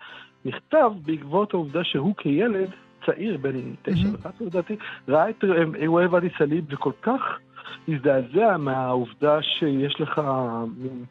נכתב 0.44 0.90
בעקבות 1.06 1.54
העובדה 1.54 1.84
שהוא 1.84 2.14
כילד 2.16 2.70
צעיר, 3.06 3.36
בן 3.36 3.74
תשע 3.82 4.08
וחצי 4.12 4.44
לדעתי, 4.44 4.76
ראה 5.08 5.30
את 5.30 5.44
אירועי 5.74 6.06
ואדי 6.06 6.28
סאליב 6.38 6.64
וכל 6.68 6.92
כך 7.02 7.20
הזדעזע 7.88 8.56
מהעובדה 8.56 9.42
שיש 9.42 10.00
לך 10.00 10.20
מין 10.76 11.04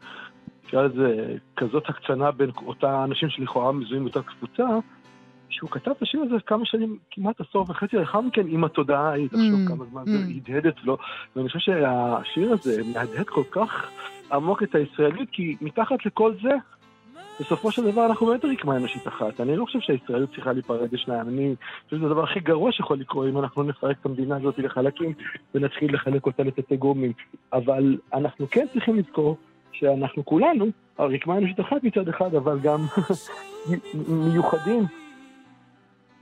נקרא 0.74 0.86
לזה, 0.86 1.36
כזאת 1.56 1.88
הקצנה 1.88 2.30
בין 2.30 2.50
אותה 2.66 3.04
אנשים 3.04 3.28
שלכאורה 3.28 3.72
מזוהים 3.72 4.04
באותה 4.04 4.22
קבוצה, 4.22 4.64
שהוא 5.48 5.70
כתב 5.70 5.90
את 5.90 6.02
השיר 6.02 6.20
הזה 6.20 6.34
כמה 6.46 6.66
שנים, 6.66 6.98
כמעט 7.10 7.40
עשור 7.40 7.66
וחצי 7.68 7.96
לאחר 7.96 8.20
מכן, 8.20 8.46
עם 8.48 8.64
התודעה 8.64 9.10
ההיא, 9.10 9.28
תחשוב 9.28 9.60
Mm, 9.66 9.68
כמה 9.68 9.84
זמן 9.84 10.02
זה 10.04 10.18
mm. 10.18 10.50
הדהד 10.50 10.66
אצלו, 10.66 10.98
ואני 11.36 11.48
חושב 11.48 11.58
שהשיר 11.58 12.52
הזה 12.52 12.82
מהדהד 12.94 13.26
כל 13.26 13.42
כך 13.50 13.90
עמוק 14.32 14.62
את 14.62 14.74
הישראליות, 14.74 15.28
כי 15.32 15.56
מתחת 15.60 16.06
לכל 16.06 16.32
זה, 16.42 16.50
בסופו 17.40 17.72
של 17.72 17.90
דבר 17.90 18.06
אנחנו 18.06 18.26
באמת 18.26 18.44
רקמה 18.44 18.76
אנושית 18.76 19.08
אחת. 19.08 19.40
אני 19.40 19.56
לא 19.56 19.64
חושב 19.64 19.80
שהישראליות 19.80 20.30
צריכה 20.34 20.52
להיפרד 20.52 20.92
לשניים. 20.92 21.28
אני 21.28 21.54
חושב 21.84 21.96
שזה 21.96 22.06
הדבר 22.06 22.24
הכי 22.24 22.40
גרוע 22.40 22.72
שיכול 22.72 22.98
לקרות 22.98 23.28
אם 23.28 23.38
אנחנו 23.38 23.62
נפרק 23.62 23.96
את 24.00 24.06
המדינה 24.06 24.36
הזאת 24.36 24.58
לחלקים 24.58 25.12
ונתחיל 25.54 25.94
לחלק 25.94 26.26
אותה 26.26 26.42
לתתי 26.42 26.76
גורמים. 26.76 27.12
אבל 27.52 27.98
אנחנו 28.14 28.46
כן 28.50 28.66
צריכים 28.72 28.96
לזכור 28.96 29.36
שאנחנו 29.78 30.24
כולנו, 30.24 30.66
הרקמה 30.98 31.38
אנושית 31.38 31.60
אחת 31.60 31.76
מצד 31.82 32.08
אחד, 32.08 32.34
אבל 32.34 32.58
גם 32.60 32.86
מיוחדים, 34.08 34.84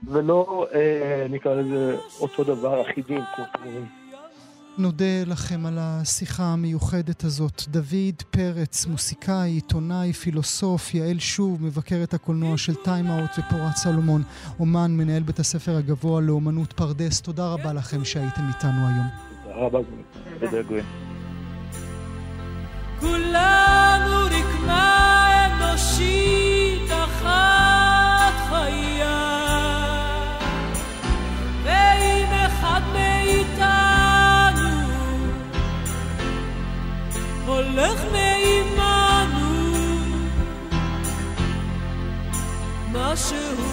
ולא 0.07 0.67
אה, 0.73 1.27
נקרא 1.29 1.53
לזה 1.55 1.97
אותו 2.21 2.43
דבר, 2.43 2.81
אחידים, 2.81 3.21
כמו 3.35 3.45
שאומרים. 3.53 3.85
נודה 4.77 5.23
לכם 5.25 5.65
על 5.65 5.77
השיחה 5.79 6.43
המיוחדת 6.43 7.23
הזאת. 7.23 7.61
דוד 7.67 8.21
פרץ, 8.31 8.85
מוסיקאי, 8.85 9.49
עיתונאי, 9.49 10.13
פילוסוף, 10.13 10.93
יעל 10.93 11.19
שוב, 11.19 11.63
מבקרת 11.63 12.13
הקולנוע 12.13 12.57
של 12.57 12.75
טיים-אאוט 12.75 13.29
ופורת 13.39 13.75
סלומון, 13.75 14.21
אומן, 14.59 14.91
מנהל 14.97 15.23
בית 15.23 15.39
הספר 15.39 15.71
הגבוה 15.77 16.21
לאומנות 16.21 16.73
פרדס. 16.73 17.21
תודה 17.21 17.53
רבה 17.53 17.73
לכם 17.73 18.05
שהייתם 18.05 18.41
איתנו 18.47 18.87
היום. 18.87 19.07
תודה 19.43 19.55
רבה, 19.55 19.79
תודה. 20.39 21.12
כולנו 23.03 24.17
רקמה 24.31 25.45
אנושית 25.45 26.91
אחת 26.91 28.33
חיה. 28.49 29.19
ואם 31.63 32.29
אחד 32.47 32.81
מאיתנו 32.93 34.69
הולך 37.45 38.05
מעימנו 38.11 39.53
משהו 42.91 43.72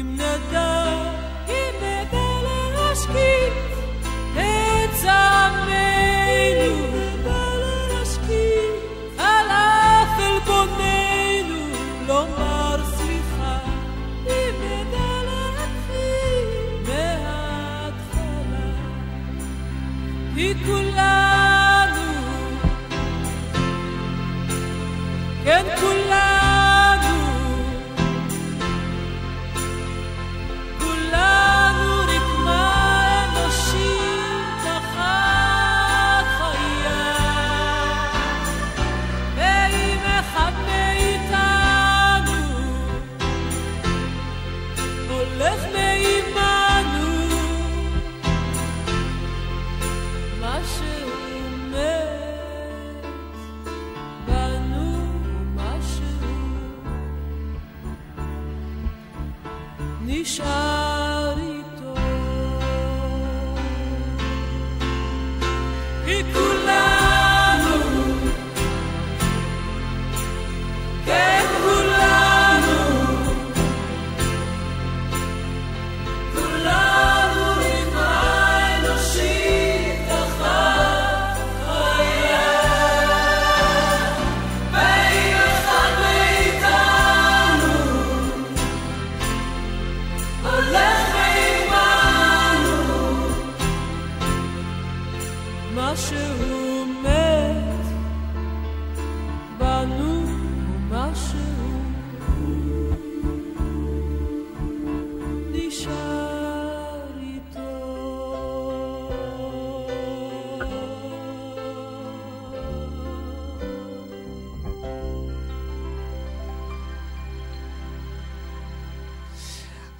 אם 0.00 0.16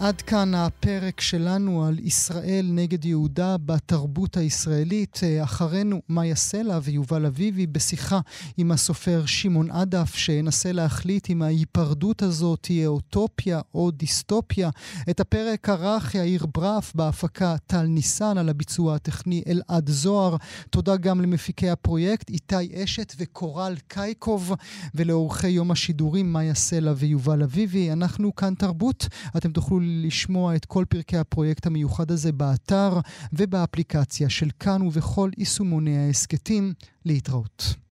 עד 0.08 0.22
כאן 0.22 0.54
הפרק 0.54 1.20
שלנו 1.20 1.84
על 1.84 1.98
ישראל 1.98 2.66
נגד 2.72 3.04
יהודה 3.04 3.56
בתרבות 3.66 4.36
הישראלית. 4.36 5.20
אה, 5.22 5.42
אחרינו 5.44 6.00
מאיה 6.08 6.34
סלע 6.34 6.78
ויובל 6.82 7.26
אביבי 7.26 7.66
בשיחה 7.66 8.20
עם 8.56 8.72
הסופר 8.72 9.26
שמעון 9.26 9.70
עדף, 9.70 10.14
שינסה 10.14 10.72
להחליט 10.72 11.30
אם 11.30 11.42
ההיפרדות 11.42 12.22
הזאת 12.22 12.58
תהיה 12.62 12.88
אוטופיה 12.88 13.60
או 13.74 13.90
דיסטופיה. 13.90 14.70
את 15.10 15.20
הפרק 15.20 15.68
ערך 15.68 16.14
יאיר 16.14 16.46
ברף 16.54 16.92
בהפקה 16.94 17.56
טל 17.66 17.82
ניסן, 17.82 18.38
על 18.38 18.48
הביצוע 18.48 18.94
הטכני 18.94 19.42
אלעד 19.48 19.88
זוהר. 19.88 20.36
תודה 20.70 20.96
גם 20.96 21.20
למפיקי 21.20 21.70
הפרויקט 21.70 22.30
איתי 22.30 22.84
אשת 22.84 23.14
וקורל 23.18 23.74
קייקוב, 23.88 24.54
ולעורכי 24.94 25.48
יום 25.48 25.70
השידורים 25.70 26.32
מאיה 26.32 26.54
סלע 26.54 26.92
ויובל 26.96 27.42
אביבי. 27.42 27.92
אנחנו 27.92 28.34
כאן 28.36 28.54
תרבות. 28.54 29.08
אתם 29.36 29.52
תוכלו 29.52 29.80
לשמוע 29.98 30.56
את 30.56 30.64
כל 30.64 30.84
פרקי 30.88 31.16
הפרויקט 31.16 31.66
המיוחד 31.66 32.10
הזה 32.10 32.32
באתר 32.32 33.00
ובאפליקציה 33.32 34.28
של 34.28 34.48
כאן 34.60 34.82
ובכל 34.82 35.30
יישומוני 35.38 35.98
ההסכתים. 35.98 36.72
להתראות. 37.04 37.78